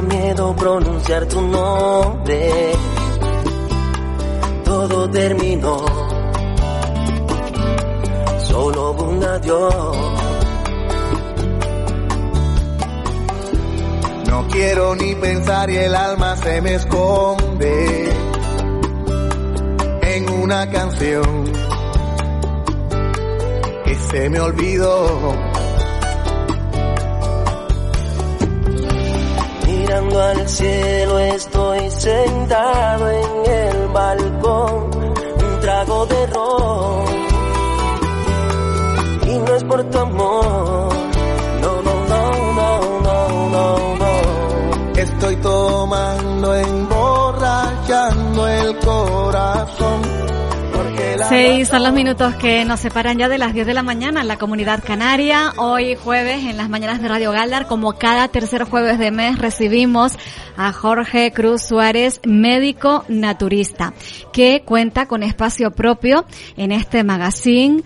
miedo 0.00 0.54
pronunciar 0.54 1.26
tu 1.26 1.40
nombre. 1.40 2.72
Todo 4.64 5.10
terminó. 5.10 5.84
Solo 8.38 8.92
un 8.92 9.24
adiós. 9.24 9.96
No 14.28 14.48
quiero 14.48 14.94
ni 14.96 15.14
pensar 15.14 15.70
y 15.70 15.76
el 15.76 15.94
alma 15.94 16.36
se 16.36 16.60
me 16.60 16.74
esconde 16.74 18.10
en 20.02 20.30
una 20.30 20.70
canción 20.70 21.44
que 23.84 23.94
se 23.94 24.28
me 24.30 24.40
olvidó 24.40 25.45
al 30.20 30.48
cielo 30.48 31.18
estoy 31.18 31.90
sentado 31.90 33.10
en 33.10 33.52
el 33.52 33.88
balcón, 33.88 34.90
un 34.94 35.60
trago 35.60 36.06
de 36.06 36.26
ron. 36.26 37.04
Y 39.28 39.38
no 39.38 39.54
es 39.54 39.64
por 39.64 39.84
tu 39.84 39.98
amor, 39.98 40.88
no, 41.60 41.82
no, 41.82 41.94
no, 42.12 42.22
no, 42.54 43.00
no, 43.00 43.28
no, 43.50 43.96
no. 43.96 45.00
Estoy 45.00 45.36
tomando, 45.36 46.25
Seis 51.28 51.68
son 51.68 51.82
los 51.82 51.92
minutos 51.92 52.36
que 52.36 52.64
nos 52.64 52.78
separan 52.78 53.18
ya 53.18 53.28
de 53.28 53.38
las 53.38 53.52
10 53.52 53.66
de 53.66 53.74
la 53.74 53.82
mañana 53.82 54.20
en 54.20 54.28
la 54.28 54.38
comunidad 54.38 54.82
canaria. 54.84 55.52
Hoy 55.56 55.96
jueves 55.96 56.44
en 56.44 56.56
las 56.56 56.68
mañanas 56.68 57.02
de 57.02 57.08
Radio 57.08 57.32
Galdar, 57.32 57.66
como 57.66 57.94
cada 57.94 58.28
tercer 58.28 58.62
jueves 58.62 58.98
de 59.00 59.10
mes, 59.10 59.36
recibimos 59.38 60.12
a 60.56 60.72
Jorge 60.72 61.32
Cruz 61.32 61.62
Suárez, 61.62 62.20
médico 62.24 63.04
naturista, 63.08 63.92
que 64.32 64.62
cuenta 64.64 65.06
con 65.06 65.24
espacio 65.24 65.72
propio 65.72 66.26
en 66.56 66.70
este 66.70 67.02
magazine 67.02 67.82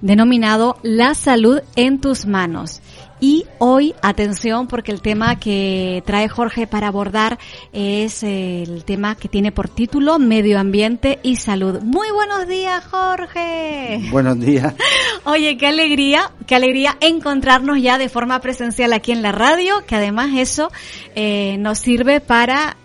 denominado 0.00 0.76
La 0.82 1.14
salud 1.14 1.60
en 1.76 2.00
tus 2.00 2.26
manos. 2.26 2.82
Y 3.24 3.46
hoy, 3.58 3.94
atención, 4.02 4.66
porque 4.66 4.90
el 4.90 5.00
tema 5.00 5.38
que 5.38 6.02
trae 6.04 6.28
Jorge 6.28 6.66
para 6.66 6.88
abordar 6.88 7.38
es 7.72 8.24
el 8.24 8.84
tema 8.84 9.14
que 9.14 9.28
tiene 9.28 9.52
por 9.52 9.68
título 9.68 10.18
Medio 10.18 10.58
Ambiente 10.58 11.20
y 11.22 11.36
Salud. 11.36 11.80
Muy 11.82 12.10
buenos 12.10 12.48
días, 12.48 12.84
Jorge. 12.84 14.08
Buenos 14.10 14.40
días. 14.40 14.74
Oye, 15.24 15.56
qué 15.56 15.68
alegría, 15.68 16.32
qué 16.48 16.56
alegría 16.56 16.96
encontrarnos 17.00 17.80
ya 17.80 17.96
de 17.96 18.08
forma 18.08 18.40
presencial 18.40 18.92
aquí 18.92 19.12
en 19.12 19.22
la 19.22 19.30
radio, 19.30 19.86
que 19.86 19.94
además 19.94 20.30
eso 20.34 20.72
eh, 21.14 21.58
nos 21.60 21.78
sirve 21.78 22.20
para 22.20 22.76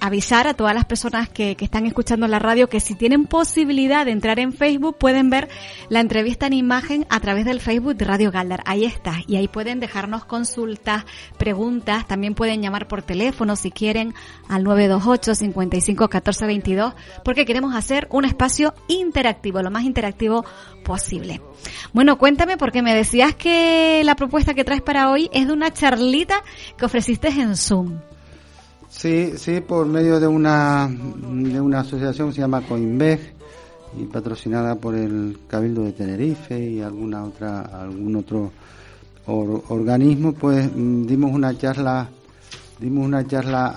avisar 0.00 0.48
a 0.48 0.54
todas 0.54 0.74
las 0.74 0.86
personas 0.86 1.28
que, 1.28 1.54
que 1.54 1.66
están 1.66 1.84
escuchando 1.84 2.26
la 2.28 2.38
radio 2.38 2.70
que 2.70 2.80
si 2.80 2.94
tienen 2.94 3.26
posibilidad 3.26 4.06
de 4.06 4.12
entrar 4.12 4.38
en 4.38 4.54
Facebook 4.54 4.96
pueden 4.96 5.28
ver 5.28 5.50
la 5.90 6.00
entrevista 6.00 6.46
en 6.46 6.54
imagen 6.54 7.06
a 7.10 7.20
través 7.20 7.44
del 7.44 7.60
Facebook 7.60 7.96
de 7.96 8.06
Radio 8.06 8.30
Galdar. 8.30 8.62
Ahí 8.64 8.86
está, 8.86 9.16
y 9.26 9.36
ahí 9.36 9.48
pueden 9.48 9.81
dejarnos 9.82 10.24
consultas, 10.24 11.04
preguntas, 11.36 12.08
también 12.08 12.34
pueden 12.34 12.62
llamar 12.62 12.88
por 12.88 13.02
teléfono 13.02 13.56
si 13.56 13.70
quieren 13.70 14.14
al 14.48 14.64
928 14.64 15.34
55 15.34 16.08
14 16.08 16.46
22 16.46 16.94
porque 17.22 17.44
queremos 17.44 17.74
hacer 17.74 18.08
un 18.10 18.24
espacio 18.24 18.72
interactivo, 18.88 19.60
lo 19.60 19.70
más 19.70 19.84
interactivo 19.84 20.46
posible. 20.82 21.42
Bueno, 21.92 22.16
cuéntame 22.16 22.56
porque 22.56 22.80
me 22.80 22.94
decías 22.94 23.34
que 23.34 24.02
la 24.04 24.16
propuesta 24.16 24.54
que 24.54 24.64
traes 24.64 24.82
para 24.82 25.10
hoy 25.10 25.28
es 25.32 25.46
de 25.46 25.52
una 25.52 25.72
charlita 25.72 26.42
que 26.76 26.86
ofreciste 26.86 27.28
en 27.28 27.56
Zoom. 27.56 27.98
Sí, 28.88 29.32
sí, 29.36 29.60
por 29.60 29.86
medio 29.86 30.20
de 30.20 30.26
una 30.26 30.88
de 30.88 31.60
una 31.60 31.80
asociación 31.80 32.28
que 32.28 32.34
se 32.34 32.40
llama 32.42 32.60
Coinbeg 32.62 33.34
y 33.98 34.04
patrocinada 34.04 34.76
por 34.76 34.94
el 34.94 35.38
Cabildo 35.48 35.82
de 35.82 35.92
Tenerife 35.92 36.58
y 36.58 36.80
alguna 36.80 37.24
otra 37.24 37.60
algún 37.60 38.16
otro 38.16 38.52
organismo, 39.26 40.32
pues 40.32 40.70
mm, 40.74 41.06
dimos 41.06 41.32
una 41.32 41.56
charla, 41.56 42.08
dimos 42.80 43.06
una 43.06 43.26
charla 43.26 43.74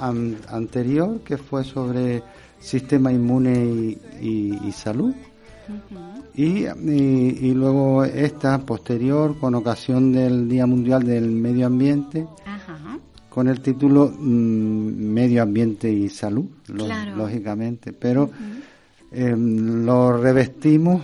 anterior 0.49 1.19
que 1.19 1.37
fue 1.37 1.63
sobre 1.63 2.23
sistema 2.59 3.11
inmune 3.11 3.97
y, 4.21 4.71
salud. 4.71 5.13
y, 6.35 6.65
y, 6.65 7.53
luego 7.53 8.03
esta 8.03 8.57
posterior 8.59 9.37
con 9.39 9.55
ocasión 9.55 10.11
del 10.11 10.49
Día 10.49 10.65
Mundial 10.65 11.03
del 11.03 11.29
Medio 11.31 11.67
Ambiente 11.67 12.27
con 13.35 13.49
el 13.49 13.59
título 13.59 14.13
mm, 14.17 15.11
Medio 15.11 15.43
Ambiente 15.43 15.91
y 15.91 16.07
Salud, 16.07 16.45
lógicamente, 17.17 17.91
pero 17.91 18.31
em, 19.11 19.83
lo 19.83 20.15
revestimos 20.15 21.01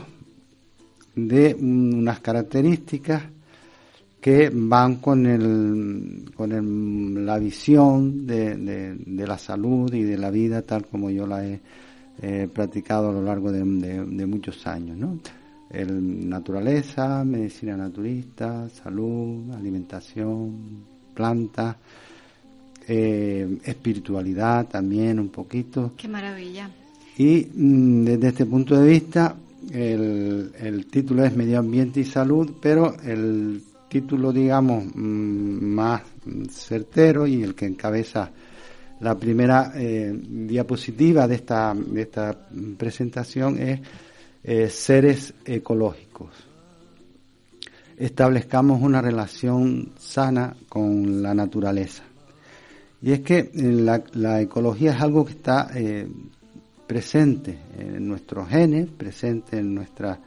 de 1.13 1.53
unas 1.59 2.21
características 2.21 3.23
que 4.21 4.51
van 4.53 4.97
con, 4.97 5.25
el, 5.25 6.31
con 6.35 7.25
la 7.25 7.39
visión 7.39 8.27
de, 8.27 8.55
de, 8.55 9.27
la 9.27 9.39
salud 9.39 9.91
y 9.91 10.03
de 10.03 10.17
la 10.17 10.29
vida 10.29 10.61
tal 10.61 10.85
como 10.85 11.09
yo 11.09 11.25
la 11.25 11.43
he 11.43 12.47
practicado 12.47 13.09
a 13.09 13.13
lo 13.13 13.23
largo 13.23 13.51
de, 13.51 13.65
muchos 14.27 14.67
años. 14.67 14.95
¿no? 14.95 15.17
El, 15.71 16.29
naturaleza, 16.29 17.23
medicina 17.23 17.75
naturista, 17.75 18.69
salud, 18.69 19.51
alimentación, 19.55 20.85
plantas, 21.15 21.77
eh, 22.87 23.57
espiritualidad 23.63 24.67
también 24.67 25.19
un 25.19 25.29
poquito. 25.29 25.93
Qué 25.97 26.07
maravilla. 26.07 26.69
Y 27.17 27.47
mm, 27.55 28.03
desde 28.03 28.27
este 28.27 28.45
punto 28.45 28.79
de 28.79 28.87
vista, 28.87 29.35
el, 29.71 30.51
el 30.59 30.85
título 30.85 31.25
es 31.25 31.35
Medio 31.35 31.57
Ambiente 31.57 32.01
y 32.01 32.05
Salud, 32.05 32.51
pero 32.61 32.95
el 33.01 33.63
título, 33.91 34.31
digamos, 34.31 34.85
mm, 34.85 35.65
más 35.75 36.01
certero 36.49 37.27
y 37.27 37.43
el 37.43 37.53
que 37.53 37.65
encabeza 37.65 38.31
la 39.01 39.15
primera 39.15 39.73
eh, 39.75 40.17
diapositiva 40.17 41.27
de 41.27 41.35
esta, 41.35 41.73
de 41.73 42.01
esta 42.03 42.37
presentación 42.77 43.59
es 43.59 43.81
eh, 44.43 44.69
seres 44.69 45.33
ecológicos. 45.43 46.29
Establezcamos 47.97 48.81
una 48.81 49.01
relación 49.01 49.91
sana 49.99 50.55
con 50.69 51.21
la 51.21 51.33
naturaleza. 51.33 52.03
Y 53.01 53.11
es 53.11 53.19
que 53.21 53.39
eh, 53.39 53.51
la, 53.53 54.01
la 54.13 54.39
ecología 54.39 54.93
es 54.93 55.01
algo 55.01 55.25
que 55.25 55.33
está 55.33 55.69
presente 56.87 57.57
en 57.77 58.07
nuestros 58.07 58.47
genes, 58.47 58.87
presente 58.87 59.57
en 59.57 59.75
nuestra, 59.75 60.17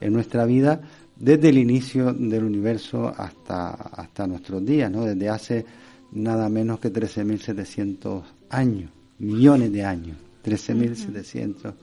en 0.00 0.12
nuestra 0.12 0.44
vida, 0.44 0.80
desde 1.18 1.48
el 1.48 1.58
inicio 1.58 2.12
del 2.12 2.44
universo 2.44 3.12
hasta, 3.16 3.70
hasta 3.70 4.26
nuestros 4.26 4.64
días, 4.64 4.90
¿no? 4.90 5.04
Desde 5.04 5.28
hace 5.28 5.66
nada 6.12 6.48
menos 6.48 6.80
que 6.80 6.92
13.700 6.92 8.22
años, 8.50 8.90
millones 9.18 9.72
de 9.72 9.84
años, 9.84 10.16
13.700 10.44 11.74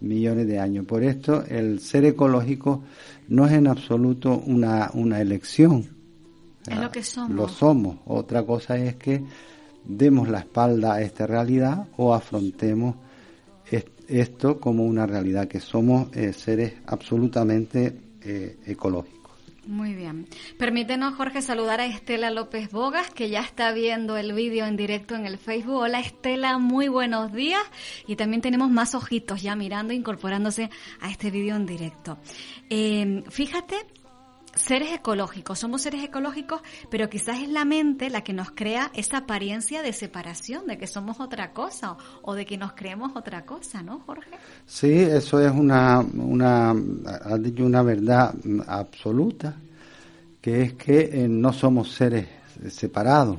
millones 0.00 0.46
de 0.46 0.58
años. 0.58 0.84
Por 0.86 1.02
esto, 1.02 1.44
el 1.46 1.80
ser 1.80 2.04
ecológico 2.04 2.82
no 3.28 3.46
es 3.46 3.52
en 3.52 3.68
absoluto 3.68 4.42
una, 4.46 4.90
una 4.94 5.20
elección. 5.20 5.86
Es 6.66 6.78
lo 6.78 6.90
que 6.90 7.02
somos. 7.02 7.30
Lo 7.30 7.48
somos. 7.48 7.98
Otra 8.06 8.42
cosa 8.42 8.76
es 8.76 8.96
que 8.96 9.22
demos 9.84 10.28
la 10.28 10.40
espalda 10.40 10.94
a 10.94 11.02
esta 11.02 11.26
realidad 11.26 11.86
o 11.96 12.14
afrontemos 12.14 12.96
esto 14.08 14.60
como 14.60 14.84
una 14.84 15.06
realidad, 15.06 15.48
que 15.48 15.60
somos 15.60 16.14
eh, 16.14 16.32
seres 16.32 16.74
absolutamente 16.86 18.03
ecológicos. 18.24 19.24
Muy 19.66 19.94
bien. 19.94 20.28
Permítenos, 20.58 21.14
Jorge, 21.14 21.40
saludar 21.40 21.80
a 21.80 21.86
Estela 21.86 22.30
López 22.30 22.70
Bogas, 22.70 23.10
que 23.10 23.30
ya 23.30 23.40
está 23.40 23.72
viendo 23.72 24.16
el 24.18 24.34
vídeo 24.34 24.66
en 24.66 24.76
directo 24.76 25.14
en 25.14 25.24
el 25.24 25.38
Facebook. 25.38 25.76
Hola, 25.76 26.00
Estela, 26.00 26.58
muy 26.58 26.88
buenos 26.88 27.32
días. 27.32 27.62
Y 28.06 28.16
también 28.16 28.42
tenemos 28.42 28.70
más 28.70 28.94
ojitos 28.94 29.40
ya 29.40 29.56
mirando, 29.56 29.94
incorporándose 29.94 30.68
a 31.00 31.10
este 31.10 31.30
vídeo 31.30 31.56
en 31.56 31.64
directo. 31.64 32.18
Eh, 32.68 33.24
fíjate 33.30 33.76
seres 34.56 34.92
ecológicos, 34.92 35.58
somos 35.58 35.82
seres 35.82 36.04
ecológicos, 36.04 36.60
pero 36.90 37.08
quizás 37.08 37.40
es 37.40 37.48
la 37.48 37.64
mente 37.64 38.10
la 38.10 38.22
que 38.22 38.32
nos 38.32 38.50
crea 38.50 38.90
esa 38.94 39.18
apariencia 39.18 39.82
de 39.82 39.92
separación, 39.92 40.66
de 40.66 40.78
que 40.78 40.86
somos 40.86 41.20
otra 41.20 41.52
cosa 41.52 41.96
o 42.22 42.34
de 42.34 42.46
que 42.46 42.56
nos 42.56 42.72
creemos 42.72 43.12
otra 43.16 43.44
cosa, 43.44 43.82
¿no, 43.82 44.00
Jorge? 44.00 44.30
Sí, 44.66 44.92
eso 44.92 45.40
es 45.40 45.52
una, 45.52 46.00
una, 46.00 46.70
has 46.70 47.42
dicho 47.42 47.64
una 47.64 47.82
verdad 47.82 48.34
absoluta, 48.66 49.54
que 50.40 50.62
es 50.62 50.72
que 50.74 51.10
eh, 51.12 51.28
no 51.28 51.52
somos 51.52 51.92
seres 51.92 52.28
separados 52.68 53.38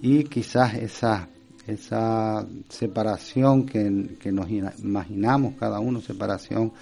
y 0.00 0.24
quizás 0.24 0.74
esa, 0.74 1.28
esa 1.66 2.46
separación 2.68 3.66
que, 3.66 4.16
que 4.20 4.32
nos 4.32 4.48
imaginamos 4.48 5.54
cada 5.58 5.80
uno, 5.80 6.00
separación 6.00 6.72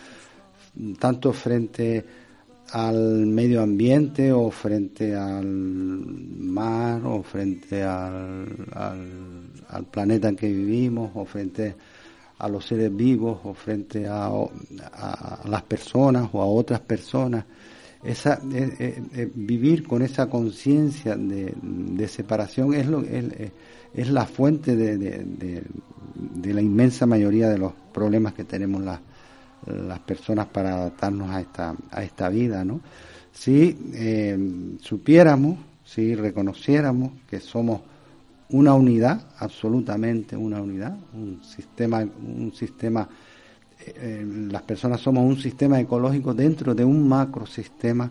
tanto 0.98 1.32
frente 1.32 2.04
al 2.72 3.26
medio 3.26 3.62
ambiente 3.62 4.32
o 4.32 4.50
frente 4.50 5.14
al 5.14 5.46
mar 5.46 7.00
o 7.04 7.22
frente 7.22 7.82
al, 7.82 8.46
al, 9.68 9.84
planeta 9.90 10.28
en 10.28 10.36
que 10.36 10.48
vivimos 10.48 11.10
o 11.14 11.24
frente 11.24 11.74
a 12.38 12.48
los 12.48 12.66
seres 12.66 12.94
vivos 12.94 13.40
o 13.44 13.54
frente 13.54 14.06
a, 14.06 14.26
a, 14.26 15.40
las 15.48 15.62
personas 15.62 16.28
o 16.32 16.42
a 16.42 16.46
otras 16.46 16.80
personas. 16.80 17.44
Esa, 18.02 18.40
eh, 18.52 18.76
eh, 18.78 19.02
eh, 19.14 19.30
vivir 19.34 19.86
con 19.86 20.02
esa 20.02 20.28
conciencia 20.28 21.16
de, 21.16 21.54
de, 21.60 22.08
separación 22.08 22.74
es, 22.74 22.86
lo, 22.86 23.00
es, 23.00 23.24
es 23.94 24.10
la 24.10 24.26
fuente 24.26 24.76
de, 24.76 24.96
de, 24.96 25.62
de, 26.14 26.54
la 26.54 26.60
inmensa 26.60 27.06
mayoría 27.06 27.48
de 27.48 27.58
los 27.58 27.72
problemas 27.92 28.34
que 28.34 28.44
tenemos 28.44 28.82
las, 28.82 29.00
las 29.66 29.98
personas 30.00 30.46
para 30.46 30.74
adaptarnos 30.74 31.30
a 31.30 31.40
esta, 31.40 31.74
a 31.90 32.02
esta 32.02 32.28
vida, 32.28 32.64
¿no? 32.64 32.80
Si 33.32 33.76
eh, 33.94 34.76
supiéramos, 34.80 35.58
si 35.84 36.14
reconociéramos 36.14 37.12
que 37.28 37.40
somos 37.40 37.80
una 38.50 38.74
unidad, 38.74 39.26
absolutamente 39.38 40.36
una 40.36 40.62
unidad, 40.62 40.96
un 41.12 41.42
sistema, 41.42 41.98
un 41.98 42.52
sistema, 42.54 43.08
eh, 43.84 44.24
las 44.50 44.62
personas 44.62 45.00
somos 45.00 45.24
un 45.24 45.36
sistema 45.36 45.80
ecológico 45.80 46.32
dentro 46.32 46.74
de 46.74 46.84
un 46.84 47.08
macrosistema 47.08 48.10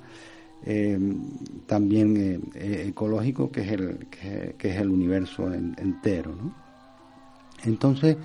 eh, 0.67 0.97
también 1.67 2.49
eh, 2.55 2.85
ecológico 2.87 3.51
que 3.51 3.61
es 3.61 3.71
el 3.71 4.07
que, 4.07 4.55
es 4.69 4.77
el 4.77 4.89
universo 4.89 5.53
entero, 5.53 6.35
¿no? 6.35 6.55
Entonces 7.65 8.17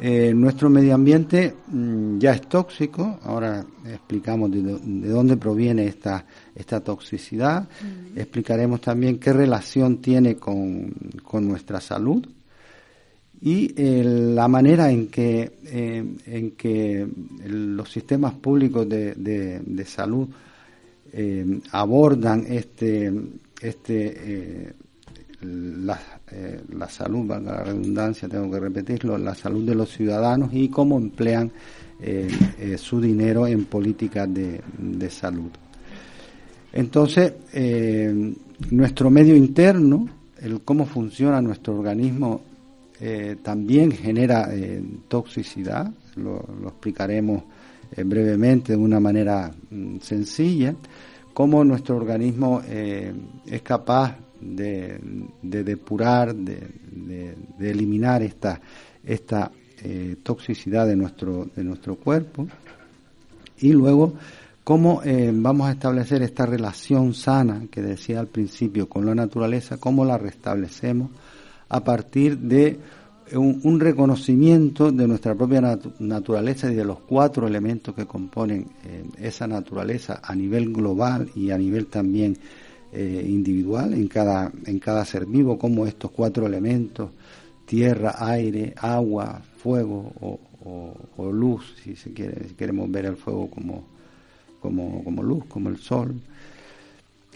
eh, 0.00 0.32
nuestro 0.34 0.68
medio 0.68 0.94
ambiente 0.94 1.54
mm, 1.68 2.18
ya 2.18 2.32
es 2.32 2.42
tóxico, 2.48 3.20
ahora 3.22 3.64
explicamos 3.86 4.50
de, 4.50 4.60
dónde 5.08 5.36
proviene 5.36 5.86
esta, 5.86 6.26
esta 6.52 6.80
toxicidad, 6.80 7.68
explicaremos 8.16 8.80
también 8.80 9.18
qué 9.18 9.32
relación 9.32 9.98
tiene 9.98 10.34
con, 10.36 10.92
nuestra 11.42 11.80
salud 11.80 12.26
y 13.40 13.72
eh, 13.76 14.02
la 14.04 14.48
manera 14.48 14.90
en 14.90 15.08
que, 15.08 15.58
eh, 15.64 16.16
en 16.26 16.50
que 16.52 17.06
los 17.46 17.88
sistemas 17.88 18.34
públicos 18.34 18.88
de, 18.88 19.14
de 19.14 19.84
salud 19.84 20.28
abordan 21.70 22.44
este, 22.48 23.12
este 23.60 24.74
la, 25.44 25.98
eh, 26.30 26.62
la 26.76 26.88
salud, 26.88 27.26
valga 27.26 27.52
la 27.52 27.64
redundancia, 27.64 28.28
tengo 28.28 28.50
que 28.50 28.60
repetirlo, 28.60 29.18
la 29.18 29.34
salud 29.34 29.64
de 29.66 29.74
los 29.74 29.90
ciudadanos 29.90 30.50
y 30.52 30.68
cómo 30.68 30.96
emplean 30.98 31.50
eh, 32.00 32.28
eh, 32.58 32.78
su 32.78 33.00
dinero 33.00 33.46
en 33.46 33.66
políticas 33.66 34.28
de, 34.32 35.10
salud. 35.10 35.50
Entonces, 36.72 37.34
nuestro 38.70 39.10
medio 39.10 39.36
interno, 39.36 40.08
el 40.40 40.62
cómo 40.62 40.86
funciona 40.86 41.40
nuestro 41.40 41.78
organismo, 41.78 42.42
también 43.42 43.92
genera 43.92 44.50
toxicidad, 45.08 45.92
lo, 46.16 46.44
lo 46.60 46.68
explicaremos 46.68 47.42
brevemente 47.96 48.72
de 48.72 48.78
una 48.78 48.98
manera 48.98 49.52
mm, 49.70 49.98
sencilla, 49.98 50.74
cómo 51.32 51.62
nuestro 51.64 51.96
organismo 51.96 52.60
es 52.66 53.62
capaz 53.62 54.16
de, 54.44 54.98
depurar, 55.42 56.34
de, 56.34 57.34
eliminar 57.60 58.22
esta, 58.22 58.60
esta 59.04 59.50
eh, 59.82 60.16
toxicidad 60.22 60.86
de 60.86 60.96
nuestro, 60.96 61.48
de 61.54 61.64
nuestro 61.64 61.96
cuerpo. 61.96 62.46
Y 63.58 63.72
luego, 63.72 64.14
cómo 64.62 65.02
eh, 65.04 65.30
vamos 65.32 65.68
a 65.68 65.72
establecer 65.72 66.22
esta 66.22 66.46
relación 66.46 67.14
sana 67.14 67.66
que 67.70 67.82
decía 67.82 68.20
al 68.20 68.28
principio 68.28 68.88
con 68.88 69.06
la 69.06 69.14
naturaleza, 69.14 69.78
cómo 69.78 70.04
la 70.04 70.18
restablecemos 70.18 71.10
a 71.68 71.82
partir 71.82 72.38
de 72.38 72.78
un, 73.32 73.80
reconocimiento 73.80 74.92
de 74.92 75.08
nuestra 75.08 75.34
propia 75.34 75.78
naturaleza 75.98 76.70
y 76.70 76.74
de 76.74 76.84
los 76.84 77.00
cuatro 77.00 77.46
elementos 77.46 77.94
que 77.94 78.06
componen 78.06 78.66
eh, 78.84 79.04
esa 79.18 79.46
naturaleza 79.46 80.20
a 80.22 80.34
nivel 80.34 80.72
global 80.72 81.30
y 81.34 81.50
a 81.50 81.58
nivel 81.58 81.86
también 81.86 82.36
eh, 82.94 83.26
individual 83.28 83.92
en 83.92 84.06
cada, 84.06 84.52
en 84.66 84.78
cada 84.78 85.04
ser 85.04 85.26
vivo, 85.26 85.58
como 85.58 85.86
estos 85.86 86.12
cuatro 86.12 86.46
elementos, 86.46 87.10
tierra, 87.66 88.14
aire, 88.18 88.72
agua, 88.76 89.42
fuego 89.56 90.12
o, 90.20 91.32
luz, 91.32 91.74
si, 91.82 91.96
se 91.96 92.12
quiere, 92.12 92.48
si 92.48 92.54
queremos 92.54 92.90
ver 92.90 93.06
el 93.06 93.16
fuego 93.16 93.50
como, 93.50 93.84
como, 94.60 95.02
como 95.02 95.22
luz, 95.22 95.44
como 95.46 95.68
el 95.68 95.78
sol. 95.78 96.14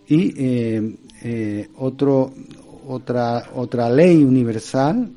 Y 0.07 0.33
eh, 0.37 0.97
eh, 1.23 1.69
otro, 1.77 2.33
otra, 2.87 3.51
otra 3.55 3.91
ley 3.91 4.23
universal, 4.23 5.11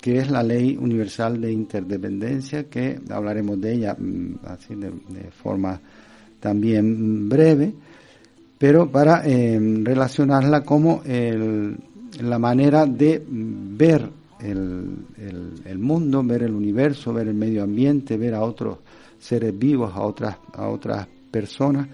que 0.00 0.18
es 0.18 0.30
la 0.30 0.42
ley 0.42 0.76
universal 0.76 1.40
de 1.40 1.50
interdependencia, 1.50 2.64
que 2.64 3.00
hablaremos 3.10 3.60
de 3.60 3.72
ella 3.72 3.96
mm, 3.98 4.40
así 4.44 4.74
de 4.74 5.30
forma 5.30 5.80
también 6.40 7.28
breve, 7.28 7.72
pero 8.58 8.90
para 8.90 9.22
eh, 9.24 9.58
relacionarla 9.84 10.62
como 10.62 11.02
la 11.04 12.38
manera 12.38 12.86
de 12.86 13.22
ver 13.28 14.10
el, 14.40 15.78
mundo, 15.78 16.22
ver 16.22 16.42
el 16.42 16.54
universo, 16.54 17.12
ver 17.12 17.28
el 17.28 17.34
medio 17.34 17.62
ambiente, 17.62 18.16
ver 18.16 18.34
a 18.34 18.42
otros 18.42 18.78
seres 19.18 19.56
vivos, 19.58 19.92
a 19.94 20.00
otras, 20.00 20.36
a 20.52 20.68
otras 20.68 21.06
personas, 21.30 21.88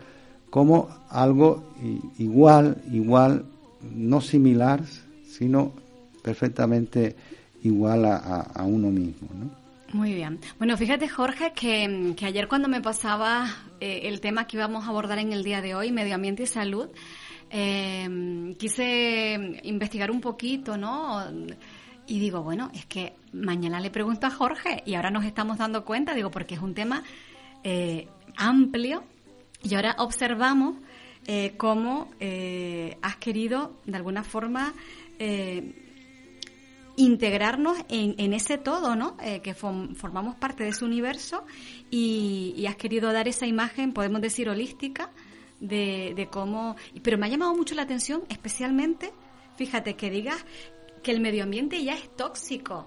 como 0.51 0.89
algo 1.11 1.65
igual, 2.19 2.77
igual, 2.93 3.45
no 3.95 4.21
similar, 4.21 4.83
sino 5.29 5.73
perfectamente 6.23 7.17
igual 7.63 8.05
a, 8.05 8.65
uno 8.65 8.91
mismo. 8.91 9.29
Muy 9.95 10.13
bien. 10.13 10.41
Bueno, 10.59 10.77
fíjate, 10.77 11.09
Jorge, 11.09 11.53
que, 11.53 12.17
ayer 12.27 12.49
cuando 12.49 12.69
me 12.69 12.81
pasaba 12.81 13.47
eh, 13.79 14.01
el 14.07 14.21
tema 14.21 14.49
que 14.49 14.57
íbamos 14.57 14.87
a 14.87 14.89
abordar 14.89 15.21
en 15.21 15.33
el 15.33 15.45
día 15.45 15.63
de 15.63 15.77
hoy, 15.77 15.93
medio 15.93 16.17
ambiente 16.17 16.43
y 16.43 16.47
salud, 16.47 16.89
eh, 17.49 18.57
quise 18.59 19.61
investigar 19.63 20.11
un 20.11 20.21
poquito, 20.21 20.77
¿no? 20.77 21.23
Y 22.09 22.19
digo, 22.19 22.43
bueno, 22.43 22.73
es 22.75 22.87
que 22.87 23.13
mañana 23.33 23.79
le 23.79 23.91
pregunto 23.91 24.27
a 24.27 24.31
Jorge 24.31 24.83
y 24.85 24.97
ahora 24.97 25.13
nos 25.13 25.25
estamos 25.25 25.59
dando 25.59 25.85
cuenta, 25.85 26.13
digo, 26.13 26.33
porque 26.33 26.57
es 26.57 26.61
un 26.61 26.75
tema 26.75 27.05
eh, 27.63 28.09
amplio 28.37 29.05
y 29.63 29.77
ahora 29.77 29.95
observamos 29.99 30.75
cómo 31.57 32.11
has 33.01 33.17
querido, 33.17 33.81
de 33.87 33.97
alguna 33.97 34.25
forma, 34.25 34.75
integrarnos 36.97 37.79
en, 37.89 38.15
en 38.19 38.33
ese 38.33 38.59
todo, 38.59 38.95
¿no? 38.95 39.17
Eh, 39.23 39.41
que 39.41 39.55
formamos 39.55 40.37
parte 40.37 40.65
de 40.65 40.71
ese 40.71 40.85
universo 40.85 41.45
y, 41.91 42.65
has 42.69 42.77
querido 42.77 43.13
dar 43.13 43.29
esa 43.29 43.47
imagen, 43.47 43.93
podemos 43.93 44.21
decir, 44.21 44.49
holística 44.49 45.11
de, 45.61 46.13
de 46.17 46.27
cómo... 46.29 46.77
Pero 47.03 47.19
me 47.19 47.27
ha 47.27 47.29
llamado 47.29 47.55
mucho 47.55 47.75
la 47.75 47.83
atención, 47.83 48.23
especialmente, 48.29 49.13
fíjate, 49.57 49.95
que 49.95 50.11
digas 50.11 50.45
que 51.03 51.11
el 51.11 51.21
medio 51.21 51.45
ambiente 51.45 51.83
ya 51.85 51.95
es 51.95 52.17
tóxico. 52.17 52.87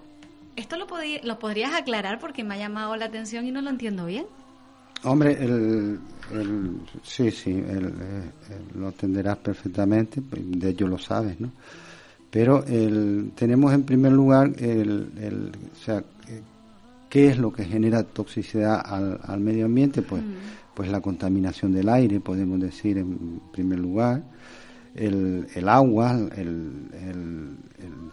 ¿Esto 0.55 0.77
lo, 0.77 0.87
lo 1.23 1.39
podrías 1.39 1.73
aclarar 1.75 2.19
porque 2.19 2.43
me 2.43 2.55
ha 2.55 2.57
llamado 2.57 2.95
la 2.95 3.05
atención 3.05 3.45
y 3.45 3.51
no 3.51 3.61
lo 3.61 3.69
entiendo 3.69 4.05
bien? 4.05 4.25
Hombre, 5.03 5.33
el, 5.33 5.99
sí, 7.03 7.29
sí, 7.29 7.51
el, 7.51 7.93
lo 8.73 8.87
entenderás 8.87 9.37
perfectamente, 9.37 10.21
de 10.21 10.69
ello 10.69 10.87
lo 10.87 10.97
sabes, 10.97 11.39
¿no? 11.39 11.51
Pero 12.29 12.65
el, 12.65 13.31
tenemos 13.35 13.73
en 13.73 13.83
primer 13.83 14.11
lugar 14.11 14.51
el, 14.57 15.11
el, 15.19 15.51
o 15.71 15.83
sea, 15.83 16.03
¿qué 17.09 17.29
es 17.29 17.37
lo 17.37 17.51
que 17.53 17.65
genera 17.65 18.03
toxicidad 18.03 18.81
al, 18.85 19.19
al 19.23 19.39
medio 19.39 19.65
ambiente? 19.65 20.01
Pues, 20.01 20.21
mm. 20.21 20.33
pues 20.73 20.89
la 20.89 21.01
contaminación 21.01 21.73
del 21.73 21.89
aire, 21.89 22.19
podemos 22.19 22.59
decir 22.59 22.97
en 22.97 23.39
primer 23.51 23.79
lugar, 23.79 24.23
el, 24.97 25.47
el 25.53 25.69
agua, 25.69 26.13
el, 26.35 26.89
el, 26.93 27.57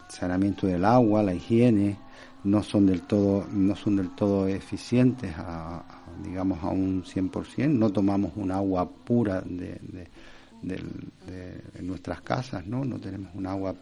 saneamiento 0.08 0.66
del 0.66 0.84
agua, 0.84 1.22
la 1.22 1.34
higiene, 1.34 1.96
no 2.44 2.62
son 2.62 2.86
del 2.86 3.02
todo, 3.02 3.46
no 3.52 3.74
son 3.74 3.96
del 3.96 4.10
todo 4.10 4.46
eficientes 4.46 5.34
a, 5.38 5.82
digamos 6.22 6.62
a 6.62 6.68
un 6.68 7.02
100%, 7.02 7.68
no 7.70 7.90
tomamos 7.90 8.32
un 8.36 8.52
agua 8.52 8.88
pura 8.88 9.40
de 9.40 9.78
de, 9.82 10.06
nuestras 11.80 12.20
casas, 12.22 12.66
¿no? 12.66 12.84
No 12.84 12.98
tenemos 12.98 13.34
un 13.34 13.46
agua, 13.46 13.74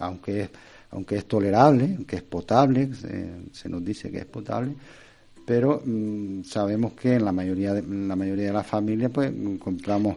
aunque 0.00 0.42
es, 0.42 0.50
aunque 0.90 1.16
es 1.16 1.26
tolerable, 1.26 1.94
aunque 1.96 2.16
es 2.16 2.22
potable, 2.22 2.90
se, 2.94 3.68
nos 3.68 3.84
dice 3.84 4.10
que 4.10 4.18
es 4.18 4.24
potable, 4.26 4.74
pero 5.44 5.82
mm, 5.84 6.42
sabemos 6.44 6.94
que 6.94 7.14
en 7.14 7.24
la 7.24 7.32
mayoría 7.32 7.74
de 7.74 7.82
la 7.82 8.16
mayoría 8.16 8.46
de 8.46 8.52
las 8.52 8.66
familias 8.66 9.10
pues 9.12 9.30
compramos 9.58 10.16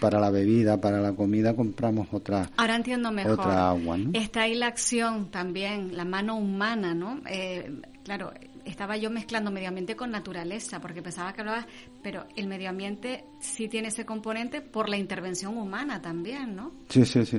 para 0.00 0.18
la 0.18 0.30
bebida 0.30 0.80
para 0.80 1.00
la 1.02 1.12
comida 1.12 1.54
compramos 1.54 2.08
otra 2.12 2.48
ahora 2.56 2.76
entiendo 2.76 3.12
mejor 3.12 3.32
otra 3.32 3.68
agua 3.68 3.98
¿no? 3.98 4.10
está 4.14 4.42
ahí 4.42 4.54
la 4.54 4.68
acción 4.68 5.30
también 5.30 5.94
la 5.94 6.06
mano 6.06 6.36
humana 6.38 6.94
no 6.94 7.20
eh, 7.28 7.70
claro 8.04 8.32
estaba 8.74 8.96
yo 8.96 9.08
mezclando 9.08 9.52
medio 9.52 9.68
ambiente 9.68 9.94
con 9.94 10.10
naturaleza, 10.10 10.80
porque 10.80 11.00
pensaba 11.00 11.32
que 11.32 11.42
hablabas, 11.42 11.64
pero 12.02 12.24
el 12.34 12.48
medio 12.48 12.68
ambiente 12.68 13.24
sí 13.38 13.68
tiene 13.68 13.86
ese 13.86 14.04
componente 14.04 14.62
por 14.62 14.88
la 14.88 14.96
intervención 14.96 15.56
humana 15.56 16.02
también, 16.02 16.56
¿no? 16.56 16.72
Sí, 16.88 17.04
sí, 17.04 17.24
sí, 17.24 17.38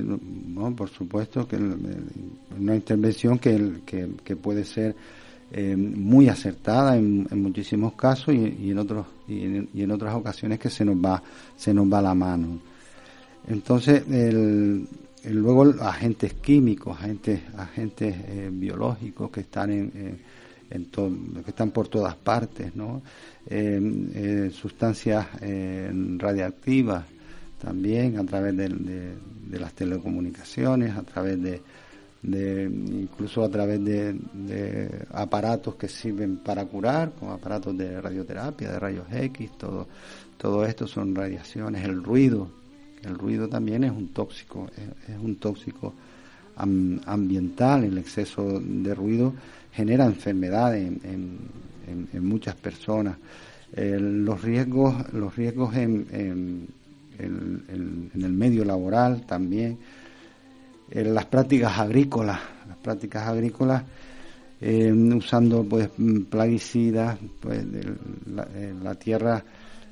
por 0.74 0.88
supuesto 0.88 1.46
que 1.46 1.56
una 1.56 2.74
intervención 2.74 3.38
que, 3.38 3.82
que, 3.84 4.36
puede 4.36 4.64
ser 4.64 4.96
eh, 5.52 5.76
muy 5.76 6.30
acertada 6.30 6.96
en, 6.96 7.28
muchísimos 7.32 7.92
casos 7.92 8.34
y, 8.34 8.70
en 8.70 8.78
otros 8.78 9.06
y 9.28 9.82
en, 9.82 9.90
otras 9.90 10.14
ocasiones 10.14 10.58
que 10.58 10.70
se 10.70 10.86
nos 10.86 10.96
va 10.96 11.22
se 11.54 11.74
nos 11.74 11.92
va 11.92 12.00
la 12.00 12.14
mano. 12.14 12.58
Entonces, 13.46 14.04
luego 15.22 15.64
agentes 15.82 16.32
químicos, 16.32 16.96
agentes, 16.98 17.42
agentes 17.58 18.16
eh, 18.26 18.48
biológicos 18.50 19.30
que 19.30 19.40
están 19.40 19.70
en, 19.70 19.92
eh, 19.94 20.14
en 20.70 20.86
que 20.86 21.50
están 21.50 21.70
por 21.70 21.88
todas 21.88 22.16
partes, 22.16 22.74
¿no? 22.74 23.02
Eh, 23.46 24.50
sustancias 24.52 25.26
radiactivas 26.18 27.04
también 27.60 28.18
a 28.18 28.24
través 28.24 28.56
de, 28.56 29.58
las 29.58 29.72
telecomunicaciones, 29.72 30.96
a 30.96 31.02
través 31.02 31.40
de, 31.42 31.60
incluso 32.22 33.42
a 33.42 33.48
través 33.48 33.82
de, 33.84 35.06
aparatos 35.12 35.76
que 35.76 35.88
sirven 35.88 36.38
para 36.38 36.64
curar, 36.66 37.12
como 37.18 37.32
aparatos 37.32 37.76
de 37.76 38.00
radioterapia, 38.00 38.72
de 38.72 38.78
rayos 38.78 39.06
X, 39.10 39.50
todo, 39.58 39.86
todo 40.36 40.64
esto 40.64 40.86
son 40.86 41.14
radiaciones, 41.14 41.84
el 41.84 42.02
ruido, 42.02 42.50
el 43.04 43.16
ruido 43.16 43.48
también 43.48 43.84
es 43.84 43.90
un 43.90 44.08
tóxico, 44.08 44.68
es, 45.08 45.18
un 45.18 45.36
tóxico 45.36 45.94
ambiental, 46.56 47.84
el 47.84 47.98
exceso 47.98 48.60
de 48.60 48.94
ruido 48.94 49.34
genera 49.76 50.06
enfermedades 50.06 50.86
en, 51.04 51.38
en, 52.12 52.26
muchas 52.26 52.54
personas. 52.56 53.16
los 53.76 54.42
riesgos, 54.42 55.12
los 55.12 55.36
riesgos 55.36 55.76
en, 55.76 56.06
en, 56.10 56.68
el 57.18 58.32
medio 58.32 58.64
laboral 58.64 59.26
también, 59.26 59.78
las 60.90 61.26
prácticas 61.26 61.78
agrícolas, 61.78 62.40
las 62.68 62.76
prácticas 62.78 63.28
agrícolas 63.28 63.82
eh, 64.60 64.90
usando 64.92 65.64
pues 65.64 65.90
plaguicidas, 66.30 67.18
pues 67.40 67.64
la, 68.26 68.48
la, 68.82 68.94
tierra 68.94 69.44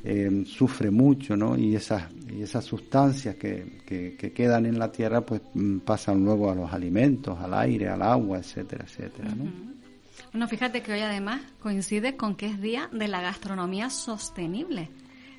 eh, 0.04 0.44
sufre 0.46 0.90
mucho, 0.90 1.34
¿no? 1.37 1.56
Y 1.56 1.75
esas, 1.75 2.04
y 2.28 2.42
esas 2.42 2.64
sustancias 2.64 3.37
que, 3.37 3.78
que, 3.87 4.32
quedan 4.32 4.66
en 4.66 4.78
la 4.78 4.92
tierra, 4.92 5.23
pues 5.23 5.40
mm, 5.54 5.78
pasan 5.78 6.25
luego 6.25 6.50
a 6.50 6.54
los 6.54 6.73
alimentos, 6.73 7.38
al 7.40 7.54
aire, 7.54 7.88
al 7.88 8.02
agua, 8.02 8.38
etcétera, 8.38 8.84
etcétera, 8.84 9.34
¿no? 9.34 9.75
Bueno, 10.32 10.46
fíjate 10.46 10.82
que 10.82 10.92
hoy 10.92 11.00
además 11.00 11.40
coincide 11.61 12.16
con 12.16 12.34
que 12.37 12.46
es 12.46 12.61
Día 12.61 12.90
de 12.92 13.08
la 13.08 13.20
Gastronomía 13.20 13.88
Sostenible 13.88 14.90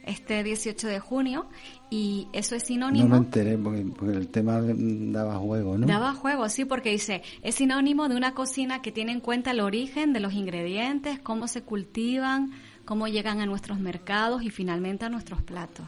este 0.05 0.43
18 0.43 0.88
de 0.88 1.00
junio 1.00 1.48
y 1.89 2.27
eso 2.31 2.55
es 2.55 2.63
sinónimo. 2.63 3.05
No 3.05 3.12
me 3.12 3.25
enteré 3.25 3.57
porque, 3.57 3.81
el 4.13 4.27
tema 4.29 4.62
daba 4.62 5.38
juego, 5.38 5.77
¿no? 5.77 5.88
Daba 5.88 6.13
juego, 6.13 6.48
sí, 6.48 6.63
porque 6.65 6.91
dice, 6.91 7.24
es 7.41 7.55
sinónimo 7.55 8.07
de 8.07 8.15
una 8.15 8.34
cocina 8.34 8.81
que 8.81 8.91
tiene 8.91 9.12
en 9.12 9.19
cuenta 9.19 9.51
el 9.51 9.60
origen 9.60 10.13
de 10.13 10.19
los 10.19 10.34
ingredientes, 10.34 11.19
cómo 11.19 11.48
se 11.48 11.63
cultivan, 11.63 12.51
cómo 12.86 13.08
llegan 13.08 13.42
a 13.42 13.46
nuestros 13.46 13.80
mercados 13.80 14.44
y 14.44 14.50
finalmente 14.50 15.06
a 15.06 15.10
nuestros 15.10 15.42
platos. 15.42 15.86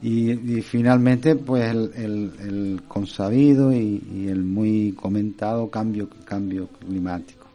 y, 0.00 0.62
finalmente, 0.62 1.34
pues 1.36 1.70
el, 1.74 2.82
consabido 2.86 3.72
y, 3.72 4.28
el 4.28 4.42
muy 4.44 4.92
comentado 4.92 5.68
cambio, 5.68 6.08
cambio 6.24 6.68
climático. 6.68 7.46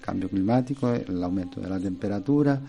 Cambio 0.00 0.28
climático, 0.28 0.92
el 0.92 1.22
aumento 1.22 1.60
de 1.60 1.68
la 1.68 1.78
temperatura, 1.78 2.60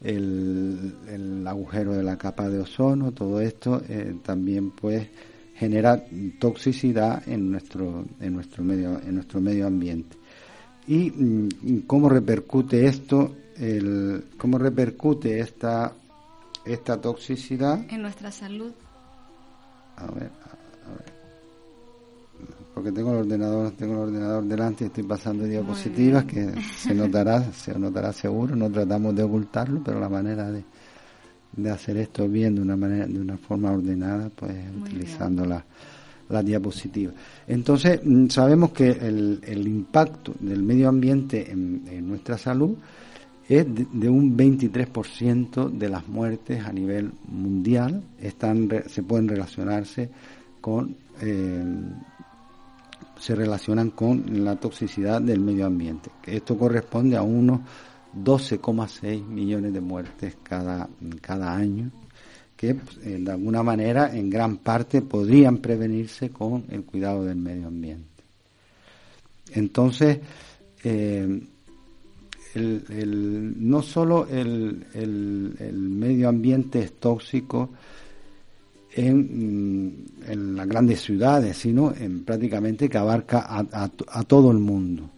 el, 0.00 1.44
agujero 1.46 1.94
de 1.94 2.02
la 2.02 2.18
capa 2.18 2.48
de 2.48 2.60
ozono, 2.60 3.12
todo 3.12 3.40
esto 3.40 3.82
eh, 3.88 4.16
también 4.24 4.70
pues 4.70 5.06
genera 5.54 6.04
toxicidad 6.38 7.28
en 7.28 7.50
nuestro, 7.50 8.04
en 8.20 8.34
nuestro 8.34 8.64
medio, 8.64 9.00
en 9.00 9.14
nuestro 9.14 9.40
medio 9.40 9.66
ambiente 9.66 10.17
y 10.88 11.10
mm, 11.10 11.80
cómo 11.86 12.08
repercute 12.08 12.86
esto, 12.86 13.36
el, 13.56 14.24
cómo 14.38 14.56
repercute 14.56 15.38
esta, 15.38 15.92
esta 16.64 16.98
toxicidad 16.98 17.84
en 17.90 18.02
nuestra 18.02 18.32
salud. 18.32 18.72
A 19.96 20.06
ver, 20.06 20.30
a 20.86 20.90
ver. 20.90 21.18
Porque 22.72 22.90
tengo 22.90 23.10
el 23.10 23.18
ordenador, 23.18 23.72
tengo 23.72 23.94
el 23.94 24.08
ordenador 24.08 24.44
delante 24.44 24.84
y 24.84 24.86
estoy 24.86 25.04
pasando 25.04 25.44
diapositivas 25.44 26.24
que 26.24 26.54
se 26.62 26.94
notará, 26.94 27.42
se 27.52 27.78
notará 27.78 28.12
seguro, 28.12 28.56
no 28.56 28.70
tratamos 28.70 29.14
de 29.14 29.24
ocultarlo, 29.24 29.82
pero 29.84 30.00
la 30.00 30.08
manera 30.08 30.50
de, 30.50 30.64
de 31.52 31.70
hacer 31.70 31.98
esto 31.98 32.26
bien 32.28 32.54
de 32.54 32.62
una 32.62 32.76
manera, 32.76 33.06
de 33.06 33.20
una 33.20 33.36
forma 33.36 33.72
ordenada, 33.72 34.30
pues 34.30 34.54
utilizando 34.80 35.44
la 35.44 35.62
la 36.28 36.42
diapositiva. 36.42 37.12
Entonces, 37.46 38.00
mm, 38.02 38.28
sabemos 38.28 38.72
que 38.72 38.90
el, 38.90 39.66
impacto 39.66 40.34
del 40.40 40.62
medio 40.62 40.88
ambiente 40.88 41.50
en, 41.50 42.08
nuestra 42.08 42.38
salud 42.38 42.76
es 43.48 43.66
de, 43.66 44.08
un 44.08 44.36
23% 44.36 45.70
de 45.70 45.88
las 45.88 46.06
muertes 46.06 46.64
a 46.64 46.72
nivel 46.72 47.12
mundial 47.26 48.02
están 48.20 48.68
se 48.86 49.02
pueden 49.02 49.28
relacionarse 49.28 50.10
con 50.60 50.94
eh, 51.22 51.64
se 53.18 53.34
relacionan 53.34 53.90
con 53.90 54.44
la 54.44 54.56
toxicidad 54.56 55.20
del 55.20 55.40
medio 55.40 55.66
ambiente. 55.66 56.10
Esto 56.24 56.56
corresponde 56.56 57.16
a 57.16 57.22
unos 57.22 57.60
12,6 58.14 59.24
millones 59.26 59.72
de 59.72 59.80
muertes 59.80 60.36
cada, 60.42 60.88
cada 61.20 61.54
año 61.54 61.90
que 62.58 62.70
eh, 62.70 63.18
de 63.20 63.30
alguna 63.30 63.62
manera 63.62 64.12
en 64.12 64.28
gran 64.28 64.56
parte 64.56 65.00
podrían 65.00 65.58
prevenirse 65.58 66.30
con 66.30 66.64
el 66.70 66.82
cuidado 66.82 67.24
del 67.24 67.36
medio 67.36 67.68
ambiente. 67.68 68.24
Entonces, 69.52 70.18
eh, 70.82 71.40
no 72.56 73.82
solo 73.82 74.26
el, 74.28 74.84
medio 75.72 76.28
ambiente 76.28 76.80
es 76.80 76.94
tóxico 76.94 77.70
en, 78.90 79.92
mm, 80.26 80.56
las 80.56 80.66
grandes 80.66 81.00
ciudades, 81.00 81.56
sino 81.56 81.94
en 81.94 82.24
prácticamente 82.24 82.88
que 82.88 82.98
abarca 82.98 83.46
a 83.48 84.22
todo 84.24 84.50
el 84.50 84.58
mundo. 84.58 85.08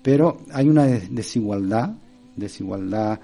Pero 0.00 0.42
hay 0.52 0.68
una 0.68 0.84
desigualdad, 0.84 1.92
desigualdad 2.36 3.18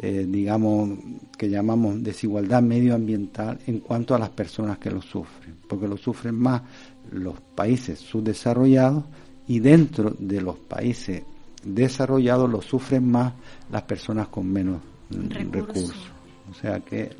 eh, 0.00 0.26
digamos, 0.28 0.90
que 1.36 1.48
llamamos 1.48 2.02
desigualdad 2.02 2.62
medioambiental 2.62 3.58
en 3.66 3.80
cuanto 3.80 4.14
a 4.14 4.18
las 4.18 4.30
personas 4.30 4.78
que 4.78 4.90
lo 4.90 5.02
sufren, 5.02 5.56
porque 5.68 5.86
lo 5.86 5.96
sufren 5.96 6.34
más 6.34 6.62
los 7.10 7.40
países 7.40 7.98
subdesarrollados 7.98 9.04
y 9.46 9.60
dentro 9.60 10.14
de 10.18 10.40
los 10.40 10.58
países 10.58 11.22
desarrollados 11.64 12.50
lo 12.50 12.62
sufren 12.62 13.10
más 13.10 13.34
las 13.70 13.82
personas 13.82 14.28
con 14.28 14.50
menos 14.50 14.80
recursos. 15.50 16.10
O 16.50 16.54
sea 16.54 16.80
que 16.80 17.10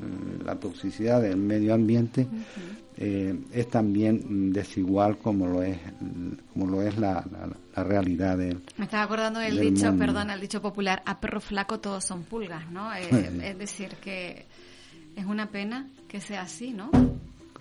la 0.44 0.58
toxicidad 0.58 1.22
del 1.22 1.36
medio 1.36 1.74
ambiente 1.74 2.26
eh, 2.96 3.38
es 3.52 3.68
también 3.68 4.52
desigual 4.52 5.18
como 5.18 5.46
lo 5.46 5.62
es 5.62 5.78
como 6.52 6.66
lo 6.66 6.82
es 6.82 6.98
la, 6.98 7.24
la, 7.30 7.48
realidad 7.76 8.36
de 8.38 8.56
me 8.76 8.84
estaba 8.84 9.04
acordando 9.04 9.40
del, 9.40 9.58
dicho 9.58 9.96
perdón 9.96 10.30
el 10.30 10.40
dicho 10.40 10.60
popular 10.60 11.02
a 11.06 11.20
perro 11.20 11.40
flaco 11.40 11.80
todos 11.80 12.04
son 12.04 12.24
pulgas 12.24 12.70
no 12.70 12.94
eh, 12.94 13.08
es 13.44 13.58
decir 13.58 13.96
que 14.00 14.46
es 15.16 15.24
una 15.24 15.46
pena 15.46 15.88
que 16.08 16.20
sea 16.20 16.42
así 16.42 16.72
no 16.72 16.90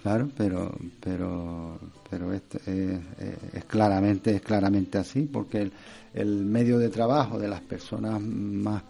claro 0.02 0.30
pero 0.36 0.76
pero 1.00 1.80
pero 2.10 2.34
es, 2.34 2.42
es, 2.66 3.66
claramente 3.66 4.36
es 4.36 4.42
claramente 4.42 4.98
así 4.98 5.22
porque 5.22 5.62
el, 5.62 5.72
el, 6.14 6.46
medio 6.46 6.78
de 6.78 6.90
trabajo 6.90 7.40
de 7.40 7.48
las 7.48 7.62
personas 7.62 8.22
más 8.22 8.84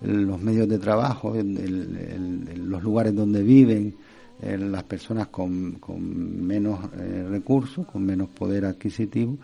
los 0.00 0.40
medios 0.40 0.68
de 0.68 0.78
trabajo 0.78 1.34
los 1.34 2.82
lugares 2.82 3.14
donde 3.14 3.42
viven 3.42 3.94
eh, 4.42 4.58
las 4.58 4.82
personas 4.82 5.28
con, 5.28 5.74
con 5.74 6.44
menos 6.44 6.80
eh, 6.98 7.24
recursos, 7.30 7.86
con 7.86 8.04
menos 8.04 8.28
poder 8.30 8.64
adquisitivo, 8.64 9.38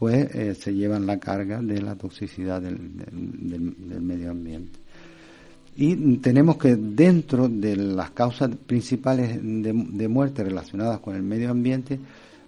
pues 0.00 0.58
se 0.58 0.72
llevan 0.72 1.04
la 1.04 1.20
carga 1.20 1.60
de 1.60 1.82
la 1.82 1.94
toxicidad 1.94 2.62
del, 2.62 2.80
medio 4.00 4.30
ambiente. 4.30 4.78
Y 5.76 6.16
tenemos 6.16 6.56
que 6.56 6.74
dentro 6.74 7.50
de 7.50 7.76
las 7.76 8.10
causas 8.12 8.48
principales 8.66 9.38
de, 9.42 10.08
muerte 10.08 10.42
relacionadas 10.42 11.00
con 11.00 11.16
el 11.16 11.22
medio 11.22 11.50
ambiente, 11.50 12.00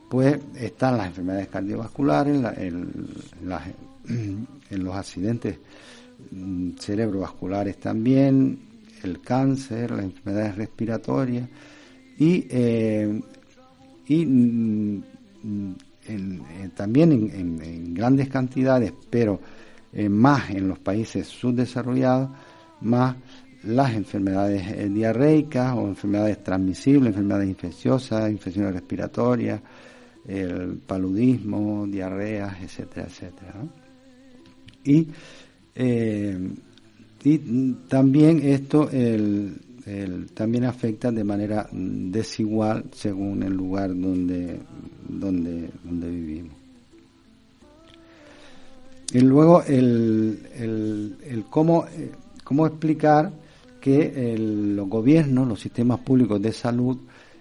pues 0.08 0.38
están 0.54 0.96
las 0.96 1.08
enfermedades 1.08 1.48
cardiovasculares, 1.48 2.42
en, 2.56 2.88
los 4.70 4.96
accidentes 4.96 5.58
mm, 6.30 6.70
cerebrovasculares 6.78 7.76
también, 7.76 8.60
el 9.02 9.20
cáncer, 9.20 9.90
las 9.90 10.06
enfermedades 10.06 10.56
respiratorias, 10.56 11.50
y, 12.18 12.46
eh, 12.48 13.20
y 14.08 14.24
eh, 16.06 16.70
también 16.74 17.12
en, 17.12 17.94
grandes 17.94 18.28
cantidades, 18.28 18.92
pero 19.08 19.40
eh, 19.92 20.08
más 20.08 20.50
en 20.50 20.68
los 20.68 20.78
países 20.78 21.28
subdesarrollados, 21.28 22.30
más 22.80 23.16
las 23.64 23.94
enfermedades 23.94 24.66
eh, 24.66 24.88
diarreicas 24.88 25.74
o 25.76 25.86
enfermedades 25.86 26.42
transmisibles, 26.42 27.08
enfermedades 27.08 27.48
infecciosas, 27.48 28.30
infecciones 28.30 28.72
respiratorias, 28.72 29.60
el 30.26 30.78
paludismo, 30.78 31.86
diarreas, 31.86 32.60
etcétera, 32.62 33.06
etcétera. 33.06 33.54
Y, 34.84 35.08
y 37.24 37.72
también 37.88 38.40
esto 38.42 38.90
el, 38.90 39.58
también 40.34 40.64
afecta 40.64 41.10
de 41.10 41.24
manera 41.24 41.68
desigual 41.72 42.84
según 42.92 43.42
el 43.42 43.52
lugar 43.52 43.88
donde, 43.88 44.60
donde, 45.20 45.70
donde 45.84 46.10
vivimos. 46.10 46.52
Y 49.12 49.20
luego 49.20 49.62
el, 49.64 50.38
el, 50.54 51.16
el 51.24 51.44
cómo, 51.44 51.86
eh, 51.86 52.10
cómo 52.44 52.66
explicar 52.66 53.30
que 53.80 54.36
los 54.38 54.88
gobiernos, 54.88 55.46
los 55.46 55.60
sistemas 55.60 55.98
públicos 56.00 56.40
de 56.40 56.52
salud, 56.52 56.96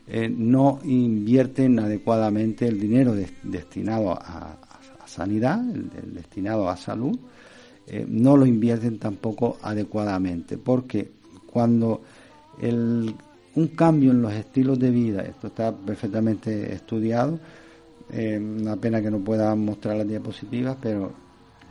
eh, 0.07 0.27
no 0.27 0.79
invierten 0.83 1.79
adecuadamente 1.79 2.67
el 2.67 2.79
dinero 2.79 3.15
destinado 3.43 4.11
a, 4.11 4.57
sanidad, 5.05 5.59
el, 5.69 6.13
destinado 6.13 6.69
a 6.69 6.75
salud, 6.75 7.17
eh, 7.87 8.05
no 8.07 8.35
lo 8.35 8.45
invierten 8.45 8.97
tampoco 8.97 9.57
adecuadamente, 9.61 10.57
porque 10.57 11.11
cuando 11.45 12.01
el, 12.61 13.13
un 13.55 13.67
cambio 13.69 14.11
en 14.11 14.21
los 14.21 14.33
estilos 14.33 14.79
de 14.79 14.89
vida, 14.89 15.21
esto 15.21 15.47
está 15.47 15.73
perfectamente 15.73 16.73
estudiado, 16.73 17.39
eh, 18.11 18.37
una 18.37 18.75
pena 18.75 19.01
que 19.01 19.09
no 19.09 19.19
pueda 19.19 19.55
mostrar 19.55 19.97
las 19.97 20.07
diapositivas, 20.07 20.77
pero, 20.81 21.11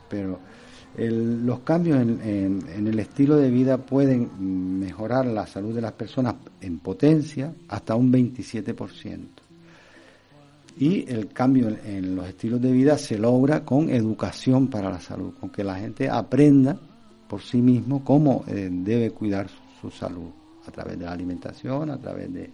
pero 0.08 0.38
los 0.96 1.60
cambios 1.60 2.00
en, 2.00 2.62
el 2.86 2.98
estilo 2.98 3.36
de 3.36 3.50
vida 3.50 3.78
pueden 3.78 4.80
mejorar 4.80 5.26
la 5.26 5.46
salud 5.46 5.74
de 5.74 5.80
las 5.80 5.92
personas 5.92 6.34
en 6.60 6.78
potencia 6.78 7.52
hasta 7.68 7.94
un 7.94 8.12
27%. 8.12 9.18
Y 10.78 11.10
el 11.10 11.28
cambio 11.28 11.68
en, 11.84 12.16
los 12.16 12.26
estilos 12.26 12.60
de 12.60 12.72
vida 12.72 12.96
se 12.96 13.18
logra 13.18 13.64
con 13.64 13.90
educación 13.90 14.68
para 14.68 14.90
la 14.90 15.00
salud, 15.00 15.34
con 15.38 15.50
que 15.50 15.62
la 15.62 15.76
gente 15.76 16.08
aprenda 16.08 16.78
por 17.28 17.42
sí 17.42 17.58
mismo 17.62 18.02
cómo 18.02 18.44
eh, 18.48 18.68
debe 18.70 19.10
cuidar 19.10 19.48
su 19.80 19.90
salud, 19.90 20.30
a 20.66 20.70
través 20.70 20.98
de 20.98 21.04
la 21.04 21.12
alimentación, 21.12 21.90
a 21.90 21.98
través 21.98 22.32
de, 22.32 22.50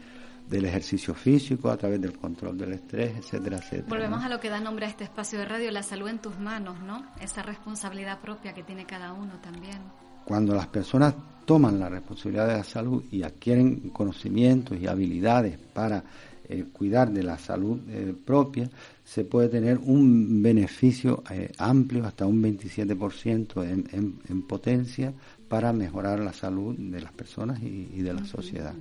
del 0.49 0.65
ejercicio 0.65 1.15
físico, 1.15 1.71
a 1.71 1.77
través 1.77 2.01
del 2.01 2.17
control 2.17 2.57
del 2.57 2.75
estrés, 2.75 3.17
etcétera, 3.17 3.59
etcétera. 3.59 3.89
Volvemos 3.89 4.25
a 4.25 4.29
lo 4.29 4.41
que 4.41 4.49
da 4.49 4.61
nombre 4.61 4.87
a 4.87 4.89
este 4.89 5.05
espacio 5.05 5.39
de 5.39 5.45
radio, 5.45 5.71
la 5.71 5.83
salud 5.83 6.09
en 6.09 6.19
tus 6.19 6.39
manos, 6.39 6.81
¿no? 6.81 7.05
Esa 7.21 7.43
responsabilidad 7.43 8.21
propia 8.21 8.55
que 8.55 8.63
tiene 8.63 8.87
cada 8.87 9.13
uno 9.13 9.39
también. 9.41 9.79
Cuando 10.25 10.55
las 10.55 10.67
personas 10.67 11.15
toman 11.45 11.79
la 11.79 11.89
responsabilidad 11.89 12.49
de 12.49 12.55
la 12.55 12.65
salud 12.65 13.05
y 13.11 13.23
adquieren 13.23 13.91
conocimientos 13.91 14.79
y 14.79 14.87
habilidades 14.87 15.59
para 15.73 16.03
eh, 16.49 16.65
cuidar 16.73 17.11
de 17.11 17.25
la 17.25 17.39
salud 17.39 17.81
eh, 17.89 18.15
propia, 18.25 18.71
se 19.05 19.25
puede 19.25 19.49
tener 19.49 19.79
un 19.79 20.43
beneficio 20.43 21.25
eh, 21.31 21.51
amplio, 21.59 22.05
hasta 22.05 22.25
un 22.25 22.41
27% 22.41 23.65
en, 23.65 23.85
en, 23.93 24.21
en, 24.29 24.43
potencia, 24.43 25.13
para 25.49 25.73
mejorar 25.73 26.21
la 26.21 26.33
salud 26.33 26.77
de 26.77 27.01
las 27.01 27.13
personas 27.13 27.61
y, 27.63 28.01
de 28.01 28.13
la 28.13 28.25
sociedad. 28.25 28.75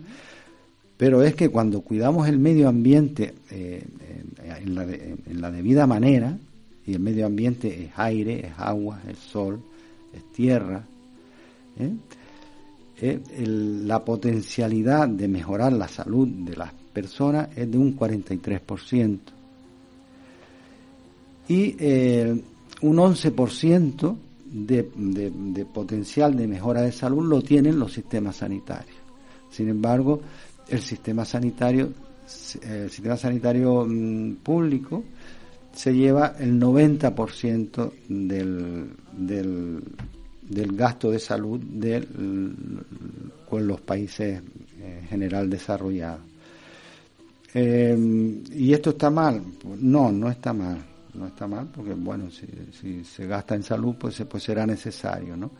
Pero 0.98 1.24
es 1.24 1.36
que 1.36 1.50
cuando 1.50 1.82
cuidamos 1.82 2.28
el 2.28 2.40
medio 2.40 2.70
ambiente 2.70 3.36
eh, 3.52 3.86
en, 4.46 5.42
la 5.42 5.52
debida 5.52 5.86
manera, 5.86 6.38
y 6.86 6.94
el 6.94 7.00
medio 7.00 7.26
ambiente 7.26 7.86
es 7.86 7.92
aire, 7.98 8.48
es 8.48 8.54
agua, 8.58 9.02
es 9.10 9.18
sol, 9.18 9.60
es 10.14 10.32
tierra, 10.32 10.84
¿eh? 11.80 11.92
Eh, 12.98 13.20
la 13.86 14.06
potencialidad 14.06 15.10
de 15.10 15.28
mejorar 15.28 15.74
la 15.74 15.90
salud 15.90 16.30
de 16.30 16.56
las 16.56 16.72
personas 16.94 17.50
es 17.54 17.70
de 17.70 17.78
un 17.78 17.98
43%. 17.98 19.20
Y 21.50 21.76
un 22.82 22.98
11% 22.98 24.16
de, 24.46 24.90
de 24.96 25.66
potencial 25.66 26.38
de 26.38 26.48
mejora 26.48 26.82
de 26.84 26.94
salud 26.94 27.28
lo 27.28 27.42
tienen 27.42 27.78
los 27.78 27.92
sistemas 27.92 28.38
sanitarios. 28.38 28.96
Sin 29.52 29.68
embargo, 29.68 30.22
el 30.68 30.82
sistema 30.82 31.26
sanitario, 31.26 31.92
el 32.64 32.90
sistema 32.90 33.18
sanitario 33.18 33.86
mm, 33.86 34.36
público 34.44 35.04
se 35.74 35.94
lleva 35.94 36.36
el 36.40 36.60
90% 36.60 37.92
del, 38.08 38.90
del, 39.12 39.84
del 40.42 40.76
gasto 40.76 41.12
de 41.12 41.20
salud 41.20 41.60
de, 41.60 42.08
con 43.50 43.68
los 43.68 43.82
países 43.82 44.38
en 44.40 44.82
eh, 44.82 45.06
general 45.10 45.50
desarrollados. 45.50 46.22
Eh, 47.54 48.42
¿Y 48.54 48.74
esto 48.74 48.92
está 48.92 49.10
mal? 49.10 49.42
No, 49.80 50.12
no 50.12 50.30
está 50.30 50.54
mal. 50.54 50.78
No 51.14 51.28
está 51.28 51.48
mal 51.48 51.68
porque, 51.74 51.94
bueno, 51.94 52.30
si, 52.30 53.04
se 53.06 53.26
gasta 53.26 53.56
en 53.56 53.64
salud, 53.64 53.96
pues, 53.98 54.22
pues 54.30 54.44
será 54.44 54.66
necesario, 54.66 55.38
¿no? 55.38 55.52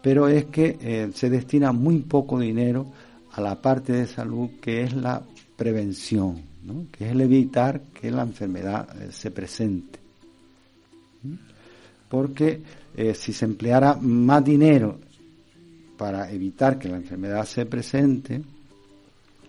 Pero 0.00 0.28
es 0.28 0.46
que 0.46 0.78
eh, 0.80 1.10
se 1.14 1.28
destina 1.28 1.72
muy 1.72 2.00
poco 2.00 2.38
dinero 2.38 2.86
a 3.34 3.40
la 3.40 3.60
parte 3.60 3.92
de 3.92 4.06
salud 4.06 4.50
que 4.60 4.82
es 4.82 4.94
la 4.94 5.22
prevención, 5.56 6.40
¿no? 6.62 6.86
que 6.92 7.06
es 7.06 7.12
el 7.12 7.20
evitar 7.20 7.80
que 7.80 8.10
la 8.10 8.22
enfermedad 8.22 8.88
eh, 9.02 9.10
se 9.10 9.30
presente. 9.30 9.98
Porque 12.08 12.62
eh, 12.96 13.14
si 13.14 13.32
se 13.32 13.44
empleara 13.44 13.96
más 14.00 14.44
dinero 14.44 15.00
para 15.96 16.30
evitar 16.30 16.78
que 16.78 16.88
la 16.88 16.96
enfermedad 16.96 17.44
se 17.44 17.66
presente, 17.66 18.40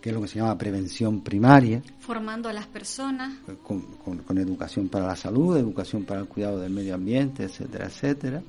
que 0.01 0.09
es 0.09 0.15
lo 0.15 0.21
que 0.21 0.27
se 0.27 0.39
llama 0.39 0.57
prevención 0.57 1.21
primaria. 1.21 1.81
Formando 1.99 2.49
a 2.49 2.53
las 2.53 2.65
personas. 2.67 3.33
Con, 3.63 3.81
con, 4.17 4.37
educación 4.37 4.89
para 4.89 5.07
la 5.07 5.15
salud, 5.15 5.57
educación 5.57 6.05
para 6.05 6.21
el 6.21 6.27
cuidado 6.27 6.59
del 6.59 6.71
medio 6.71 6.95
ambiente, 6.95 7.43
etcétera, 7.43 7.85
etcétera. 7.85 8.41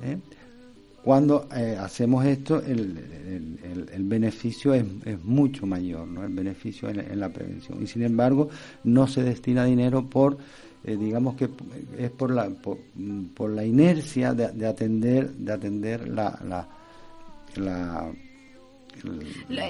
¿eh? 0.00 0.18
Cuando 1.04 1.48
eh, 1.56 1.76
hacemos 1.80 2.24
esto, 2.24 2.62
el, 2.62 3.88
el, 3.92 4.04
beneficio 4.04 4.72
es, 4.72 4.84
es, 5.04 5.24
mucho 5.24 5.66
mayor, 5.66 6.06
¿no? 6.06 6.22
El 6.22 6.32
beneficio 6.32 6.88
en, 6.88 7.18
la 7.18 7.28
prevención. 7.28 7.82
Y 7.82 7.88
sin 7.88 8.02
embargo, 8.02 8.48
no 8.84 9.08
se 9.08 9.24
destina 9.24 9.64
dinero 9.64 10.08
por, 10.08 10.38
eh, 10.84 10.96
digamos 10.96 11.34
que 11.34 11.50
es 11.98 12.10
por 12.10 12.30
la, 12.30 12.48
por, 12.50 13.50
la 13.50 13.64
inercia 13.64 14.32
de, 14.32 14.66
atender, 14.66 15.30
de 15.30 15.52
atender 15.52 16.08
la, 16.08 16.38
la, 17.56 18.12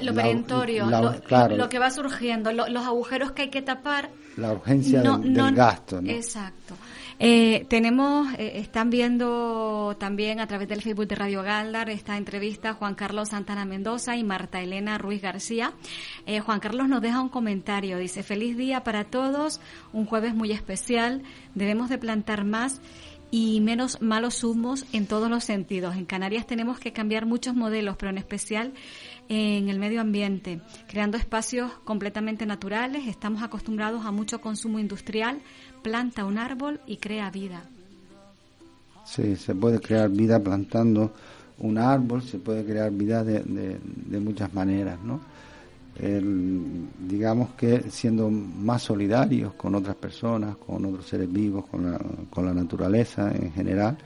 lo, 0.02 0.14
perentorio, 0.14 0.86
lo, 0.86 1.68
que 1.70 1.78
va 1.78 1.90
surgiendo, 1.90 2.52
los 2.52 2.86
agujeros 2.86 3.32
que 3.32 3.42
hay 3.42 3.50
que 3.50 3.62
tapar. 3.62 4.10
La 4.36 4.52
urgencia 4.52 5.02
del, 5.02 5.54
gasto. 5.54 6.00
¿no? 6.00 6.10
Exacto. 6.10 6.74
Eh, 7.18 7.66
tenemos, 7.68 8.32
eh, 8.38 8.54
están 8.56 8.90
viendo 8.90 9.96
también 10.00 10.40
a 10.40 10.46
través 10.46 10.68
del 10.68 10.82
Facebook 10.82 11.06
de 11.06 11.14
Radio 11.14 11.42
Galdar 11.42 11.88
esta 11.88 12.16
entrevista 12.16 12.74
Juan 12.74 12.96
Carlos 12.96 13.28
Santana 13.28 13.64
Mendoza 13.64 14.16
y 14.16 14.24
Marta 14.24 14.60
Elena 14.60 14.98
Ruiz 14.98 15.22
García. 15.22 15.72
Eh, 16.26 16.40
Juan 16.40 16.58
Carlos 16.58 16.88
nos 16.88 17.00
deja 17.00 17.20
un 17.20 17.28
comentario, 17.28 17.98
dice, 17.98 18.22
feliz 18.22 18.56
día 18.56 18.82
para 18.82 19.04
todos, 19.04 19.60
un 19.92 20.06
jueves 20.06 20.34
muy 20.34 20.50
especial, 20.50 21.22
debemos 21.54 21.90
de 21.90 21.98
plantar 21.98 22.44
más 22.44 22.80
y 23.30 23.60
menos 23.60 24.02
malos 24.02 24.44
humos 24.44 24.84
en 24.92 25.06
todos 25.06 25.30
los 25.30 25.44
sentidos. 25.44 25.96
En 25.96 26.04
Canarias 26.04 26.46
tenemos 26.46 26.78
que 26.78 26.92
cambiar 26.92 27.24
muchos 27.24 27.54
modelos, 27.54 27.96
pero 27.96 28.10
en 28.10 28.18
especial 28.18 28.72
en 29.34 29.70
el 29.70 29.78
medio 29.78 30.02
ambiente, 30.02 30.60
creando 30.86 31.16
espacios 31.16 31.72
completamente 31.84 32.44
naturales. 32.44 33.06
Estamos 33.06 33.42
acostumbrados 33.42 34.04
a 34.04 34.10
mucho 34.10 34.42
consumo 34.42 34.78
industrial, 34.78 35.40
planta 35.82 36.26
un 36.26 36.36
árbol 36.36 36.80
y 36.86 36.98
crea 36.98 37.30
vida. 37.30 37.62
Sí, 39.06 39.36
se 39.36 39.54
puede 39.54 39.80
crear 39.80 40.10
vida 40.10 40.38
plantando 40.38 41.14
un 41.60 41.78
árbol, 41.78 42.22
se 42.22 42.38
puede 42.38 42.62
crear 42.62 42.90
vida 42.90 43.24
de, 43.24 43.40
de, 43.42 44.20
muchas 44.20 44.52
maneras, 44.52 44.98
¿no? 45.02 45.20
digamos 46.98 47.50
que 47.50 47.90
siendo 47.90 48.30
más 48.30 48.82
solidarios 48.82 49.52
con 49.54 49.74
otras 49.74 49.94
personas, 49.96 50.56
con 50.56 50.84
otros 50.86 51.06
seres 51.06 51.30
vivos, 51.30 51.66
con 51.66 51.90
la, 51.90 52.00
con 52.30 52.46
la 52.46 52.54
naturaleza 52.54 53.30
en 53.30 53.52
general, 53.52 53.98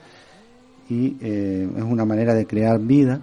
y 0.89 1.17
eh, 1.21 1.69
es 1.77 1.83
una 1.83 2.05
manera 2.05 2.35
de 2.35 2.47
crear 2.47 2.81
vida, 2.81 3.21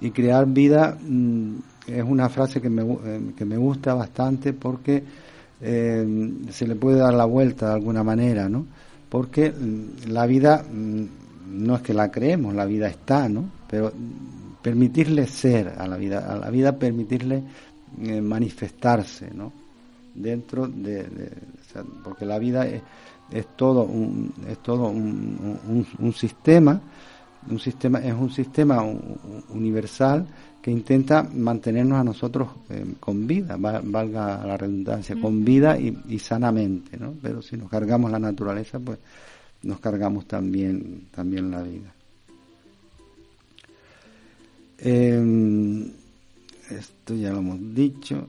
y 0.00 0.10
crear 0.10 0.46
vida 0.46 0.96
mm, 1.00 1.56
es 1.86 2.04
una 2.04 2.28
frase 2.28 2.60
que 2.60 2.68
me, 2.68 2.82
eh, 2.82 3.20
que 3.36 3.44
me 3.44 3.56
gusta 3.56 3.94
bastante 3.94 4.52
porque 4.52 5.02
eh, 5.60 6.32
se 6.50 6.66
le 6.66 6.74
puede 6.74 6.98
dar 6.98 7.14
la 7.14 7.24
vuelta 7.24 7.68
de 7.68 7.74
alguna 7.74 8.02
manera, 8.02 8.48
¿no? 8.48 8.66
Porque 9.08 9.50
mm, 9.50 10.08
la 10.08 10.26
vida 10.26 10.62
mm, 10.62 11.04
no 11.64 11.76
es 11.76 11.82
que 11.82 11.94
la 11.94 12.10
creemos, 12.10 12.54
la 12.54 12.64
vida 12.64 12.88
está, 12.88 13.28
¿no? 13.28 13.44
Pero 13.68 13.92
permitirle 14.60 15.26
ser 15.26 15.74
a 15.78 15.86
la 15.86 15.96
vida, 15.96 16.30
a 16.30 16.36
la 16.36 16.50
vida 16.50 16.76
permitirle 16.76 17.42
eh, 18.02 18.20
manifestarse, 18.20 19.30
¿no? 19.32 19.52
Dentro 20.14 20.66
de, 20.66 21.06
porque 22.02 22.24
la 22.24 22.38
vida 22.38 22.66
es, 22.66 22.82
es 23.30 23.46
todo 23.54 23.84
un, 23.84 24.32
es 24.48 24.58
todo 24.58 24.88
un, 24.88 25.58
un, 25.68 25.86
un 25.98 26.12
sistema 26.12 26.80
un 27.50 27.58
sistema 27.58 27.98
es 27.98 28.14
un 28.14 28.30
sistema 28.30 28.82
universal 29.50 30.26
que 30.60 30.70
intenta 30.70 31.22
mantenernos 31.22 32.00
a 32.00 32.02
nosotros 32.02 32.48
eh, 32.70 32.84
con 32.98 33.24
vida, 33.26 33.56
valga 33.56 34.44
la 34.44 34.56
redundancia, 34.56 35.14
con 35.20 35.44
vida 35.44 35.78
y, 35.78 36.18
sanamente, 36.18 36.96
¿no? 36.96 37.14
Pero 37.22 37.40
si 37.40 37.56
nos 37.56 37.70
cargamos 37.70 38.10
la 38.10 38.18
naturaleza, 38.18 38.80
pues 38.80 38.98
nos 39.62 39.78
cargamos 39.78 40.26
también 40.26 41.06
también 41.14 41.52
la 41.52 41.62
vida. 41.62 41.94
Em, 44.78 45.88
esto 46.70 47.14
ya 47.14 47.30
lo 47.30 47.38
hemos 47.38 47.74
dicho. 47.74 48.26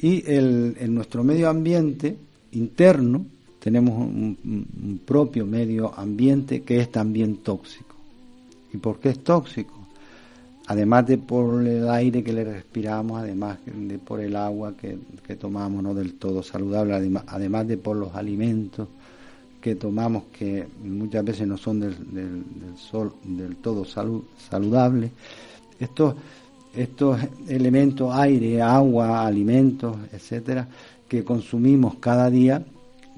Y 0.00 0.28
el, 0.28 0.76
en 0.80 0.94
nuestro 0.94 1.22
medio 1.22 1.48
ambiente 1.48 2.16
interno 2.50 3.24
tenemos 3.60 3.94
un, 3.94 5.00
propio 5.04 5.46
medio 5.46 5.92
ambiente 5.96 6.62
que 6.62 6.80
es 6.80 6.90
también 6.90 7.36
tóxico. 7.36 7.94
¿Y 8.72 8.78
por 8.78 8.98
qué 8.98 9.10
es 9.10 9.22
tóxico? 9.22 9.74
Además 10.66 11.06
de 11.06 11.18
por 11.18 11.66
el 11.66 11.88
aire 11.88 12.22
que 12.22 12.32
le 12.32 12.44
respiramos, 12.44 13.20
además 13.20 13.58
de 13.66 13.98
por 13.98 14.20
el 14.20 14.36
agua 14.36 14.74
que, 14.76 14.98
tomamos 15.36 15.82
no 15.82 15.94
del 15.94 16.14
todo 16.14 16.42
saludable, 16.42 16.94
además 17.26 17.68
de 17.68 17.76
por 17.76 17.96
los 17.96 18.14
alimentos 18.14 18.88
que 19.60 19.74
tomamos 19.74 20.24
que 20.36 20.66
muchas 20.82 21.24
veces 21.24 21.46
no 21.46 21.56
son 21.56 21.80
del, 21.80 21.94
del 23.24 23.56
todo 23.56 23.84
saludables. 23.84 25.10
Estos, 25.78 26.14
estos 26.74 27.20
elementos, 27.48 28.14
aire, 28.14 28.62
agua, 28.62 29.26
alimentos, 29.26 29.96
etcétera, 30.12 30.66
que 31.08 31.24
consumimos 31.24 31.96
cada 31.96 32.30
día, 32.30 32.64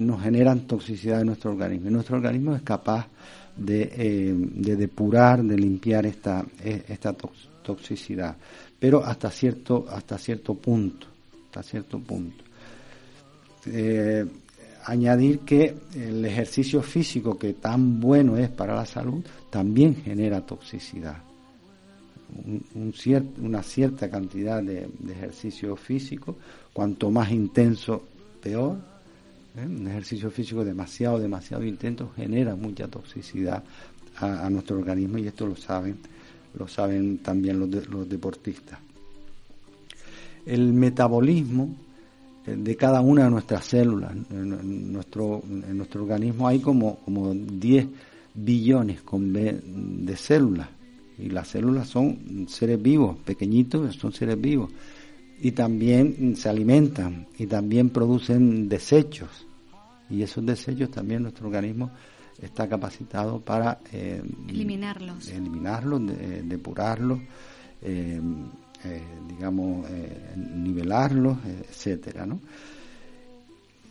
nos 0.07 0.23
generan 0.23 0.67
toxicidad 0.67 1.21
en 1.21 1.29
nuestro 1.29 1.51
organismo. 1.53 1.91
nuestro 1.91 2.17
organismo 2.17 2.55
es 2.55 2.63
capaz 2.63 3.07
de, 3.57 3.83
eh, 3.97 4.35
de 4.35 4.77
depurar, 4.77 5.43
de 5.43 5.57
limpiar 5.57 6.07
esta, 6.07 6.45
e, 6.63 6.85
esta 6.89 7.15
toxicidad, 7.63 8.37
pero 8.79 9.05
hasta 9.05 9.31
cierto, 9.31 9.87
hasta 9.89 10.19
cierto 10.19 10.55
punto, 10.55 11.07
hasta 11.47 11.63
cierto 11.63 11.99
punto. 12.01 12.43
Eh, 13.67 14.27
añadir 14.85 15.41
que 15.41 15.75
el 15.95 16.25
ejercicio 16.25 16.83
físico, 16.83 17.39
que 17.39 17.55
tan 17.55 18.01
bueno 18.01 18.37
es 18.37 18.51
para 18.51 18.75
la 18.75 18.87
salud, 18.87 19.25
también 19.51 19.97
genera 19.97 20.41
toxicidad. 20.45 21.19
Un, 22.45 22.95
una 23.43 23.63
cierta 23.63 24.11
cantidad 24.11 24.63
de, 24.63 24.89
ejercicio 25.11 25.77
físico, 25.77 26.37
cuanto 26.73 27.11
más 27.11 27.31
intenso, 27.31 28.03
peor. 28.43 28.92
¿Eh? 29.57 29.67
Un 29.67 29.87
ejercicio 29.89 30.31
físico 30.31 30.65
demasiado, 30.65 31.19
demasiado 31.19 31.65
intenso 31.65 32.11
genera 32.17 32.57
mucha 32.57 32.89
toxicidad 32.89 33.63
a, 34.17 34.49
nuestro 34.51 34.79
organismo 34.79 35.19
y 35.19 35.27
esto 35.27 35.47
lo 35.47 35.57
saben, 35.57 35.97
lo 36.59 36.69
saben 36.69 37.19
también 37.19 37.59
los, 37.59 37.89
los 37.89 38.09
deportistas. 38.09 38.79
El 40.45 40.73
metabolismo 40.73 41.75
de 42.47 42.77
cada 42.77 43.01
una 43.01 43.25
de 43.25 43.31
nuestras 43.31 43.65
células. 43.65 44.13
En 44.31 44.93
nuestro, 44.93 45.43
en 45.45 45.77
nuestro 45.77 46.03
organismo 46.03 46.49
hay 46.49 46.61
como, 46.61 46.97
como 47.05 47.33
10 47.35 47.87
billones 48.35 49.01
de 49.05 50.17
células. 50.17 50.69
Y 51.19 51.29
las 51.29 51.49
células 51.49 51.89
son 51.89 52.47
seres 52.49 52.81
vivos, 52.83 53.17
pequeñitos, 53.25 53.95
son 53.97 54.13
seres 54.13 54.41
vivos. 54.41 54.71
Y 55.43 55.53
también 55.53 56.37
se 56.37 56.49
alimentan 56.49 57.27
y 57.37 57.47
también 57.47 57.91
producen 57.91 58.69
desechos. 58.69 59.47
Y 60.09 60.23
esos 60.23 60.47
desechos 60.47 60.91
también 60.91 61.23
nuestro 61.23 61.49
organismo 61.49 61.91
está 62.41 62.69
capacitado 62.69 63.41
para 63.41 63.81
eh, 63.93 64.23
eliminarlos, 64.49 65.29
eliminarlos, 65.29 66.01
depurarlos. 66.45 67.19
Eh, 67.83 68.21
eh, 68.85 69.01
digamos, 69.29 69.89
eh, 69.91 70.35
nivelarlos, 70.37 71.39
etcétera, 71.45 72.27
¿no? 72.27 72.41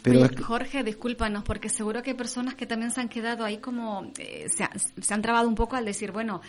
Pero 0.03 0.27
Jorge, 0.43 0.83
discúlpanos, 0.83 1.43
porque 1.45 1.69
seguro 1.69 2.01
que 2.01 2.09
hay 2.09 2.17
personas 2.17 2.55
que 2.55 2.65
también 2.65 2.91
se 2.91 2.99
han 2.99 3.07
quedado 3.07 3.45
ahí 3.45 3.59
como, 3.59 4.11
eh, 4.17 4.47
se, 4.49 5.13
han 5.13 5.21
trabado 5.21 5.47
un 5.47 5.55
poco 5.55 5.77
al 5.77 5.85
decir, 5.85 6.11
bueno, 6.11 6.41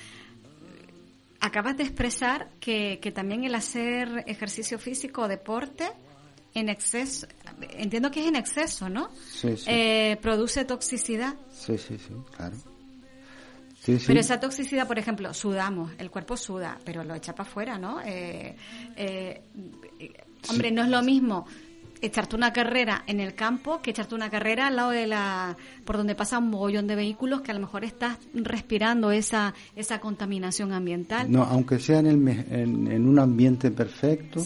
acabas 1.43 1.77
de 1.77 1.83
expresar 1.83 2.49
que, 2.59 2.99
que 3.03 3.13
también 3.13 3.45
el 3.45 3.55
hacer 3.55 4.25
ejercicio 4.27 4.79
físico 4.79 5.23
o 5.23 5.29
deporte 5.29 5.91
en 6.55 6.69
exceso, 6.69 7.27
entiendo 7.71 8.11
que 8.11 8.21
es 8.21 8.27
en 8.29 8.37
exceso, 8.37 8.89
¿no? 8.89 9.11
Sí, 9.31 9.57
sí. 9.57 9.71
produce 10.21 10.65
toxicidad. 10.65 11.35
Sí, 11.51 11.77
sí, 11.77 11.99
sí, 11.99 12.15
claro. 12.37 12.57
Pero 13.85 14.21
esa 14.21 14.39
toxicidad, 14.39 14.87
por 14.87 14.99
ejemplo, 14.99 15.35
sudamos, 15.35 15.91
el 15.99 16.11
cuerpo 16.11 16.37
suda, 16.37 16.79
pero 16.85 17.03
lo 17.03 17.15
echa 17.17 17.35
para 17.35 17.49
afuera, 17.49 17.79
¿no? 17.79 18.01
Eh, 18.05 18.55
eh, 18.97 19.43
hombre, 20.49 20.71
no 20.71 20.85
es 20.85 20.89
lo 20.89 21.03
mismo 21.03 21.47
echarte 22.03 22.37
una 22.37 22.53
carrera 22.53 23.05
en 23.07 23.21
el 23.21 23.35
campo 23.35 23.81
que 23.81 23.93
echarte 23.93 24.15
una 24.15 24.29
carrera 24.29 24.67
al 24.67 24.77
lado 24.77 24.91
de 24.91 25.07
la 25.07 25.57
por 25.85 25.97
donde 25.97 26.15
pasa 26.15 26.39
un 26.39 26.51
mogollón 26.51 26.87
de 26.87 26.97
vehículos 26.97 27.41
que 27.41 27.53
a 27.53 27.55
lo 27.55 27.61
mejor 27.61 27.85
estás 27.85 28.19
respirando 28.35 29.13
esa 29.13 29.55
esa 29.77 30.01
contaminación 30.01 30.73
ambiental. 30.73 31.31
No, 31.31 31.45
aunque 31.45 31.79
sea 31.79 32.01
en, 32.01 32.07
el, 32.07 32.29
en, 32.51 33.09
un 33.09 33.19
ambiente 33.19 33.71
perfecto, 33.71 34.43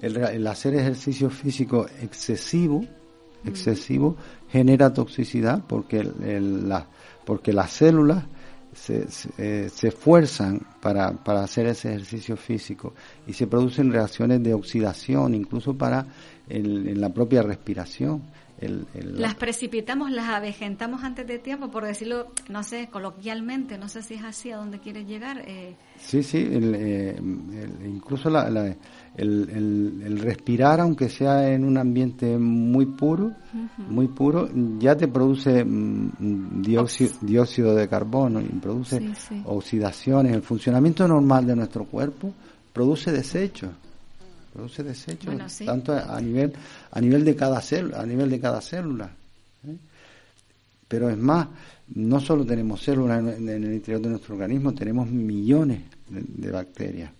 el, 0.00 0.46
hacer 0.46 0.74
ejercicio 0.74 1.30
físico 1.30 1.86
excesivo, 2.02 2.80
mm. 2.80 3.48
excesivo 3.48 4.16
genera 4.50 4.92
toxicidad 4.92 5.62
porque 5.66 6.00
el, 6.00 6.68
la, 6.68 6.86
porque 7.24 7.52
las 7.52 7.70
células 7.70 8.24
se, 8.72 9.06
eh, 9.38 9.70
se, 9.72 9.88
esfuerzan 9.88 10.60
para, 10.80 11.12
para, 11.12 11.42
hacer 11.42 11.66
ese 11.66 11.88
ejercicio 11.88 12.36
físico 12.36 12.92
y 13.26 13.32
se 13.32 13.46
producen 13.46 13.90
reacciones 13.90 14.42
de 14.42 14.52
oxidación, 14.52 15.34
incluso 15.34 15.74
para 15.74 16.06
en 16.48 17.00
la 17.00 17.10
propia 17.10 17.42
respiración. 17.42 18.22
las 18.94 19.34
precipitamos, 19.34 20.10
las 20.10 20.28
avejentamos 20.28 21.02
antes 21.02 21.26
de 21.26 21.38
tiempo, 21.38 21.70
por 21.70 21.84
decirlo, 21.84 22.28
no 22.48 22.62
sé, 22.62 22.88
coloquialmente, 22.90 23.76
no 23.76 23.88
sé 23.88 24.02
si 24.02 24.14
es 24.14 24.24
así 24.24 24.50
a 24.50 24.56
dónde 24.56 24.78
quieres 24.78 25.06
llegar. 25.06 25.42
Eh. 25.46 25.74
Sí, 25.98 26.22
sí, 26.22 26.46
eh, 26.48 27.18
incluso 27.84 28.30
la, 28.30 28.46
el, 29.16 30.18
respirar, 30.22 30.80
aunque 30.80 31.08
sea 31.08 31.52
en 31.52 31.64
un 31.64 31.76
ambiente 31.78 32.38
muy 32.38 32.86
puro, 32.86 33.32
muy 33.88 34.08
puro, 34.08 34.48
ya 34.78 34.96
te 34.96 35.08
produce 35.08 35.64
mm, 35.64 36.62
dióxido, 36.62 37.74
de 37.74 37.88
carbono 37.88 38.40
y 38.40 38.44
produce 38.44 39.02
oxidaciones. 39.44 40.32
El 40.32 40.42
funcionamiento 40.42 41.06
normal 41.08 41.46
de 41.46 41.56
nuestro 41.56 41.84
cuerpo 41.84 42.32
produce 42.72 43.10
desechos 43.10 43.70
produce 44.56 44.82
desechos 44.82 45.58
tanto 45.64 45.92
a 45.92 46.18
nivel 46.20 46.52
a 46.90 47.00
nivel 47.00 47.24
de 47.24 47.36
cada 47.36 47.60
célula 47.60 48.00
a 48.00 48.06
nivel 48.06 48.30
de 48.30 48.40
cada 48.40 48.60
célula 48.62 49.10
¿eh? 49.66 49.76
pero 50.88 51.10
es 51.10 51.18
más 51.18 51.48
no 51.94 52.20
solo 52.20 52.44
tenemos 52.46 52.82
células 52.82 53.18
en, 53.18 53.48
el 53.48 53.74
interior 53.74 54.00
de 54.00 54.08
nuestro 54.08 54.34
organismo 54.34 54.72
tenemos 54.72 55.08
millones 55.08 55.82
de, 56.08 56.50
bacterias. 56.50 57.10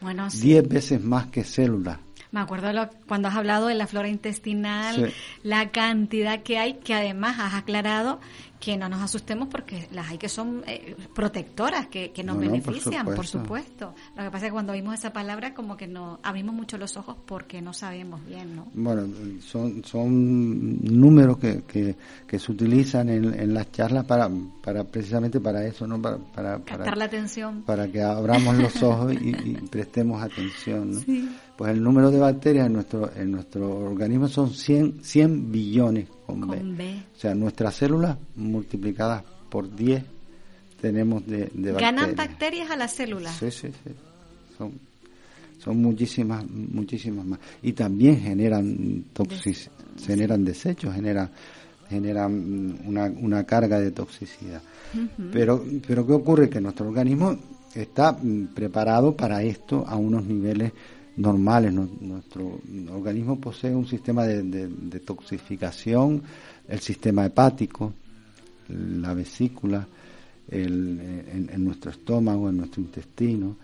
Bueno 0.00 0.28
diez 0.40 0.68
veces 0.68 1.02
más 1.02 1.26
que 1.26 1.44
células. 1.44 1.98
Me 2.30 2.40
acuerdo 2.40 2.90
cuando 3.06 3.28
has 3.28 3.36
hablado 3.36 3.68
de 3.68 3.74
la 3.74 3.86
flora 3.86 4.08
intestinal, 4.08 5.12
la 5.42 5.70
cantidad 5.70 6.42
que 6.42 6.58
hay, 6.58 6.74
que 6.74 6.92
además 6.92 7.38
has 7.38 7.54
aclarado 7.54 8.20
que 8.60 8.76
no 8.76 8.88
nos 8.88 9.00
asustemos 9.02 9.48
porque 9.48 9.88
las 9.92 10.08
hay 10.08 10.18
que 10.18 10.28
son 10.28 10.62
eh, 10.66 10.96
protectoras, 11.14 11.86
que, 11.86 12.10
que 12.10 12.24
nos 12.24 12.38
benefician, 12.38 13.06
por 13.06 13.26
supuesto. 13.26 13.94
Lo 14.16 14.24
que 14.24 14.30
pasa 14.30 14.46
es 14.46 14.50
que 14.50 14.52
cuando 14.52 14.72
oímos 14.72 14.94
esa 14.94 15.12
palabra 15.12 15.54
como 15.54 15.76
que 15.76 15.86
nos 15.86 16.18
abrimos 16.22 16.54
mucho 16.54 16.78
los 16.78 16.96
ojos 16.96 17.16
porque 17.26 17.62
no 17.62 17.72
sabemos 17.72 18.24
bien, 18.26 18.56
¿no? 18.56 18.66
Bueno, 18.74 19.06
son, 19.40 19.84
son 19.84 20.82
números 20.82 21.38
que, 21.38 21.62
que, 21.62 22.38
se 22.38 22.52
utilizan 22.52 23.08
en, 23.08 23.34
en, 23.34 23.54
las 23.54 23.70
charlas 23.72 24.04
para, 24.04 24.28
para 24.62 24.84
precisamente 24.84 25.40
para 25.40 25.64
eso, 25.64 25.86
¿no? 25.86 26.00
Para, 26.00 26.18
para, 26.18 26.58
Captar 26.64 26.96
la 26.96 27.04
atención. 27.04 27.62
Para 27.62 27.88
que 27.88 28.02
abramos 28.02 28.56
los 28.56 28.82
ojos 28.82 29.12
y, 29.12 29.32
prestemos 29.70 30.22
atención, 30.22 30.92
¿no? 30.92 31.00
Pues 31.56 31.72
el 31.72 31.82
número 31.82 32.10
de 32.10 32.18
bacterias 32.18 32.66
en 32.66 32.72
nuestro, 32.72 33.10
en 33.16 33.32
nuestro 33.32 33.68
organismo 33.78 34.28
son 34.28 34.50
100, 34.50 35.02
100 35.02 35.50
billones 35.50 36.06
con, 36.36 36.76
B. 36.76 37.02
O 37.16 37.18
sea, 37.18 37.34
nuestras 37.34 37.74
células 37.74 38.16
multiplicadas 38.36 39.24
por 39.48 39.74
10 39.74 40.04
tenemos 40.80 41.26
de, 41.26 41.50
de 41.52 41.72
bacterias. 41.72 41.80
¿Ganan 41.80 42.14
bacterias 42.14 42.70
a 42.70 42.76
las 42.76 42.92
células? 42.92 43.34
Sí, 43.36 43.50
sí, 43.50 43.68
sí. 43.68 43.90
Son, 44.56 44.72
son 45.58 45.80
muchísimas, 45.80 46.48
muchísimas 46.48 47.24
más. 47.24 47.40
Y 47.62 47.72
también 47.72 48.20
generan 48.20 49.04
toxicidad, 49.12 49.72
generan 50.04 50.44
desechos, 50.44 50.94
generan 50.94 51.30
generan 51.88 52.78
una, 52.84 53.06
una 53.06 53.44
carga 53.44 53.80
de 53.80 53.90
toxicidad. 53.92 54.60
Pero 55.32 55.64
pero 55.86 56.06
qué 56.06 56.12
ocurre 56.12 56.50
que 56.50 56.60
nuestro 56.60 56.88
organismo 56.88 57.36
está 57.74 58.16
preparado 58.54 59.16
para 59.16 59.42
esto 59.42 59.84
a 59.86 59.96
unos 59.96 60.24
niveles 60.24 60.72
normales. 61.18 61.72
Nuestro 61.72 62.60
organismo 62.92 63.38
posee 63.38 63.74
un 63.74 63.86
sistema 63.86 64.24
de, 64.24 64.42
de, 64.42 65.00
toxificación, 65.00 66.22
el 66.68 66.80
sistema 66.80 67.26
hepático, 67.26 67.92
la 68.68 69.14
vesícula, 69.14 69.86
en, 70.50 71.64
nuestro 71.64 71.90
estómago, 71.90 72.48
en 72.48 72.56
nuestro 72.58 72.80
intestino. 72.80 73.56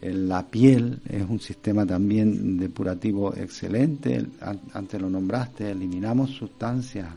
La 0.00 0.46
piel 0.46 0.98
es 1.08 1.28
un 1.28 1.38
sistema 1.38 1.86
también 1.86 2.58
depurativo 2.58 3.34
excelente. 3.34 4.24
Antes 4.72 5.00
lo 5.00 5.10
nombraste, 5.10 5.70
eliminamos 5.70 6.30
sustancias 6.30 7.08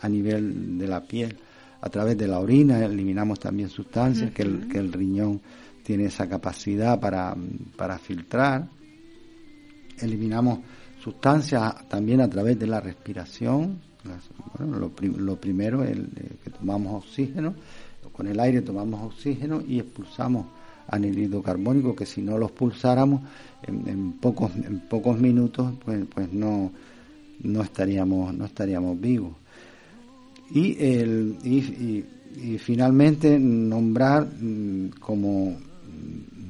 a 0.00 0.08
nivel 0.08 0.78
de 0.78 0.86
la 0.86 1.02
piel. 1.02 1.36
A 1.80 1.90
través 1.90 2.16
de 2.16 2.28
la 2.28 2.38
orina 2.38 2.84
eliminamos 2.84 3.40
también 3.40 3.68
sustancias 3.68 4.30
que, 4.30 4.42
el, 4.42 4.68
que 4.68 4.78
el 4.78 4.92
riñón 4.92 5.40
tiene 5.82 6.04
esa 6.04 6.28
capacidad 6.28 6.98
para, 7.00 7.34
para 7.76 7.98
filtrar. 7.98 8.68
Eliminamos 10.02 10.58
sustancias 11.02 11.88
también 11.88 12.20
a 12.20 12.28
través 12.28 12.58
de 12.58 12.66
la 12.66 12.80
respiración. 12.80 13.78
Bueno, 14.58 14.78
lo, 14.78 15.36
primero 15.36 15.84
es 15.84 15.96
que 16.42 16.50
tomamos 16.50 17.04
oxígeno, 17.04 17.54
con 18.12 18.26
el 18.26 18.38
aire 18.40 18.62
tomamos 18.62 19.02
oxígeno 19.02 19.62
y 19.66 19.78
expulsamos 19.78 20.46
anhídrido 20.88 21.42
carbónico 21.42 21.94
que 21.94 22.06
si 22.06 22.22
no 22.22 22.36
lo 22.36 22.46
expulsáramos 22.46 23.22
en, 23.62 24.12
pocos 24.14 24.50
en 24.56 24.80
pocos 24.80 25.18
minutos 25.18 25.72
pues, 25.84 26.04
pues 26.12 26.32
no 26.32 26.72
no 27.44 27.62
estaríamos 27.62 28.34
no 28.34 28.44
estaríamos 28.44 29.00
vivos 29.00 29.32
y 30.50 30.76
el 30.84 31.36
y, 31.44 32.04
finalmente 32.58 33.38
nombrar 33.38 34.26
mm, 34.26 34.90
como 35.00 35.54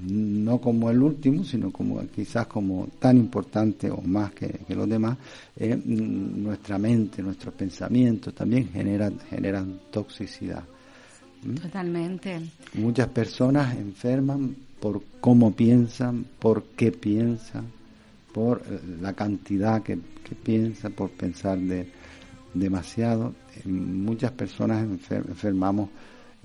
no 0.07 0.61
como 0.61 0.91
el 0.91 1.03
último, 1.03 1.45
sino 1.45 1.71
como 1.71 2.05
quizás 2.09 2.47
como 2.47 2.89
tan 2.99 3.17
importante 3.17 3.91
o 3.91 4.01
más 4.03 4.33
que, 4.33 4.61
los 4.69 4.89
demás, 4.89 5.17
eh, 5.57 5.81
nuestra 5.85 6.79
mente, 6.79 7.23
nuestros 7.23 7.55
pensamientos 7.55 8.35
también 8.35 8.69
generan, 8.71 9.19
generan 9.31 9.81
toxicidad. 9.91 10.65
¿Mm? 11.45 11.55
Totalmente. 11.55 12.41
Muchas 12.75 13.09
personas 13.09 13.77
enferman 13.77 14.55
por 14.81 15.03
cómo 15.21 15.53
piensan, 15.53 16.25
por 16.39 16.65
qué 16.77 16.93
piensan, 16.93 17.67
por 18.33 18.63
eh, 18.69 18.81
la 19.01 19.13
cantidad 19.13 19.83
que, 19.83 19.99
que 20.25 20.35
piensan, 20.35 20.93
por 20.93 21.11
pensar 21.11 21.59
de, 21.59 21.89
demasiado. 22.55 23.35
Muchas 23.65 24.33
personas 24.33 24.85
enfermamos 25.11 25.91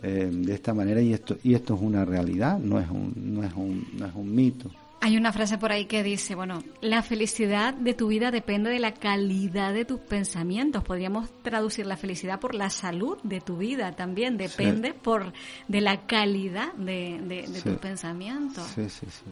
eh, 0.01 0.29
de 0.31 0.53
esta 0.53 0.73
manera 0.73 1.01
y 1.01 1.13
esto 1.13 1.37
y 1.43 1.55
esto 1.55 1.75
es 1.75 1.81
una 1.81 2.05
realidad, 2.05 2.59
no 2.59 2.79
es 2.79 2.89
un 2.89 3.13
no 3.15 3.43
es 3.43 3.53
un 3.53 3.87
no 3.93 4.05
es 4.05 4.13
un 4.13 4.35
mito. 4.35 4.71
Hay 4.99 5.15
una 5.15 5.31
frase 5.31 5.59
por 5.59 5.71
ahí 5.71 5.85
que 5.85 6.01
dice, 6.01 6.33
bueno, 6.33 6.63
la 6.81 7.03
felicidad 7.03 7.73
de 7.73 7.93
tu 7.93 8.07
vida 8.07 8.31
depende 8.31 8.71
de 8.71 8.79
la 8.79 8.93
calidad 8.93 9.71
de 9.71 9.85
tus 9.85 9.99
pensamientos. 9.99 10.83
Podríamos 10.83 11.29
traducir 11.43 11.85
la 11.85 11.97
felicidad 11.97 12.39
por 12.39 12.55
la 12.55 12.71
salud 12.71 13.17
de 13.21 13.39
tu 13.39 13.57
vida 13.57 13.91
también, 13.91 14.37
depende 14.37 14.93
por 14.93 15.33
de 15.67 15.81
la 15.81 16.07
calidad 16.07 16.73
de, 16.73 17.21
de, 17.21 17.61
tus 17.61 17.77
pensamientos. 17.77 18.65
Sí, 18.73 18.89
sí, 18.89 19.05
sí, 19.05 19.31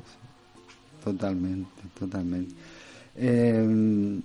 totalmente, 1.03 1.81
totalmente. 1.97 2.53
Eh, 3.15 4.21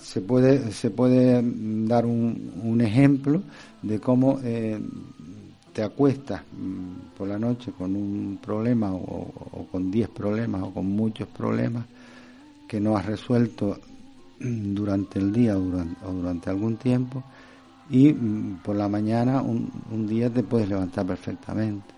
se 0.00 0.20
puede 0.20 0.72
se 0.72 0.90
puede 0.90 1.42
dar 1.86 2.06
un, 2.06 2.80
ejemplo 2.80 3.42
de 3.82 3.98
cómo 3.98 4.38
eh, 4.42 4.78
te 5.72 5.82
acuestas 5.82 6.42
mm, 6.52 7.16
por 7.16 7.28
la 7.28 7.38
noche 7.38 7.72
con 7.72 7.94
un 7.94 8.38
problema 8.42 8.92
o, 8.92 9.66
con 9.70 9.90
10 9.90 10.08
problemas 10.10 10.62
o 10.62 10.70
con 10.72 10.86
muchos 10.86 11.28
problemas 11.28 11.84
que 12.68 12.80
no 12.80 12.96
has 12.96 13.06
resuelto 13.06 13.78
mm, 14.40 14.74
durante 14.74 15.18
el 15.18 15.32
día 15.32 15.56
o 15.56 15.60
durante, 16.12 16.50
algún 16.50 16.76
tiempo 16.76 17.22
y 17.88 18.12
mm, 18.12 18.60
por 18.62 18.76
la 18.76 18.88
mañana 18.88 19.42
un, 19.42 20.06
día 20.06 20.30
te 20.30 20.42
puedes 20.42 20.68
levantar 20.68 21.06
perfectamente. 21.06 21.94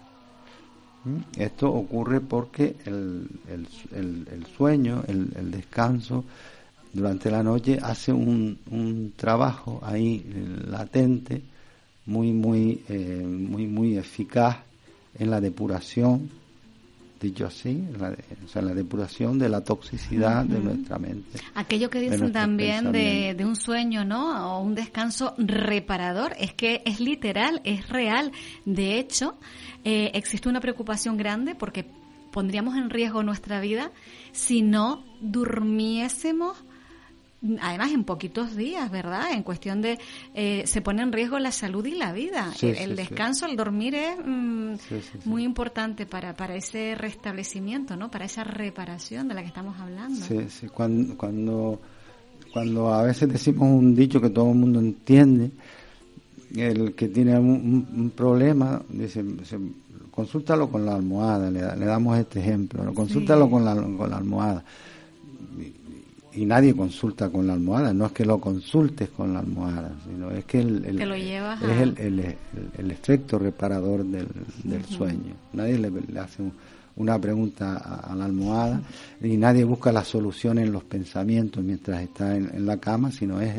Esto 1.36 1.68
ocurre 1.72 2.20
porque 2.20 2.76
el, 2.84 3.26
el, 3.50 4.46
sueño, 4.56 5.02
el, 5.08 5.50
descanso 5.50 6.24
durante 6.92 7.30
la 7.30 7.42
noche 7.42 7.78
hace 7.82 8.12
un, 8.12 8.58
un 8.70 9.12
trabajo 9.16 9.80
ahí 9.82 10.24
latente 10.68 11.42
muy, 12.06 12.32
muy, 12.32 12.82
eh, 12.88 13.24
muy, 13.24 13.66
muy 13.66 13.96
eficaz 13.96 14.58
en 15.18 15.30
la 15.30 15.40
depuración, 15.40 16.30
dicho 17.20 17.46
así, 17.46 17.84
la, 17.98 18.14
o 18.44 18.48
sea, 18.48 18.62
la 18.62 18.74
depuración 18.74 19.38
de 19.38 19.48
la 19.48 19.60
toxicidad 19.60 20.44
de 20.44 20.58
nuestra 20.58 20.98
mente. 20.98 21.38
Aquello 21.54 21.88
que 21.88 22.00
dicen 22.00 22.32
también 22.32 22.90
de, 22.90 23.34
de, 23.36 23.44
un 23.44 23.54
sueño, 23.54 24.04
¿no? 24.04 24.56
O 24.56 24.62
un 24.62 24.74
descanso 24.74 25.34
reparador, 25.38 26.34
es 26.38 26.52
que 26.52 26.82
es 26.84 26.98
literal, 26.98 27.60
es 27.64 27.88
real. 27.88 28.32
De 28.64 28.98
hecho, 28.98 29.36
eh, 29.84 30.10
existe 30.14 30.48
una 30.48 30.60
preocupación 30.60 31.16
grande 31.16 31.54
porque 31.54 31.86
pondríamos 32.32 32.76
en 32.76 32.90
riesgo 32.90 33.22
nuestra 33.22 33.60
vida 33.60 33.92
si 34.32 34.62
no 34.62 35.04
durmiésemos 35.20 36.56
además 37.60 37.92
en 37.92 38.04
poquitos 38.04 38.56
días, 38.56 38.90
¿verdad? 38.90 39.32
En 39.32 39.42
cuestión 39.42 39.82
de, 39.82 39.98
eh, 40.34 40.62
se 40.66 40.80
pone 40.80 41.02
en 41.02 41.12
riesgo 41.12 41.38
la 41.38 41.50
salud 41.50 41.84
y 41.84 41.92
la 41.92 42.12
vida. 42.12 42.52
el, 42.62 42.96
descanso, 42.96 43.46
el 43.46 43.56
dormir 43.56 43.94
es 43.94 44.16
mm, 44.24 44.74
muy 45.24 45.42
importante 45.42 46.06
para, 46.06 46.34
para 46.34 46.54
ese 46.54 46.94
restablecimiento, 46.94 47.96
¿no? 47.96 48.10
Para 48.10 48.26
esa 48.26 48.44
reparación 48.44 49.28
de 49.28 49.34
la 49.34 49.42
que 49.42 49.48
estamos 49.48 49.78
hablando. 49.80 50.24
Sí, 50.24 50.46
sí, 50.48 50.68
cuando, 50.68 51.16
cuando, 51.16 51.80
cuando 52.52 52.92
a 52.92 53.02
veces 53.02 53.28
decimos 53.28 53.68
un 53.68 53.94
dicho 53.94 54.20
que 54.20 54.30
todo 54.30 54.50
el 54.50 54.58
mundo 54.58 54.78
entiende, 54.78 55.50
el 56.54 56.94
que 56.94 57.08
tiene 57.08 57.38
un, 57.38 58.12
problema, 58.14 58.82
dice, 58.88 59.24
consúltalo 60.10 60.70
con 60.70 60.84
la 60.86 60.94
almohada, 60.94 61.50
le, 61.50 61.60
damos 61.60 62.18
este 62.18 62.40
ejemplo, 62.40 62.84
¿no? 62.84 62.94
consúltalo 62.94 63.50
con, 63.50 63.64
la, 63.64 63.74
con 63.74 64.10
la 64.10 64.16
almohada 64.16 64.64
y 66.34 66.46
nadie 66.46 66.74
consulta 66.74 67.28
con 67.30 67.46
la 67.46 67.52
almohada, 67.52 67.92
no 67.92 68.06
es 68.06 68.12
que 68.12 68.24
lo 68.24 68.40
consultes 68.40 69.10
con 69.10 69.32
la 69.32 69.40
almohada, 69.40 69.92
sino 70.04 70.30
es 70.30 70.44
que 70.44 70.60
el, 70.60 70.84
el 70.84 71.00
es 71.00 71.98
el, 71.98 72.36
el, 72.78 72.90
efecto 72.90 73.38
reparador 73.38 74.04
del, 74.04 74.28
del 74.64 74.84
sueño. 74.84 75.34
Nadie 75.52 75.78
le, 75.78 76.18
hace 76.18 76.42
una 76.96 77.18
pregunta 77.18 77.76
a, 77.76 78.14
la 78.14 78.24
almohada 78.24 78.82
y 79.20 79.36
nadie 79.36 79.64
busca 79.64 79.92
la 79.92 80.04
solución 80.04 80.58
en 80.58 80.72
los 80.72 80.84
pensamientos 80.84 81.62
mientras 81.62 82.02
está 82.02 82.36
en, 82.36 82.66
la 82.66 82.78
cama, 82.78 83.10
sino 83.10 83.40
es 83.40 83.56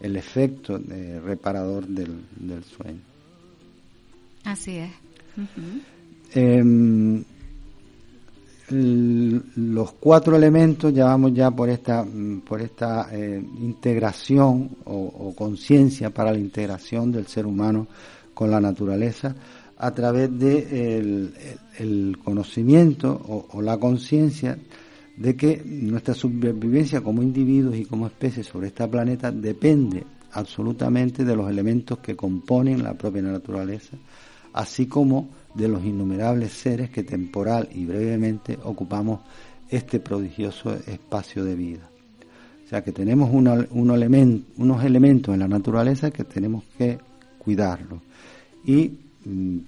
el, 0.00 0.16
efecto 0.16 0.78
de 0.78 1.20
reparador 1.20 1.86
del, 1.86 2.20
del 2.36 2.62
sueño. 2.64 3.00
Así 4.44 4.76
es 4.76 4.90
los 8.70 9.92
cuatro 9.92 10.36
elementos 10.36 10.92
ya 10.92 11.06
vamos 11.06 11.32
ya 11.34 11.50
por 11.50 11.68
esta 11.68 12.06
por 12.46 12.60
esta 12.60 13.08
eh, 13.12 13.42
integración 13.60 14.70
o, 14.84 15.34
conciencia 15.36 16.10
para 16.10 16.32
la 16.32 16.38
integración 16.38 17.10
del 17.10 17.26
ser 17.26 17.46
humano 17.46 17.86
con 18.34 18.50
la 18.50 18.60
naturaleza 18.60 19.34
a 19.78 19.90
través 19.92 20.38
de 20.38 21.32
el, 21.78 22.18
conocimiento 22.22 23.46
o, 23.52 23.62
la 23.62 23.78
conciencia 23.78 24.58
de 25.16 25.36
que 25.36 25.62
nuestra 25.64 26.14
supervivencia 26.14 27.00
como 27.00 27.22
individuos 27.22 27.76
y 27.76 27.84
como 27.84 28.06
especies 28.06 28.46
sobre 28.46 28.68
este 28.68 28.86
planeta 28.88 29.30
depende 29.30 30.04
absolutamente 30.32 31.24
de 31.24 31.34
los 31.36 31.50
elementos 31.50 31.98
que 31.98 32.14
componen 32.14 32.82
la 32.82 32.94
propia 32.94 33.22
naturaleza, 33.22 33.96
así 34.52 34.86
como 34.86 35.28
de 35.54 35.68
los 35.68 35.84
innumerables 35.84 36.52
seres 36.52 36.90
que 36.90 37.02
temporal 37.02 37.68
y 37.72 37.84
brevemente 37.84 38.58
ocupamos 38.62 39.20
este 39.68 40.00
prodigioso 40.00 40.74
espacio 40.74 41.44
de 41.44 41.54
vida. 41.54 41.90
O 42.64 42.68
sea 42.68 42.82
que 42.82 42.92
tenemos 42.92 43.30
unos 43.32 44.84
elementos 44.84 45.34
en 45.34 45.40
la 45.40 45.48
naturaleza 45.48 46.10
que 46.10 46.24
tenemos 46.24 46.64
que 46.78 46.98
cuidarlos. 47.38 48.00
Y 48.64 48.92
mm, 49.24 49.58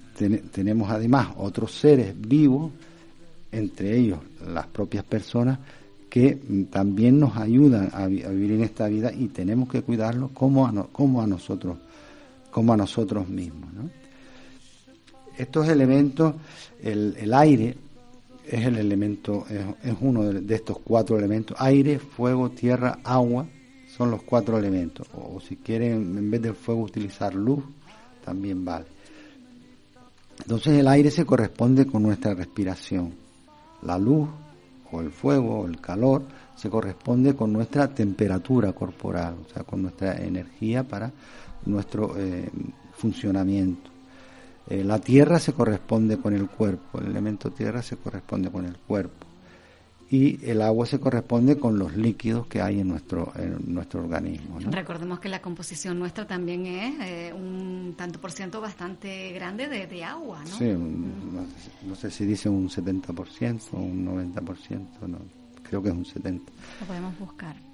tenemos 0.51 0.89
además 0.89 1.29
otros 1.37 1.73
seres 1.73 2.15
vivos, 2.17 2.71
entre 3.51 3.97
ellos 3.97 4.19
las 4.47 4.67
propias 4.67 5.03
personas, 5.03 5.59
que 6.09 6.35
mm, 6.35 6.63
también 6.65 7.19
nos 7.19 7.35
ayudan 7.35 7.89
a, 7.91 8.07
vivir 8.07 8.53
en 8.53 8.63
esta 8.63 8.87
vida 8.87 9.11
y 9.11 9.27
tenemos 9.27 9.67
que 9.67 9.81
cuidarlos 9.81 10.31
como 10.31 10.65
a, 10.65 10.87
como 10.91 11.21
a 11.21 11.27
nosotros, 11.27 11.77
como 12.51 12.71
a 12.71 12.77
nosotros 12.77 13.27
mismos. 13.27 13.73
¿no? 13.73 14.02
Estos 15.37 15.67
elementos, 15.67 16.35
el, 16.81 17.33
aire 17.33 17.75
es 18.45 18.65
el 18.65 18.77
elemento, 18.77 19.45
es, 19.49 19.95
uno 20.01 20.23
de, 20.23 20.55
estos 20.55 20.79
cuatro 20.79 21.17
elementos. 21.17 21.57
Aire, 21.59 21.99
fuego, 21.99 22.51
tierra, 22.51 22.99
agua, 23.03 23.47
son 23.87 24.11
los 24.11 24.23
cuatro 24.23 24.57
elementos. 24.57 25.07
O, 25.13 25.39
si 25.39 25.57
quieren, 25.57 26.17
en 26.17 26.31
vez 26.31 26.41
de 26.41 26.53
fuego, 26.53 26.81
utilizar 26.81 27.33
luz, 27.33 27.63
también 28.23 28.63
vale. 28.63 28.85
Entonces 30.41 30.79
el 30.79 30.87
aire 30.87 31.11
se 31.11 31.25
corresponde 31.25 31.85
con 31.85 32.03
nuestra 32.03 32.33
respiración. 32.33 33.13
La 33.83 33.97
luz 33.97 34.27
o 34.91 35.01
el 35.01 35.11
fuego 35.11 35.61
o 35.61 35.67
el 35.67 35.79
calor 35.79 36.23
se 36.55 36.69
corresponde 36.69 37.35
con 37.35 37.51
nuestra 37.51 37.87
temperatura 37.87 38.73
corporal, 38.73 39.35
o 39.45 39.53
sea, 39.53 39.63
con 39.63 39.81
nuestra 39.81 40.15
energía 40.15 40.83
para 40.83 41.11
nuestro 41.65 42.15
eh, 42.17 42.49
funcionamiento 42.93 43.92
Eh, 44.69 44.83
la 44.83 44.99
tierra 44.99 45.39
se 45.39 45.53
corresponde 45.53 46.17
con 46.17 46.33
el 46.33 46.47
cuerpo, 46.49 46.99
el 46.99 47.07
elemento 47.07 47.51
tierra 47.51 47.81
se 47.81 47.97
corresponde 47.97 48.49
con 48.49 48.65
el 48.65 48.77
cuerpo 48.77 49.27
y 50.09 50.39
el 50.47 50.61
agua 50.61 50.85
se 50.85 50.99
corresponde 50.99 51.57
con 51.57 51.79
los 51.79 51.95
líquidos 51.95 52.45
que 52.45 52.61
hay 52.61 52.79
en 52.79 52.87
nuestro 52.87 53.33
en 53.35 53.73
nuestro 53.73 54.01
organismo. 54.01 54.59
Recordemos 54.59 55.19
que 55.19 55.27
la 55.27 55.41
composición 55.41 55.97
nuestra 55.97 56.27
también 56.27 56.67
es 56.67 56.93
eh, 57.01 57.33
un 57.33 57.95
tanto 57.97 58.21
por 58.21 58.31
ciento 58.31 58.61
bastante 58.61 59.31
grande 59.31 59.67
de, 59.67 60.03
agua, 60.03 60.43
¿no? 60.43 60.57
Sí, 60.57 60.71
no, 61.87 61.95
sé 61.95 62.11
si 62.11 62.25
dice 62.25 62.47
un 62.47 62.69
70% 62.69 63.61
o 63.73 63.77
un 63.77 64.05
90%, 64.05 65.07
no, 65.07 65.17
creo 65.63 65.81
que 65.81 65.89
es 65.89 65.95
un 65.95 66.05
70%. 66.05 66.41
Lo 66.79 66.85
podemos 66.85 67.17
buscar. 67.17 67.72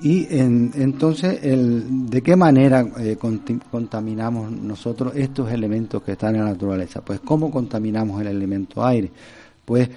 Y 0.00 0.26
entonces, 0.28 1.38
el, 1.42 2.10
¿de 2.10 2.20
qué 2.20 2.34
manera 2.34 2.84
eh, 2.98 3.16
contaminamos 3.16 4.50
nosotros 4.50 5.14
estos 5.14 5.52
elementos 5.52 6.02
que 6.02 6.12
están 6.12 6.34
en 6.34 6.44
la 6.44 6.50
naturaleza? 6.50 7.00
Pues, 7.04 7.20
¿cómo 7.20 7.50
contaminamos 7.50 8.20
el 8.20 8.26
elemento 8.26 8.84
aire? 8.84 9.10
Pues, 9.64 9.88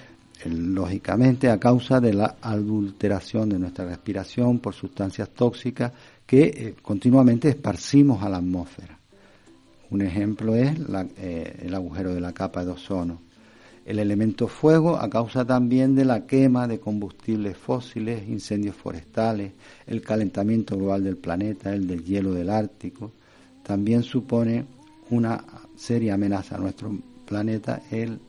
lógicamente, 0.46 1.50
a 1.50 1.60
causa 1.60 2.00
de 2.00 2.14
la 2.14 2.36
adulteración 2.42 3.50
de 3.50 3.60
nuestra 3.60 3.86
respiración 3.86 4.60
por 4.60 4.76
sustancias 4.76 5.30
tóxicas 5.30 5.92
que 6.26 6.44
eh, 6.44 6.76
continuamente 6.82 7.50
esparcimos 7.50 8.22
a 8.22 8.30
la 8.30 8.38
atmósfera. 8.38 9.00
Un 9.90 10.02
ejemplo 10.02 10.54
es 10.56 10.78
eh, 11.18 11.64
el 11.64 11.74
agujero 11.74 12.14
de 12.14 12.22
la 12.22 12.34
capa 12.34 12.64
de 12.64 12.72
ozono 12.72 13.27
el 13.88 14.00
elemento 14.00 14.50
fuego 14.50 14.98
a 14.98 15.10
causa 15.10 15.46
también 15.46 15.96
de 15.96 16.04
la 16.04 16.26
quema 16.26 16.68
de 16.68 16.78
combustibles 16.78 17.56
fósiles, 17.56 18.28
incendios 18.28 18.76
forestales, 18.76 19.54
el 19.86 20.02
calentamiento 20.02 20.76
global 20.76 21.06
del 21.06 21.16
planeta, 21.16 21.74
el 21.74 21.88
del 21.88 22.04
hielo 22.04 22.34
del 22.34 22.50
Ártico, 22.50 23.14
también 23.64 24.04
supone 24.04 24.66
una 25.10 25.42
seria 25.78 26.16
amenaza 26.16 26.56
a 26.56 26.60
nuestro 26.60 26.98
planeta 27.26 27.82
el 27.90 28.20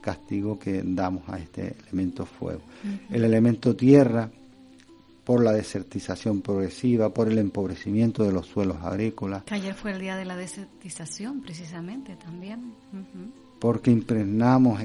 castigo 0.00 0.58
que 0.58 0.82
damos 0.84 1.22
a 1.28 1.38
este 1.38 1.76
elemento 1.86 2.26
fuego. 2.26 2.62
El 3.08 3.22
elemento 3.22 3.76
tierra, 3.76 4.28
por 5.22 5.44
la 5.44 5.52
desertización 5.52 6.42
progresiva, 6.42 7.14
por 7.14 7.28
el 7.28 7.38
empobrecimiento 7.38 8.24
de 8.24 8.32
los 8.32 8.46
suelos 8.46 8.78
agrícolas. 8.82 9.44
Que 9.44 9.54
ayer 9.54 9.74
fue 9.74 9.92
el 9.92 10.00
día 10.00 10.16
de 10.16 10.24
la 10.24 10.36
desertización, 10.36 11.40
precisamente, 11.40 12.16
también 12.16 12.74
porque 13.64 13.90
impregnamos 13.90 14.78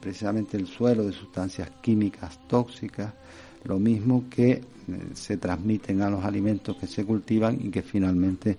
precisamente 0.00 0.56
el 0.56 0.66
suelo 0.66 1.04
de 1.04 1.12
sustancias 1.12 1.70
químicas 1.80 2.40
tóxicas, 2.48 3.12
lo 3.62 3.78
mismo 3.78 4.24
que 4.28 4.50
eh, 4.50 4.62
se 5.12 5.36
transmiten 5.36 6.02
a 6.02 6.10
los 6.10 6.24
alimentos 6.24 6.76
que 6.76 6.88
se 6.88 7.04
cultivan 7.04 7.56
y 7.64 7.70
que 7.70 7.82
finalmente 7.82 8.58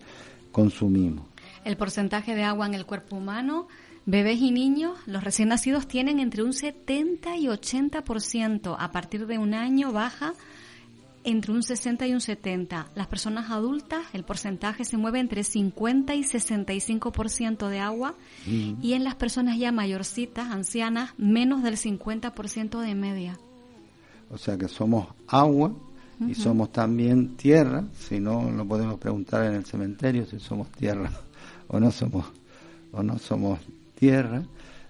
consumimos. 0.54 1.26
El 1.66 1.76
porcentaje 1.76 2.34
de 2.34 2.46
agua 2.46 2.66
en 2.66 2.76
el 2.76 2.86
cuerpo 2.86 3.18
humano, 3.18 3.68
bebés 4.06 4.40
y 4.40 4.52
niños, 4.52 4.98
los 5.06 5.22
recién 5.22 5.50
nacidos 5.50 5.86
tienen 5.86 6.22
entre 6.22 6.42
un 6.42 6.54
70 6.54 7.36
y 7.36 7.48
80%, 7.48 8.78
a 8.80 8.92
partir 8.94 9.28
de 9.28 9.38
un 9.38 9.54
año 9.54 9.92
baja 9.92 10.34
entre 11.26 11.52
un 11.52 11.64
60 11.64 12.08
y 12.08 12.14
un 12.14 12.22
70. 12.22 12.88
Las 12.96 13.08
personas 13.08 13.52
adultas, 13.52 14.06
el 14.14 14.24
porcentaje 14.24 14.86
se 14.86 14.98
mueve 14.98 15.20
entre 15.20 15.44
50 15.44 16.16
y 16.16 16.24
65% 16.24 17.68
de 17.68 17.80
agua 17.80 18.16
mm. 18.46 18.74
y 18.82 18.94
en 18.94 19.04
las 19.04 19.16
personas 19.16 19.58
ya 19.58 19.72
mayorcitas, 19.72 20.52
ancianas, 20.52 21.12
menos 21.18 21.64
del 21.64 21.78
50% 21.78 22.80
de 22.80 22.96
media. 22.96 23.40
O 24.30 24.38
sea 24.38 24.58
que 24.58 24.68
somos 24.68 25.08
agua 25.28 25.74
y 26.28 26.34
somos 26.34 26.72
también 26.72 27.36
tierra, 27.36 27.84
si 27.94 28.20
no 28.20 28.50
lo 28.50 28.66
podemos 28.66 28.98
preguntar 29.00 29.46
en 29.46 29.56
el 29.56 29.66
cementerio 29.66 30.26
si 30.26 30.40
somos 30.40 30.72
tierra 30.72 31.12
o 31.68 31.80
no 31.80 31.92
somos 31.92 32.26
o 32.94 33.04
no 33.04 33.20
somos 33.20 33.60
tierra, 33.96 34.44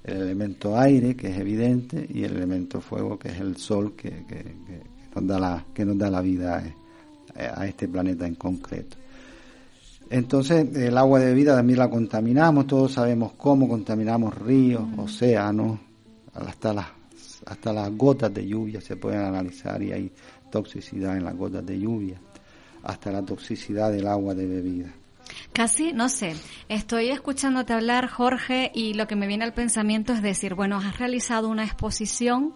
el 0.04 0.17
elemento 0.17 0.78
aire 0.78 1.15
que 1.15 1.30
es 1.30 1.38
evidente 1.39 2.08
y 2.08 2.24
el 2.24 2.36
elemento 2.36 2.80
fuego 2.80 3.17
que 3.17 3.30
es 3.30 3.39
el 3.39 3.58
sol 3.58 3.95
que, 3.95 4.24
que 4.28 4.95
la, 5.21 5.65
que 5.73 5.86
nos 5.86 5.97
da 5.97 6.10
la 6.10 6.21
vida 6.21 6.63
a, 7.36 7.65
este 7.65 7.88
planeta 7.88 8.25
en 8.25 8.36
concreto. 8.36 8.97
Entonces, 10.10 10.75
el 10.75 10.97
agua 10.97 11.19
de 11.19 11.34
vida 11.34 11.56
también 11.56 11.80
la 11.80 11.89
contaminamos, 11.89 12.67
todos 12.67 12.93
sabemos 12.93 13.34
cómo 13.34 13.67
contaminamos 13.67 14.38
ríos, 14.38 14.84
océanos, 14.97 15.80
hasta 16.34 16.73
las, 16.73 16.88
hasta 17.45 17.73
las 17.73 17.91
gotas 17.97 18.34
de 18.34 18.47
lluvia 18.47 18.82
se 18.82 18.95
pueden 18.95 19.21
analizar 19.21 19.82
y 19.82 19.91
hay 19.91 20.12
toxicidad 20.51 21.17
en 21.17 21.23
las 21.23 21.36
gotas 21.36 21.65
de 21.65 21.80
lluvia, 21.80 22.19
hasta 22.84 23.12
la 23.12 23.23
toxicidad 23.23 23.91
del 23.91 24.08
agua 24.08 24.36
de 24.36 24.45
bebida. 24.45 24.93
Casi, 25.54 25.93
no 25.93 26.10
sé, 26.10 26.36
estoy 26.69 27.10
escuchándote 27.10 27.73
hablar, 27.73 28.08
Jorge, 28.08 28.71
y 28.73 28.93
lo 28.93 29.08
que 29.08 29.15
me 29.15 29.28
viene 29.28 29.43
al 29.43 29.54
pensamiento 29.54 30.13
es 30.13 30.21
decir, 30.21 30.54
bueno, 30.54 30.78
has 30.78 30.99
realizado 30.99 31.49
una 31.49 31.63
exposición 31.63 32.54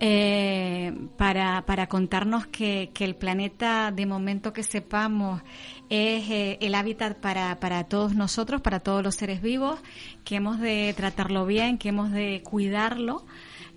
eh, 0.00 0.92
para, 1.16 1.64
para 1.66 1.88
contarnos 1.88 2.46
que, 2.46 2.90
que, 2.94 3.04
el 3.04 3.16
planeta, 3.16 3.90
de 3.90 4.06
momento 4.06 4.52
que 4.52 4.62
sepamos, 4.62 5.42
es 5.88 6.30
eh, 6.30 6.58
el 6.60 6.74
hábitat 6.74 7.18
para, 7.18 7.58
para 7.58 7.84
todos 7.84 8.14
nosotros, 8.14 8.60
para 8.60 8.80
todos 8.80 9.02
los 9.02 9.14
seres 9.14 9.42
vivos, 9.42 9.80
que 10.24 10.36
hemos 10.36 10.60
de 10.60 10.94
tratarlo 10.96 11.46
bien, 11.46 11.78
que 11.78 11.88
hemos 11.88 12.12
de 12.12 12.42
cuidarlo. 12.42 13.24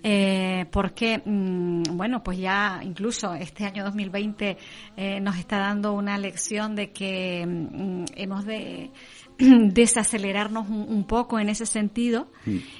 Eh, 0.04 0.66
porque, 0.72 1.22
mm, 1.24 1.96
bueno, 1.96 2.24
pues 2.24 2.38
ya 2.38 2.80
incluso 2.82 3.34
este 3.34 3.64
año 3.64 3.84
2020 3.84 4.58
eh, 4.96 5.20
nos 5.20 5.36
está 5.36 5.58
dando 5.58 5.92
una 5.92 6.18
lección 6.18 6.74
de 6.74 6.90
que 6.90 7.46
mm, 7.46 8.04
hemos 8.16 8.44
de 8.44 8.90
desacelerarnos 9.38 10.68
un, 10.68 10.86
un, 10.88 11.04
poco 11.04 11.38
en 11.38 11.48
ese 11.48 11.66
sentido. 11.66 12.26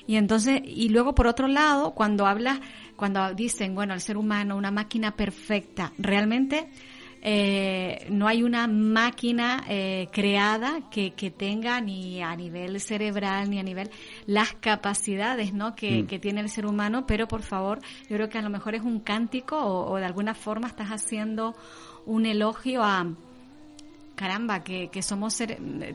Y 0.06 0.16
entonces, 0.16 0.62
y 0.64 0.88
luego 0.88 1.14
por 1.14 1.28
otro 1.28 1.46
lado, 1.46 1.92
cuando 1.92 2.26
hablas 2.26 2.60
cuando 3.02 3.34
dicen, 3.34 3.74
bueno, 3.74 3.94
el 3.94 4.00
ser 4.00 4.16
humano, 4.16 4.56
una 4.56 4.70
máquina 4.70 5.16
perfecta, 5.16 5.92
realmente 5.98 6.68
eh, 7.20 8.06
no 8.10 8.28
hay 8.28 8.44
una 8.44 8.68
máquina 8.68 9.64
eh, 9.68 10.06
creada 10.12 10.88
que, 10.88 11.10
tenga 11.36 11.80
ni 11.80 12.22
a 12.22 12.36
nivel 12.36 12.80
cerebral 12.80 13.50
ni 13.50 13.58
a 13.58 13.64
nivel 13.64 13.90
las 14.26 14.52
capacidades 14.52 15.52
¿no? 15.52 15.74
que, 15.74 16.04
mm. 16.04 16.20
tiene 16.20 16.42
el 16.42 16.48
ser 16.48 16.64
humano, 16.64 17.04
pero 17.04 17.26
por 17.26 17.42
favor, 17.42 17.80
yo 18.08 18.14
creo 18.14 18.28
que 18.28 18.38
a 18.38 18.42
lo 18.42 18.50
mejor 18.50 18.76
es 18.76 18.82
un 18.82 19.00
cántico 19.00 19.58
o, 19.58 19.96
de 19.96 20.04
alguna 20.04 20.34
forma 20.34 20.68
estás 20.68 20.90
haciendo 20.90 21.56
un 22.06 22.24
elogio 22.24 22.84
a 22.84 23.04
caramba, 24.14 24.62
que, 24.62 24.90
que 24.90 25.02
somos 25.02 25.36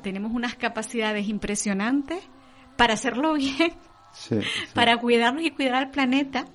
tenemos 0.03 0.33
unas 0.33 0.55
capacidades 0.55 1.29
impresionantes 1.29 2.19
para 2.75 2.95
hacerlo 2.95 3.33
bien 3.35 3.71
para 4.73 4.97
cuidarnos 4.97 5.43
y 5.43 5.51
cuidar 5.51 5.75
al 5.75 5.91
planeta, 5.91 6.45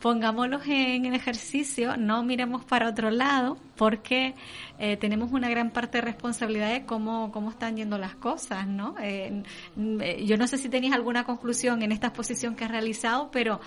pongámoslos 0.00 0.66
en 0.66 1.06
el 1.06 1.14
ejercicio, 1.14 1.96
no 1.96 2.22
miremos 2.22 2.64
para 2.64 2.88
otro 2.88 3.10
lado, 3.10 3.56
porque 3.76 4.34
eh, 4.78 4.96
tenemos 4.96 5.32
una 5.32 5.48
gran 5.48 5.70
parte 5.70 5.98
de 5.98 6.02
responsabilidad 6.02 6.70
de 6.70 6.84
cómo, 6.84 7.32
cómo 7.32 7.50
están 7.50 7.76
yendo 7.76 7.98
las 7.98 8.14
cosas, 8.14 8.66
¿no? 8.66 8.94
Eh, 9.00 9.42
eh, 9.76 10.24
yo 10.26 10.36
no 10.36 10.46
sé 10.46 10.58
si 10.58 10.68
tenéis 10.68 10.92
alguna 10.92 11.24
conclusión 11.24 11.82
en 11.82 11.92
esta 11.92 12.08
exposición 12.08 12.54
que 12.54 12.64
has 12.64 12.70
realizado, 12.70 13.30
pero 13.30 13.60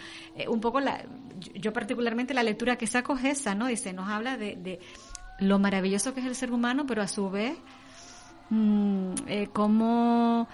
un 0.48 0.62
poco 0.62 0.80
la, 0.80 1.04
yo 1.56 1.74
particularmente 1.74 2.34
la 2.34 2.44
lectura 2.44 2.78
que 2.78 2.88
saco 2.88 3.18
es 3.18 3.26
esa, 3.26 3.56
¿no? 3.56 3.68
Dice, 3.68 3.94
nos 3.94 4.10
habla 4.10 4.38
de, 4.38 4.80
lo 5.40 5.58
maravilloso 5.58 6.14
que 6.14 6.20
es 6.20 6.26
el 6.26 6.36
ser 6.36 6.52
humano, 6.52 6.86
pero 6.86 7.02
a 7.02 7.08
su 7.08 7.30
vez, 7.30 7.58
mmm, 8.50 9.14
cómo 9.54 10.48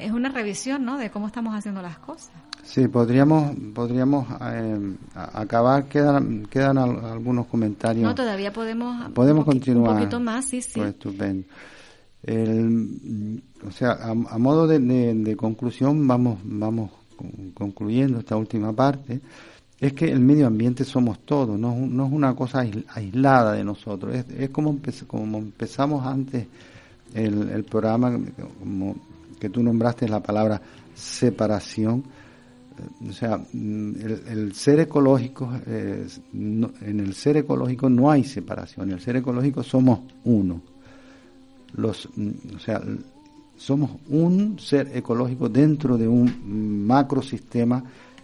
es 0.00 0.12
una 0.12 0.28
revisión, 0.28 0.84
¿no? 0.84 0.98
De 0.98 1.10
cómo 1.10 1.26
estamos 1.26 1.54
haciendo 1.54 1.82
las 1.82 1.98
cosas. 1.98 2.32
Sí, 2.62 2.88
podríamos 2.88 3.54
podríamos 3.74 4.26
eh, 4.42 4.96
acabar. 5.14 5.86
Quedan 5.86 6.46
quedan 6.46 6.78
algunos 6.78 7.46
comentarios. 7.46 8.04
No, 8.04 8.14
todavía 8.14 8.52
podemos. 8.52 9.10
Podemos 9.12 9.44
continuar. 9.44 9.92
Un 9.92 9.98
poquito 9.98 10.20
más, 10.20 10.44
sí, 10.44 10.60
sí. 10.62 10.80
Pues 10.80 10.90
estupendo. 10.90 11.46
El, 12.22 13.42
o 13.66 13.70
sea, 13.70 13.92
a, 13.92 14.14
modo 14.38 14.66
de, 14.66 15.36
conclusión, 15.36 16.06
vamos 16.06 16.38
vamos 16.44 16.90
concluyendo 17.54 18.18
esta 18.18 18.36
última 18.36 18.72
parte. 18.72 19.20
Es 19.78 19.94
que 19.94 20.10
el 20.10 20.20
medio 20.20 20.46
ambiente 20.46 20.84
somos 20.84 21.20
todos, 21.20 21.58
no, 21.58 21.74
no 21.74 22.06
es 22.06 22.12
una 22.12 22.34
cosa 22.34 22.60
aislada 22.60 23.52
de 23.54 23.64
nosotros. 23.64 24.14
Es, 24.14 24.26
es 24.38 24.50
como, 24.50 24.78
como 25.06 25.38
empezamos 25.38 26.04
antes 26.06 26.46
el, 27.14 27.48
el 27.48 27.64
programa, 27.64 28.18
como 28.58 28.96
que 29.40 29.48
tú 29.48 29.62
nombraste 29.62 30.06
la 30.08 30.22
palabra 30.22 30.60
separación. 30.94 32.04
Eh, 32.78 33.08
o 33.08 33.12
sea, 33.12 33.38
mm, 33.38 33.92
el, 34.28 34.54
ser 34.54 34.80
ecológico, 34.80 35.50
en 35.66 37.00
el 37.00 37.14
ser 37.14 37.38
ecológico 37.38 37.88
no 37.88 38.10
hay 38.10 38.22
separación, 38.22 38.88
en 38.88 38.94
el 38.96 39.00
ser 39.00 39.16
ecológico 39.16 39.62
somos 39.62 40.00
uno. 40.24 40.60
Los, 41.72 42.08
mm, 42.14 42.30
o 42.56 42.58
sea, 42.58 42.82
somos 43.56 43.90
un 44.08 44.58
ser 44.58 44.90
ecológico 44.94 45.48
dentro 45.48 45.96
de 45.96 46.06
un 46.06 46.86
macrosistema 46.86 47.82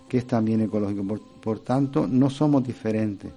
que 0.09 0.19
es 0.19 0.27
también 0.27 0.61
ecológico. 0.61 1.03
Por, 1.05 1.21
por 1.41 1.59
tanto, 1.61 2.07
no 2.07 2.31
somos 2.31 2.63
diferentes. 2.63 3.33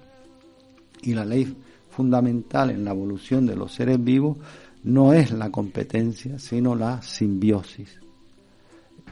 Y 1.02 1.14
la 1.14 1.24
ley 1.24 1.56
fundamental 1.90 2.70
en 2.70 2.84
la 2.84 2.92
evolución 2.92 3.46
de 3.46 3.56
los 3.56 3.72
seres 3.72 4.02
vivos 4.02 4.36
no 4.84 5.12
es 5.12 5.30
la 5.32 5.50
competencia, 5.50 6.38
sino 6.38 6.74
la 6.74 7.02
simbiosis. 7.02 7.98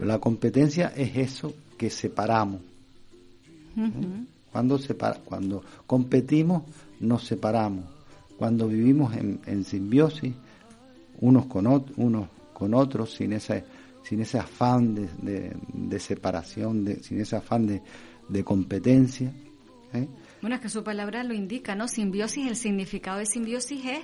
La 0.01 0.19
competencia 0.19 0.93
es 0.97 1.17
eso 1.17 1.55
que 1.77 1.91
separamos. 1.91 2.61
Cuando, 4.51 4.79
separa, 4.79 5.19
cuando 5.25 5.63
competimos, 5.87 6.65
nos 7.01 7.25
separamos. 7.25 7.85
Cuando 8.37 8.69
vivimos 8.69 9.15
en, 9.17 9.65
simbiosis, 9.65 10.35
unos 11.21 11.47
con, 11.47 11.67
unos 11.97 12.29
con 12.53 12.75
otros, 12.75 13.15
sin 13.15 13.33
ese, 13.33 13.65
sin 14.05 14.21
ese 14.21 14.39
afán 14.39 14.95
de, 14.95 15.53
de, 15.73 16.01
separación, 16.01 16.85
de, 16.85 17.03
sin 17.03 17.21
ese 17.21 17.37
afán 17.37 17.67
de, 17.67 17.83
de 18.29 18.45
competencia. 18.45 19.33
¿eh? 19.93 20.07
Bueno, 20.41 20.57
es 20.57 20.63
que 20.63 20.69
su 20.69 20.85
palabra 20.85 21.25
lo 21.25 21.35
indica, 21.35 21.75
¿no? 21.75 21.89
Simbiosis, 21.89 22.47
el 22.47 22.57
significado 22.57 23.19
de 23.19 23.27
simbiosis 23.27 23.85
es 23.85 24.01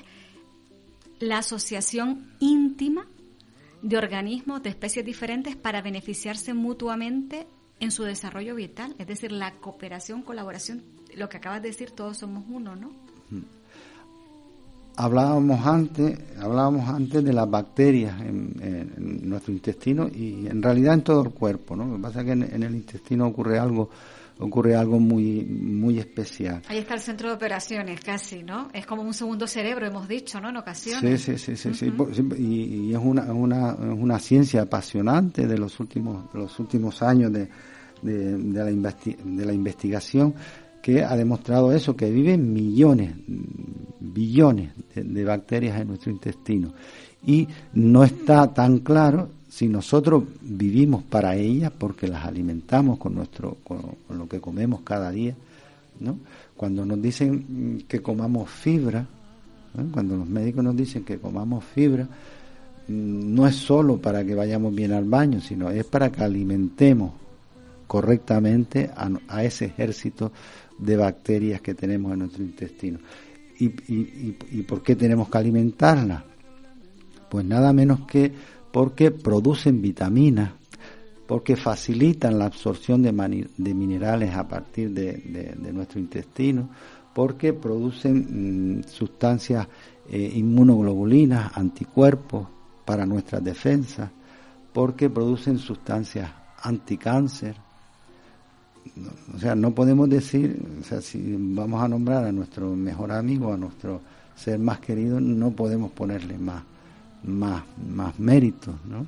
la 1.20 1.38
asociación 1.38 2.32
íntima 2.40 3.06
de 3.82 3.98
organismos 3.98 4.62
de 4.62 4.70
especies 4.70 5.04
diferentes 5.04 5.56
para 5.56 5.82
beneficiarse 5.82 6.54
mutuamente 6.54 7.46
en 7.80 7.90
su 7.90 8.04
desarrollo 8.04 8.54
vital, 8.54 8.94
es 8.98 9.06
decir, 9.06 9.32
la 9.32 9.52
cooperación, 9.60 10.22
colaboración, 10.22 10.82
lo 11.16 11.28
que 11.28 11.36
acabas 11.36 11.62
de 11.62 11.68
decir, 11.68 11.90
todos 11.90 12.18
somos 12.18 12.44
uno, 12.48 12.76
¿no? 12.76 12.90
Hablábamos 14.96 15.66
antes, 15.66 16.18
hablábamos 16.38 16.88
antes 16.88 17.24
de 17.24 17.32
las 17.32 17.50
bacterias 17.50 18.20
en, 18.20 19.28
nuestro 19.28 19.52
intestino 19.52 20.08
y 20.08 20.46
en 20.46 20.62
realidad 20.62 20.94
en 20.94 21.02
todo 21.02 21.24
el 21.24 21.30
cuerpo, 21.30 21.74
¿no? 21.74 21.84
Lo 21.84 21.96
que 21.96 22.02
pasa 22.02 22.20
es 22.20 22.26
que 22.26 22.32
en 22.32 22.62
el 22.62 22.74
intestino 22.74 23.26
ocurre 23.26 23.58
algo 23.58 23.90
ocurre 24.38 24.74
algo 24.74 24.98
muy, 24.98 25.44
muy 25.44 25.98
especial. 25.98 26.62
Ahí 26.68 26.78
está 26.78 26.94
el 26.94 27.00
centro 27.00 27.28
de 27.28 27.34
operaciones, 27.34 28.00
casi, 28.00 28.42
¿no? 28.42 28.68
Es 28.72 28.86
como 28.86 29.02
un 29.02 29.14
segundo 29.14 29.46
cerebro, 29.46 29.86
hemos 29.86 30.08
dicho, 30.08 30.40
¿no? 30.40 30.50
En 30.50 30.56
ocasiones. 30.56 31.20
Sí, 31.22 31.38
sí, 31.38 31.56
sí, 31.56 31.74
sí, 31.74 31.92
Y, 32.38 32.92
es 32.92 32.98
una, 33.02 33.32
una, 33.32 33.74
una 33.74 34.18
ciencia 34.18 34.62
apasionante 34.62 35.46
de 35.46 35.58
los 35.58 35.78
últimos, 35.80 36.34
los 36.34 36.58
últimos 36.58 37.02
años 37.02 37.32
de, 37.32 37.48
de, 38.02 38.38
la, 38.54 38.64
de 38.64 39.46
la 39.46 39.52
investigación 39.52 40.34
que 40.82 41.02
ha 41.02 41.16
demostrado 41.16 41.72
eso, 41.72 41.96
que 41.96 42.10
viven 42.10 42.52
millones, 42.52 43.14
billones 44.00 44.70
de 44.94 45.24
bacterias 45.24 45.80
en 45.80 45.88
nuestro 45.88 46.10
intestino. 46.10 46.74
Y 47.26 47.48
no 47.72 48.04
está 48.04 48.52
tan 48.52 48.80
claro 48.80 49.30
si 49.54 49.68
nosotros 49.68 50.24
vivimos 50.40 51.04
para 51.04 51.36
ellas 51.36 51.70
porque 51.78 52.08
las 52.08 52.24
alimentamos 52.24 52.98
con 52.98 53.14
nuestro 53.14 53.58
con, 53.62 53.82
lo 54.08 54.28
que 54.28 54.40
comemos 54.40 54.80
cada 54.80 55.12
día 55.12 55.36
no 56.00 56.18
cuando 56.56 56.84
nos 56.84 57.00
dicen 57.00 57.84
que 57.86 58.02
comamos 58.02 58.50
fibra 58.50 59.06
cuando 59.92 60.16
los 60.16 60.26
médicos 60.26 60.64
nos 60.64 60.76
dicen 60.76 61.04
que 61.04 61.20
comamos 61.20 61.62
fibra 61.62 62.08
no 62.88 63.46
es 63.46 63.54
solo 63.54 63.98
para 63.98 64.24
que 64.24 64.34
vayamos 64.34 64.74
bien 64.74 64.90
al 64.90 65.04
baño 65.04 65.40
sino 65.40 65.70
es 65.70 65.84
para 65.84 66.10
que 66.10 66.24
alimentemos 66.24 67.12
correctamente 67.86 68.90
a, 69.28 69.44
ese 69.44 69.66
ejército 69.66 70.32
de 70.78 70.96
bacterias 70.96 71.60
que 71.60 71.74
tenemos 71.74 72.12
en 72.12 72.20
nuestro 72.20 72.42
intestino. 72.42 72.98
Y, 73.60 73.66
y, 73.66 74.36
y 74.50 74.62
por 74.62 74.82
qué 74.82 74.96
tenemos 74.96 75.28
que 75.28 75.38
alimentarlas 75.38 76.24
pues 77.28 77.44
nada 77.44 77.72
menos 77.72 78.00
que 78.06 78.32
porque 78.74 79.12
producen 79.12 79.80
vitaminas, 79.80 80.50
porque 81.28 81.54
facilitan 81.54 82.40
la 82.40 82.46
absorción 82.46 83.04
de, 83.04 83.12
minerales 83.72 84.34
a 84.34 84.48
partir 84.48 84.90
de, 84.90 85.54
nuestro 85.72 86.00
intestino, 86.00 86.70
porque 87.14 87.52
producen 87.52 88.80
mm, 88.80 88.82
sustancias 88.88 89.68
eh, 90.10 90.32
inmunoglobulinas, 90.34 91.56
anticuerpos 91.56 92.48
para 92.84 93.06
nuestras 93.06 93.44
defensas, 93.44 94.10
porque 94.72 95.08
producen 95.08 95.58
sustancias 95.58 96.28
anticáncer. 96.60 97.54
O 99.36 99.38
sea, 99.38 99.54
no 99.54 99.72
podemos 99.72 100.10
decir, 100.10 100.60
o 100.80 100.82
sea, 100.82 101.00
si 101.00 101.36
vamos 101.38 101.80
a 101.80 101.86
nombrar 101.86 102.24
a 102.24 102.32
nuestro 102.32 102.74
mejor 102.74 103.12
amigo, 103.12 103.52
a 103.52 103.56
nuestro 103.56 104.00
ser 104.34 104.58
más 104.58 104.80
querido, 104.80 105.20
no 105.20 105.52
podemos 105.52 105.92
ponerle 105.92 106.36
más 106.38 106.73
más, 107.24 107.62
más 107.86 108.18
méritos, 108.18 108.74
¿no? 108.84 109.06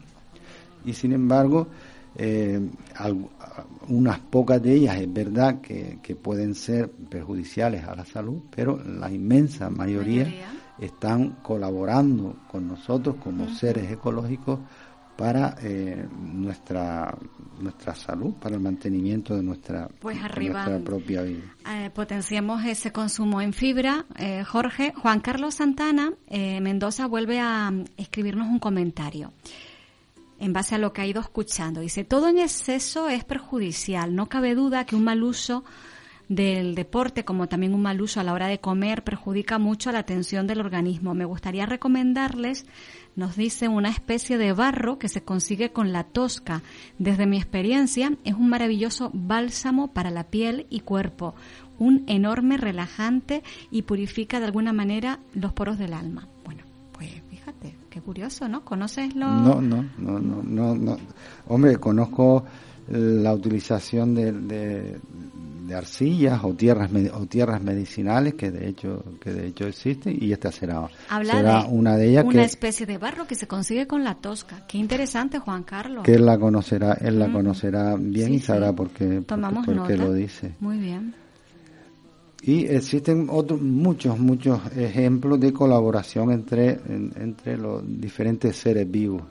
Y 0.85 0.93
sin 0.93 1.13
embargo, 1.13 1.67
eh, 2.15 2.61
unas 3.89 4.19
pocas 4.21 4.63
de 4.63 4.75
ellas 4.75 4.97
es 4.97 5.13
verdad 5.13 5.61
que, 5.61 6.17
pueden 6.23 6.55
ser 6.55 6.91
perjudiciales 6.91 7.85
a 7.85 7.95
la 7.95 8.05
salud, 8.05 8.41
pero 8.55 8.83
la 8.83 9.11
inmensa 9.11 9.69
mayoría, 9.69 10.27
están 10.79 11.39
colaborando 11.43 12.37
con 12.51 12.69
nosotros 12.69 13.17
como 13.17 13.49
seres 13.49 13.91
ecológicos 13.91 14.61
para 15.17 15.57
eh, 15.63 16.07
nuestra 16.21 17.17
nuestra 17.59 17.95
salud, 17.95 18.35
para 18.35 18.57
el 18.57 18.61
mantenimiento 18.61 19.35
de 19.35 19.43
nuestra, 19.43 19.89
pues 19.99 20.19
propia 20.85 21.23
vida. 21.23 21.43
Eh, 21.73 21.89
potenciamos 21.89 22.63
ese 22.67 22.93
consumo 22.93 23.41
en 23.41 23.55
fibra. 23.55 24.05
Eh, 24.19 24.45
Jorge, 24.45 24.93
Juan 24.95 25.21
Carlos 25.21 25.55
Santana 25.55 26.13
Mendoza 26.31 27.07
vuelve 27.07 27.41
a 27.41 27.71
mm, 27.71 27.85
escribirnos 27.97 28.49
un 28.49 28.59
comentario 28.59 29.33
en 30.39 30.53
base 30.53 30.75
a 30.75 30.79
lo 30.79 30.93
que 30.93 31.01
ha 31.01 31.07
ido 31.07 31.23
escuchando. 31.23 31.81
Dice, 31.81 32.05
todo 32.05 32.29
en 32.29 32.39
exceso 32.39 33.09
es 33.09 33.25
perjudicial. 33.25 34.15
No 34.15 34.27
cabe 34.27 34.55
duda 34.55 34.85
que 34.85 34.97
un 34.97 35.05
mal 35.05 35.23
uso 35.23 35.65
del 36.29 36.75
deporte, 36.75 37.25
como 37.25 37.47
también 37.47 37.73
un 37.73 37.83
mal 37.83 38.01
uso 38.03 38.19
a 38.19 38.25
la 38.25 38.33
hora 38.33 38.49
de 38.49 38.59
comer, 38.59 39.05
perjudica 39.05 39.59
mucho 39.59 39.93
la 39.93 40.01
atención 40.01 40.47
del 40.47 40.61
organismo. 40.61 41.15
Me 41.15 41.25
gustaría 41.25 41.67
recomendarles, 41.67 42.67
nos 43.15 43.37
dice, 43.37 43.69
una 43.69 43.91
especie 43.91 44.37
de 44.37 44.53
barro 44.53 44.99
que 44.99 45.09
se 45.09 45.23
consigue 45.23 45.71
con 45.73 45.93
la 45.93 46.05
tosca. 46.05 46.63
Desde 46.99 47.27
mi 47.27 47.37
experiencia, 47.37 48.13
es 48.25 48.35
un 48.35 48.49
maravilloso 48.49 49.11
bálsamo 49.15 49.93
para 49.93 50.11
la 50.11 50.25
piel 50.25 50.67
y 50.69 50.81
cuerpo, 50.81 51.35
un 51.79 52.03
enorme 52.09 52.57
relajante 52.57 53.43
y 53.71 53.83
purifica 53.83 54.41
de 54.41 54.47
alguna 54.47 54.73
manera 54.73 55.21
los 55.33 55.53
poros 55.53 55.79
del 55.79 55.93
alma. 55.93 56.27
Bueno, 56.45 56.63
pues 56.93 57.11
fíjate, 57.31 57.77
qué 57.89 58.01
curioso, 58.01 58.49
¿no? 58.49 58.65
¿Conoces 58.65 59.15
lo...? 59.15 59.29
No, 59.29 59.61
no, 59.61 59.85
no, 59.99 60.75
no. 60.75 60.97
Hombre, 61.47 61.77
conozco 61.77 62.45
la 62.89 63.35
utilización 63.35 64.15
de 64.15 64.99
arcillas 65.75 66.41
o 66.45 66.55
tierras 66.55 66.91
o 67.15 67.27
tierras 67.27 67.63
medicinales 67.63 68.35
que 68.35 68.51
de 68.51 68.69
hecho 68.69 69.03
que 69.21 69.33
de 69.33 69.49
hecho 69.49 69.67
existen 69.67 70.17
y 70.21 70.33
esta 70.33 70.53
será, 70.53 70.89
será 71.25 71.65
una 71.67 71.97
de 71.97 72.11
ellas 72.11 72.25
una 72.25 72.45
especie 72.45 72.87
de 72.87 72.99
barro 72.99 73.27
que 73.27 73.35
se 73.35 73.47
consigue 73.47 73.87
con 73.87 74.05
la 74.05 74.15
tosca. 74.17 74.67
Qué 74.69 74.79
interesante 74.79 75.39
Juan 75.39 75.63
Carlos. 75.65 76.05
que 76.05 76.15
él 76.15 76.27
la 76.27 76.39
conocerá 76.39 76.95
él 76.95 77.19
la 77.19 77.29
mm. 77.29 77.33
conocerá 77.33 77.97
bien 77.99 78.35
y 78.35 78.41
sabrá 78.41 78.73
por 78.73 78.91
qué, 78.91 79.23
Tomamos 79.27 79.67
lo 79.67 80.13
dice. 80.13 80.55
Muy 80.61 80.79
bien. 80.79 81.15
Y 82.43 82.67
existen 82.67 83.29
otros 83.31 83.61
muchos 83.61 84.19
muchos 84.19 84.61
ejemplos 84.77 85.41
de 85.41 85.53
colaboración 85.53 86.31
entre 86.31 86.79
entre 87.17 87.57
los 87.57 87.83
diferentes 88.01 88.57
seres 88.57 88.89
vivos 88.91 89.23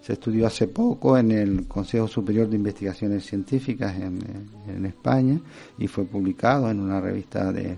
se 0.00 0.14
estudió 0.14 0.46
hace 0.46 0.66
poco 0.68 1.16
en 1.18 1.30
el 1.30 1.66
Consejo 1.66 2.08
Superior 2.08 2.48
de 2.48 2.56
Investigaciones 2.56 3.26
Científicas 3.26 3.94
en, 3.96 4.86
España 4.86 5.38
y 5.78 5.86
fue 5.86 6.04
publicado 6.04 6.70
en 6.70 6.80
una 6.80 7.00
revista 7.00 7.52
de, 7.52 7.76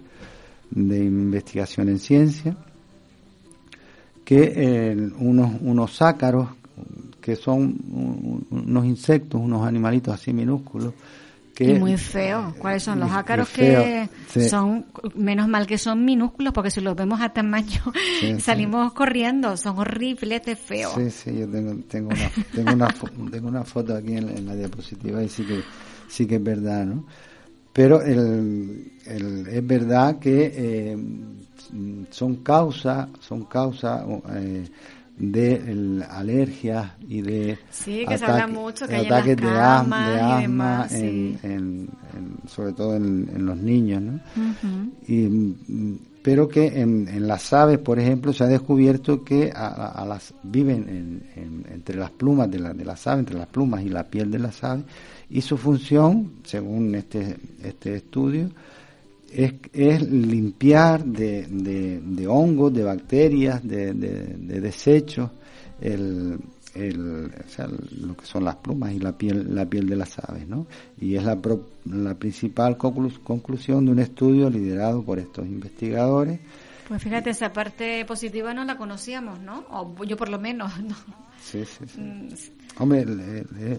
investigación 0.75 1.89
en 1.89 1.99
ciencia 1.99 2.57
que 4.25 4.53
eh, 4.57 5.11
unos, 5.19 5.61
unos 5.61 6.01
ácaros 6.01 6.49
que 7.21 7.37
son 7.37 8.47
unos 8.51 8.85
insectos, 8.85 9.41
unos 9.41 9.67
animalitos 9.67 10.15
así 10.15 10.33
minúsculos, 10.33 10.95
y 11.59 11.75
muy 11.75 11.97
feo. 11.97 12.55
¿Cuáles 12.59 12.83
son 12.83 13.01
los 13.01 13.11
ácaros 13.11 13.49
que 13.51 14.09
son, 14.49 14.87
menos 15.15 15.49
mal 15.49 15.67
que 15.67 15.79
son 15.79 16.05
minúsculos, 16.05 16.53
porque 16.53 16.71
si 16.71 16.81
los 16.81 16.97
vemos 16.97 17.21
a 17.21 17.33
tamaño 17.33 17.83
salimos 18.41 18.93
corriendo, 18.93 19.57
son 19.57 19.79
horribles 19.79 20.45
de 20.45 20.57
feos. 20.57 20.95
Sí, 20.95 21.11
sí, 21.11 21.39
yo 21.39 21.49
tengo, 21.49 21.75
tengo, 21.89 22.11
una, 22.11 22.31
tengo, 22.55 22.73
una, 22.73 22.89
tengo 23.31 23.49
una 23.49 23.65
foto 23.65 23.95
aquí 23.95 24.17
en 24.17 24.47
la, 24.47 24.55
diapositiva 24.55 25.23
y 25.23 25.29
sí 25.29 25.45
que, 25.45 25.63
sí 26.09 26.27
que 26.27 26.37
es 26.37 26.43
verdad, 26.43 26.85
¿no? 26.85 27.07
Pero 27.73 28.03
el, 28.03 28.93
el, 29.07 29.47
es 29.49 29.67
verdad 29.67 30.19
que 30.19 30.53
eh, 30.55 30.97
son 32.11 32.37
causa, 32.37 33.09
son 33.21 33.45
causa 33.45 34.05
eh, 34.35 34.69
de 35.23 36.05
alergias 36.11 36.91
y 37.09 37.23
de 37.23 37.59
sí, 37.71 38.05
que 38.09 38.19
se 38.19 38.25
habla 38.25 38.49
mucho, 38.49 38.89
que 38.89 38.97
ataques 38.97 39.37
de, 39.37 39.49
asma, 39.49 40.89
en, 40.91 41.89
sobre 42.49 42.73
todo 42.73 42.97
en, 42.97 43.47
los 43.47 43.57
niños, 43.57 44.03
¿no? 44.03 44.21
y, 45.07 45.99
pero 46.23 46.49
que 46.49 46.81
en, 46.81 47.27
las 47.27 47.53
aves, 47.53 47.79
por 47.79 48.01
ejemplo, 48.01 48.33
se 48.33 48.43
ha 48.43 48.49
descubierto 48.49 49.23
que 49.23 49.53
a, 49.55 50.05
las 50.09 50.35
viven 50.43 51.23
entre 51.71 51.97
las 51.97 52.11
plumas 52.11 52.51
de, 52.51 52.59
la, 52.59 52.75
de 52.75 52.85
las 52.85 53.07
aves, 53.07 53.21
entre 53.21 53.39
las 53.39 53.49
plumas 53.49 53.83
y 53.83 53.91
la 53.91 54.05
piel 54.05 54.29
de 54.29 54.41
las 54.41 54.63
aves, 54.65 54.85
y 55.31 55.41
su 55.41 55.57
función, 55.57 56.33
según 56.43 56.97
este, 56.97 57.37
este 57.63 57.95
estudio, 57.97 58.51
es, 59.35 59.55
es 59.73 60.03
limpiar 60.11 61.05
de, 61.05 61.47
de, 61.47 62.27
hongos, 62.27 62.73
de 62.73 62.85
bacterias, 62.85 63.67
de, 63.67 63.93
de 63.95 64.61
desechos 64.61 65.31
el, 65.83 66.39
el, 66.75 67.27
o 67.27 67.49
sea, 67.49 67.67
lo 67.67 68.17
que 68.17 68.25
son 68.25 68.45
las 68.45 68.57
plumas 68.57 68.93
y 68.93 68.99
la 68.99 69.13
piel, 69.13 69.55
la 69.55 69.67
piel 69.67 69.89
de 69.89 69.97
las 69.97 70.19
aves, 70.19 70.47
¿no? 70.47 70.67
Y 70.99 71.17
es 71.17 71.25
la, 71.25 71.39
la 71.87 72.15
principal 72.15 72.77
conclusión 72.77 73.85
de 73.85 73.93
un 73.93 73.99
estudio 73.99 74.49
liderado 74.49 75.03
por 75.03 75.19
estos 75.19 75.47
investigadores. 75.47 76.41
Pues 76.89 77.03
fíjate, 77.03 77.31
esa 77.31 77.53
parte 77.53 78.05
positiva 78.05 78.55
no 78.55 78.65
la 78.65 78.77
conocíamos, 78.77 79.41
¿no? 79.41 79.65
O 79.71 80.05
yo 80.05 80.17
por 80.17 80.29
lo 80.29 80.39
menos, 80.39 80.81
¿no? 80.83 80.95
Sí, 81.43 81.65
sí, 81.65 81.85
sí. 81.87 82.01
Mm. 82.01 82.29
Hombre, 82.79 83.05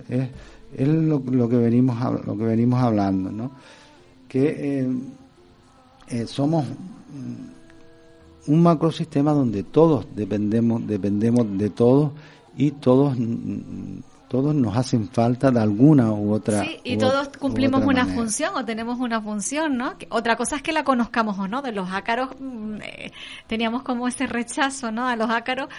es, 0.10 0.30
es 0.78 0.88
lo, 0.88 1.24
que 1.24 1.58
venimos 1.58 2.26
lo 2.26 2.38
que 2.38 2.44
venimos 2.44 2.82
hablando, 2.82 3.32
¿no? 3.32 3.52
Que 4.28 4.82
eh, 4.82 4.88
eh, 6.08 6.28
somos 6.28 6.66
un 8.48 8.64
macrosistema 8.64 9.32
donde 9.32 9.64
todos 9.64 10.06
dependemos 10.16 10.86
dependemos 10.86 11.58
de 11.58 11.70
todos 11.70 12.12
y 12.58 12.72
todos 12.72 13.16
todos 14.34 14.56
nos 14.56 14.76
hacen 14.76 15.08
falta 15.10 15.52
de 15.52 15.60
alguna 15.60 16.12
u 16.12 16.34
otra. 16.34 16.64
Sí, 16.64 16.80
y 16.84 16.98
todos 16.98 17.30
cumplimos 17.38 17.86
una 17.86 18.08
función 18.08 18.56
o 18.56 18.66
tenemos 18.66 19.00
una 19.00 19.22
función, 19.22 19.78
¿no? 19.78 19.94
Otra 20.10 20.36
cosa 20.38 20.56
es 20.56 20.64
que 20.64 20.72
la 20.72 20.84
conozcamos 20.84 21.38
o 21.38 21.48
no. 21.48 21.62
De 21.62 21.72
los 21.72 21.92
ácaros 21.92 22.30
mm, 22.40 22.78
eh, 22.82 23.12
teníamos 23.46 23.84
como 23.84 24.08
ese 24.08 24.26
rechazo, 24.26 24.92
¿no? 24.92 25.08
A 25.08 25.16
los 25.16 25.30
ácaros, 25.30 25.70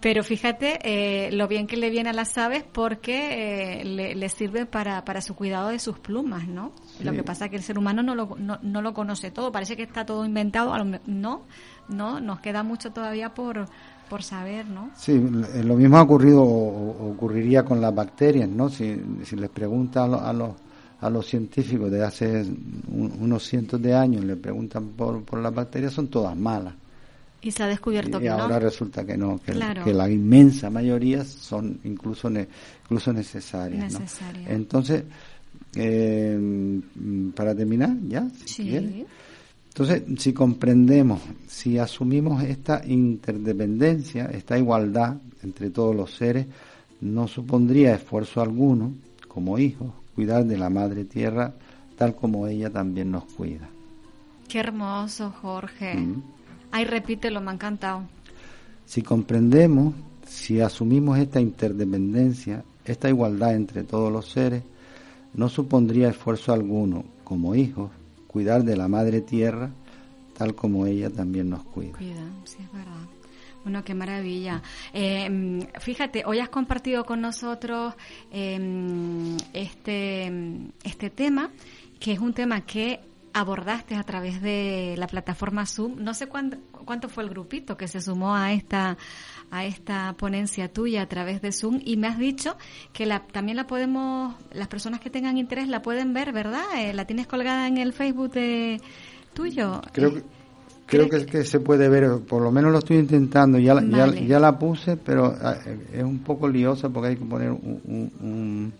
pero 0.00 0.22
fíjate 0.22 0.78
eh, 0.82 1.32
lo 1.32 1.48
bien 1.48 1.66
que 1.66 1.76
le 1.76 1.90
viene 1.90 2.10
a 2.10 2.12
las 2.12 2.38
aves 2.38 2.64
porque 2.72 3.80
eh, 3.80 4.14
le, 4.14 4.28
sirve 4.28 4.64
para, 4.64 5.04
para 5.04 5.20
su 5.20 5.34
cuidado 5.34 5.70
de 5.70 5.78
sus 5.78 5.98
plumas, 5.98 6.46
¿no? 6.46 6.72
Lo 7.02 7.12
que 7.12 7.24
pasa 7.24 7.46
es 7.46 7.50
que 7.50 7.56
el 7.56 7.62
ser 7.62 7.78
humano 7.78 8.02
no 8.02 8.14
lo, 8.14 8.36
no, 8.38 8.58
no 8.62 8.82
lo 8.82 8.94
conoce 8.94 9.30
todo, 9.30 9.50
parece 9.50 9.76
que 9.76 9.82
está 9.82 10.06
todo 10.06 10.24
inventado, 10.24 10.72
no, 11.06 11.42
no, 11.88 12.20
nos 12.20 12.40
queda 12.40 12.62
mucho 12.62 12.92
todavía 12.92 13.34
por, 13.34 13.66
por 14.08 14.22
saber, 14.22 14.68
¿no? 14.68 14.90
Sí, 14.94 15.18
lo 15.18 15.76
mismo 15.76 15.96
ha 15.96 16.02
ocurrido 16.02 16.42
o 16.42 17.10
ocurriría 17.12 17.64
con 17.64 17.80
las 17.80 17.94
bacterias, 17.94 18.48
¿no? 18.48 18.68
Si, 18.68 18.96
si 19.24 19.34
les 19.36 19.50
pregunta 19.50 20.04
a, 20.04 20.32
los 20.32 20.52
a 21.00 21.10
los 21.10 21.26
científicos 21.26 21.90
de 21.90 22.04
hace 22.04 22.44
unos 22.88 23.44
cientos 23.44 23.80
de 23.80 23.94
años, 23.94 24.24
le 24.24 24.36
preguntan 24.36 24.88
por, 24.90 25.24
por 25.24 25.40
las 25.40 25.54
bacterias, 25.54 25.92
son 25.92 26.08
todas 26.08 26.36
malas. 26.36 26.74
Y 27.48 27.50
se 27.50 27.62
ha 27.62 27.66
descubierto 27.66 28.18
y 28.18 28.24
que 28.24 28.28
ahora 28.28 28.58
resulta 28.58 29.06
que 29.06 29.16
no, 29.16 29.40
que, 29.40 29.54
la 29.54 30.10
inmensa 30.10 30.68
mayoría 30.68 31.24
son 31.24 31.80
incluso 31.84 32.28
incluso 32.28 33.10
necesarias. 33.10 33.98
Entonces, 34.46 35.04
eh, 35.74 36.80
para 37.34 37.54
terminar, 37.54 37.96
ya, 38.06 38.28
sí. 38.44 39.06
Entonces, 39.68 40.02
si 40.18 40.34
comprendemos, 40.34 41.22
si 41.46 41.78
asumimos 41.78 42.42
esta 42.42 42.82
interdependencia, 42.84 44.26
esta 44.26 44.58
igualdad 44.58 45.16
entre 45.42 45.70
todos 45.70 45.96
los 45.96 46.14
seres, 46.14 46.46
no 47.00 47.28
supondría 47.28 47.94
esfuerzo 47.94 48.42
alguno, 48.42 48.92
como 49.26 49.58
hijos, 49.58 49.90
cuidar 50.14 50.44
de 50.44 50.58
la 50.58 50.68
Madre 50.68 51.06
Tierra 51.06 51.54
tal 51.96 52.14
como 52.14 52.46
ella 52.46 52.68
también 52.68 53.10
nos 53.10 53.24
cuida. 53.24 53.70
Qué 54.48 54.60
hermoso, 54.60 55.30
Jorge. 55.30 55.94
Mm. 55.94 56.22
Ay, 56.70 56.84
repítelo, 56.84 57.40
me 57.40 57.50
ha 57.50 57.54
encantado. 57.54 58.02
Si 58.84 59.02
comprendemos, 59.02 59.94
si 60.26 60.60
asumimos 60.60 61.18
esta 61.18 61.40
interdependencia, 61.40 62.64
esta 62.84 63.08
igualdad 63.08 63.54
entre 63.54 63.84
todos 63.84 64.12
los 64.12 64.30
seres, 64.30 64.62
no 65.34 65.48
supondría 65.48 66.08
esfuerzo 66.08 66.52
alguno, 66.52 67.04
como 67.24 67.54
hijos, 67.54 67.90
cuidar 68.26 68.64
de 68.64 68.76
la 68.76 68.88
madre 68.88 69.20
tierra 69.20 69.70
tal 70.38 70.54
como 70.54 70.86
ella 70.86 71.10
también 71.10 71.50
nos 71.50 71.64
cuida. 71.64 71.98
Cuida, 71.98 72.30
sí, 72.44 72.58
es 72.62 72.72
verdad. 72.72 73.08
Bueno, 73.64 73.82
qué 73.84 73.92
maravilla. 73.92 74.62
Eh, 74.94 75.68
fíjate, 75.80 76.22
hoy 76.24 76.38
has 76.38 76.48
compartido 76.48 77.04
con 77.04 77.20
nosotros 77.20 77.94
em, 78.30 79.36
este, 79.52 80.32
este 80.84 81.10
tema, 81.10 81.50
que 81.98 82.12
es 82.12 82.20
un 82.20 82.32
tema 82.32 82.60
que 82.60 83.00
abordaste 83.40 83.94
a 83.94 84.02
través 84.02 84.40
de 84.42 84.94
la 84.96 85.06
plataforma 85.06 85.66
Zoom. 85.66 86.02
No 86.02 86.14
sé 86.14 86.26
cuánto, 86.26 86.58
cuánto 86.84 87.08
fue 87.08 87.24
el 87.24 87.30
grupito 87.30 87.76
que 87.76 87.88
se 87.88 88.00
sumó 88.00 88.34
a 88.34 88.52
esta 88.52 88.96
a 89.50 89.64
esta 89.64 90.14
ponencia 90.18 90.70
tuya 90.70 91.02
a 91.02 91.06
través 91.06 91.40
de 91.40 91.52
Zoom 91.52 91.80
y 91.82 91.96
me 91.96 92.06
has 92.06 92.18
dicho 92.18 92.56
que 92.92 93.06
la, 93.06 93.20
también 93.20 93.56
la 93.56 93.66
podemos, 93.66 94.34
las 94.52 94.68
personas 94.68 95.00
que 95.00 95.08
tengan 95.08 95.38
interés 95.38 95.68
la 95.68 95.80
pueden 95.80 96.12
ver, 96.12 96.32
¿verdad? 96.32 96.64
Eh, 96.76 96.92
la 96.92 97.06
tienes 97.06 97.26
colgada 97.26 97.66
en 97.66 97.78
el 97.78 97.94
Facebook 97.94 98.30
de 98.32 98.80
tuyo. 99.32 99.80
Creo 99.92 100.12
que 100.12 100.22
creo 100.84 101.08
que, 101.08 101.26
que, 101.26 101.44
se 101.44 101.60
puede 101.60 101.88
ver, 101.88 102.20
por 102.26 102.42
lo 102.42 102.50
menos 102.50 102.72
lo 102.72 102.78
estoy 102.78 102.96
intentando, 102.96 103.58
ya, 103.58 103.80
ya, 103.82 104.06
ya, 104.06 104.40
la 104.40 104.58
puse, 104.58 104.96
pero 104.96 105.34
ah, 105.42 105.56
es 105.92 106.02
un 106.02 106.20
poco 106.20 106.48
liosa 106.48 106.88
porque 106.88 107.08
hay 107.08 107.16
que 107.16 107.24
poner 107.24 107.50
un 107.50 108.12
¿Un 108.20 108.72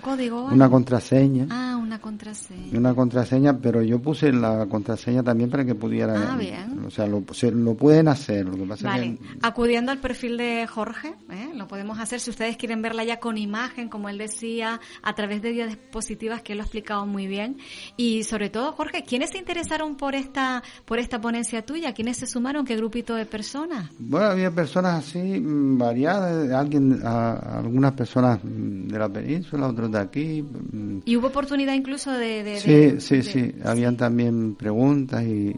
código? 0.00 0.46
Una 0.46 0.70
contraseña. 0.70 1.46
Ah, 1.50 1.76
una 1.76 2.00
contraseña. 2.00 2.78
Una 2.78 2.94
contraseña, 2.94 3.58
pero 3.58 3.82
yo 3.82 4.00
puse 4.00 4.32
la 4.32 4.66
contraseña 4.66 5.22
también 5.22 5.50
para 5.50 5.64
que 5.64 5.74
pudiera. 5.74 6.32
Ah, 6.32 6.36
bien. 6.36 6.84
O 6.86 6.90
sea, 6.90 7.06
lo, 7.06 7.22
lo 7.22 7.74
pueden 7.74 8.08
hacer. 8.08 8.46
Lo 8.46 8.56
que 8.56 8.64
pasa 8.64 8.88
vale. 8.88 9.18
Acudiendo 9.42 9.92
al 9.92 9.98
perfil 9.98 10.38
de 10.38 10.66
Jorge, 10.66 11.14
¿eh? 11.30 11.50
lo 11.54 11.68
podemos 11.68 11.98
hacer 11.98 12.20
si 12.20 12.30
ustedes 12.30 12.56
quieren 12.56 12.80
verla 12.80 13.04
ya 13.04 13.20
con 13.20 13.36
imagen, 13.36 13.88
como 13.88 14.08
él 14.08 14.16
decía, 14.16 14.80
a 15.02 15.14
través 15.14 15.42
de 15.42 15.52
diapositivas 15.52 16.42
que 16.42 16.52
él 16.52 16.58
lo 16.58 16.62
ha 16.62 16.66
explicado 16.66 17.04
muy 17.06 17.26
bien. 17.26 17.58
Y 17.98 18.22
sobre 18.24 18.48
todo, 18.48 18.72
Jorge, 18.72 19.04
¿quiénes 19.06 19.30
se 19.30 19.38
interesaron 19.38 19.96
por 19.96 20.14
esta, 20.14 20.62
por 20.86 20.98
esta 20.98 21.20
ponencia 21.20 21.64
tuya? 21.64 21.92
¿Quiénes 21.92 22.16
se 22.16 22.26
sumaron? 22.26 22.64
¿Qué 22.64 22.76
grupito 22.76 23.14
de 23.14 23.26
personas? 23.26 23.90
Bueno, 23.98 24.26
había 24.26 24.50
personas 24.50 25.06
así 25.06 25.18
mm, 25.18 25.76
variadas, 25.76 26.50
alguien, 26.52 27.00
algunas 27.04 27.92
personas 27.92 28.40
mm, 28.42 28.88
de 28.88 28.98
la 28.98 29.08
península 29.10 29.73
de 29.74 29.98
aquí. 29.98 30.42
Mm. 30.42 30.98
¿Y 31.04 31.16
hubo 31.16 31.28
oportunidad 31.28 31.74
incluso 31.74 32.12
de...? 32.12 32.58
sí, 32.58 33.00
sí, 33.00 33.22
sí, 33.22 33.54
habían 33.64 33.96
también 33.96 34.54
preguntas 34.54 35.24
y, 35.24 35.54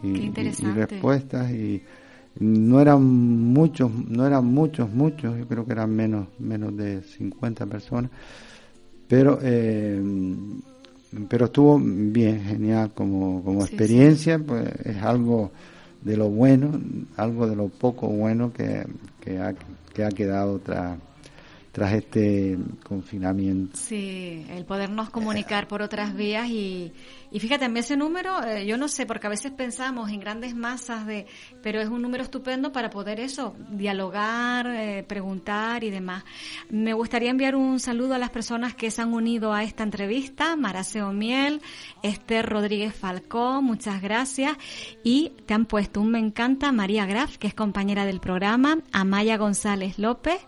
respuestas 0.75 1.51
y 1.51 1.83
no 2.39 2.81
eran 2.81 3.03
muchos, 3.03 3.91
no 3.91 4.27
eran 4.27 4.45
muchos, 4.45 4.91
muchos, 4.91 5.39
yo 5.39 5.47
creo 5.47 5.65
que 5.65 5.73
eran 5.73 5.91
menos, 5.95 6.29
menos 6.39 6.77
de 6.77 7.03
50 7.03 7.67
personas, 7.67 8.11
pero... 9.09 9.39
Eh, 9.43 10.01
pero 11.29 11.47
estuvo 11.47 11.79
bien, 11.79 12.43
genial 12.45 12.93
como, 12.93 13.43
como 13.43 13.63
experiencia, 13.63 14.39
pues 14.39 14.69
es 14.85 15.03
algo 15.03 15.51
de 16.03 16.17
lo 16.17 16.29
bueno, 16.29 16.79
algo 17.17 17.47
de 17.47 17.57
lo 17.57 17.69
poco 17.69 18.09
bueno 18.09 18.53
que, 18.53 18.87
que, 19.21 19.39
ha, 19.39 19.55
que 19.95 20.05
ha 20.05 20.11
quedado 20.11 20.59
tras 20.59 20.99
tras 21.77 21.93
este 21.93 22.57
confinamiento. 22.89 23.77
Sí, 23.77 24.47
el 24.49 24.65
podernos 24.65 25.11
comunicar 25.11 25.69
por 25.69 25.83
otras 25.83 26.17
vías 26.17 26.49
y, 26.49 26.91
y 27.31 27.39
fíjate, 27.39 27.67
en 27.67 27.77
ese 27.77 27.99
número, 27.99 28.43
eh, 28.45 28.65
yo 28.65 28.79
no 28.79 28.89
sé, 28.89 29.05
porque 29.05 29.27
a 29.27 29.29
veces 29.29 29.53
pensamos 29.53 30.09
en 30.09 30.19
grandes 30.19 30.57
masas 30.57 31.05
de, 31.05 31.27
pero 31.63 31.79
es 31.83 31.91
un 31.91 32.01
número 32.01 32.23
estupendo 32.23 32.73
para 32.73 32.89
poder 32.89 33.21
eso, 33.21 33.55
dialogar, 33.69 34.67
eh, 34.69 35.05
preguntar 35.07 35.85
y 35.85 35.91
demás. 35.91 36.25
Me 36.71 36.95
gustaría 36.95 37.29
enviar 37.29 37.55
un 37.55 37.79
saludo 37.79 38.15
a 38.15 38.19
las 38.19 38.31
personas 38.31 38.75
que 38.75 38.91
se 38.91 39.03
han 39.03 39.13
unido 39.13 39.53
a 39.53 39.63
esta 39.63 39.83
entrevista, 39.83 40.57
Maraceo 40.57 41.13
Miel, 41.13 41.61
Esther 42.03 42.49
Rodríguez 42.49 42.95
Falcón, 42.95 43.67
muchas 43.67 44.01
gracias, 44.01 44.57
y 45.05 45.33
te 45.45 45.53
han 45.53 45.67
puesto 45.67 46.01
un 46.01 46.11
me 46.11 46.21
encanta 46.21 46.73
María 46.73 47.05
Graf, 47.05 47.37
que 47.37 47.49
es 47.49 47.55
compañera 47.55 48.07
del 48.07 48.21
programa, 48.21 48.79
Amaya 48.93 49.37
González 49.37 49.99
López, 49.99 50.39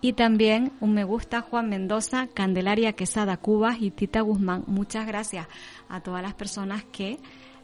y 0.00 0.12
también 0.12 0.72
un 0.80 0.94
me 0.94 1.04
gusta 1.04 1.40
Juan 1.40 1.68
Mendoza, 1.68 2.28
Candelaria 2.32 2.92
Quesada 2.92 3.36
Cubas 3.36 3.78
y 3.80 3.90
Tita 3.90 4.20
Guzmán. 4.20 4.64
Muchas 4.66 5.06
gracias 5.06 5.46
a 5.88 6.00
todas 6.00 6.22
las 6.22 6.34
personas 6.34 6.84
que 6.84 7.18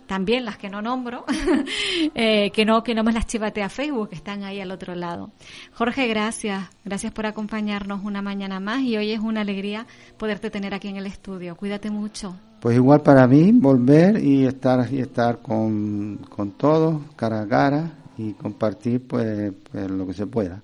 también 0.07 0.45
las 0.45 0.59
que 0.59 0.69
no 0.69 0.83
nombro, 0.83 1.25
eh, 2.15 2.51
que 2.51 2.65
no 2.65 2.83
que 2.83 2.95
no 2.95 3.03
me 3.05 3.13
las 3.13 3.27
chivate 3.27 3.63
a 3.63 3.69
Facebook, 3.69 4.11
que 4.11 4.17
están 4.17 4.45
ahí 4.45 4.61
al 4.61 4.71
otro 4.71 4.95
lado. 4.95 5.31
Jorge, 5.73 6.07
gracias, 6.07 6.69
gracias 6.85 7.13
por 7.13 7.27
acompañarnos 7.27 8.05
una 8.05 8.21
mañana 8.21 8.61
más 8.61 8.81
y 8.81 8.97
hoy 8.97 9.13
es 9.13 9.21
una 9.21 9.43
alegría 9.43 9.87
poderte 10.19 10.51
tener 10.51 10.75
aquí 10.75 10.89
en 10.89 10.97
el 10.97 11.07
estudio. 11.07 11.57
Cuídate 11.57 11.91
mucho. 11.91 12.37
Pues 12.61 12.77
igual 12.77 13.01
para 13.01 13.27
mí 13.27 13.53
volver 13.53 14.23
y 14.23 14.45
estar 14.45 14.87
y 14.93 15.01
estar 15.01 15.39
con, 15.39 16.19
con 16.29 16.53
todos 16.53 17.01
cara 17.17 17.41
a 17.41 17.49
cara 17.49 17.93
y 18.19 18.33
compartir 18.35 19.07
pues, 19.07 19.53
pues 19.71 19.91
lo 19.91 20.07
que 20.07 20.15
se 20.15 20.27
pueda. 20.27 20.63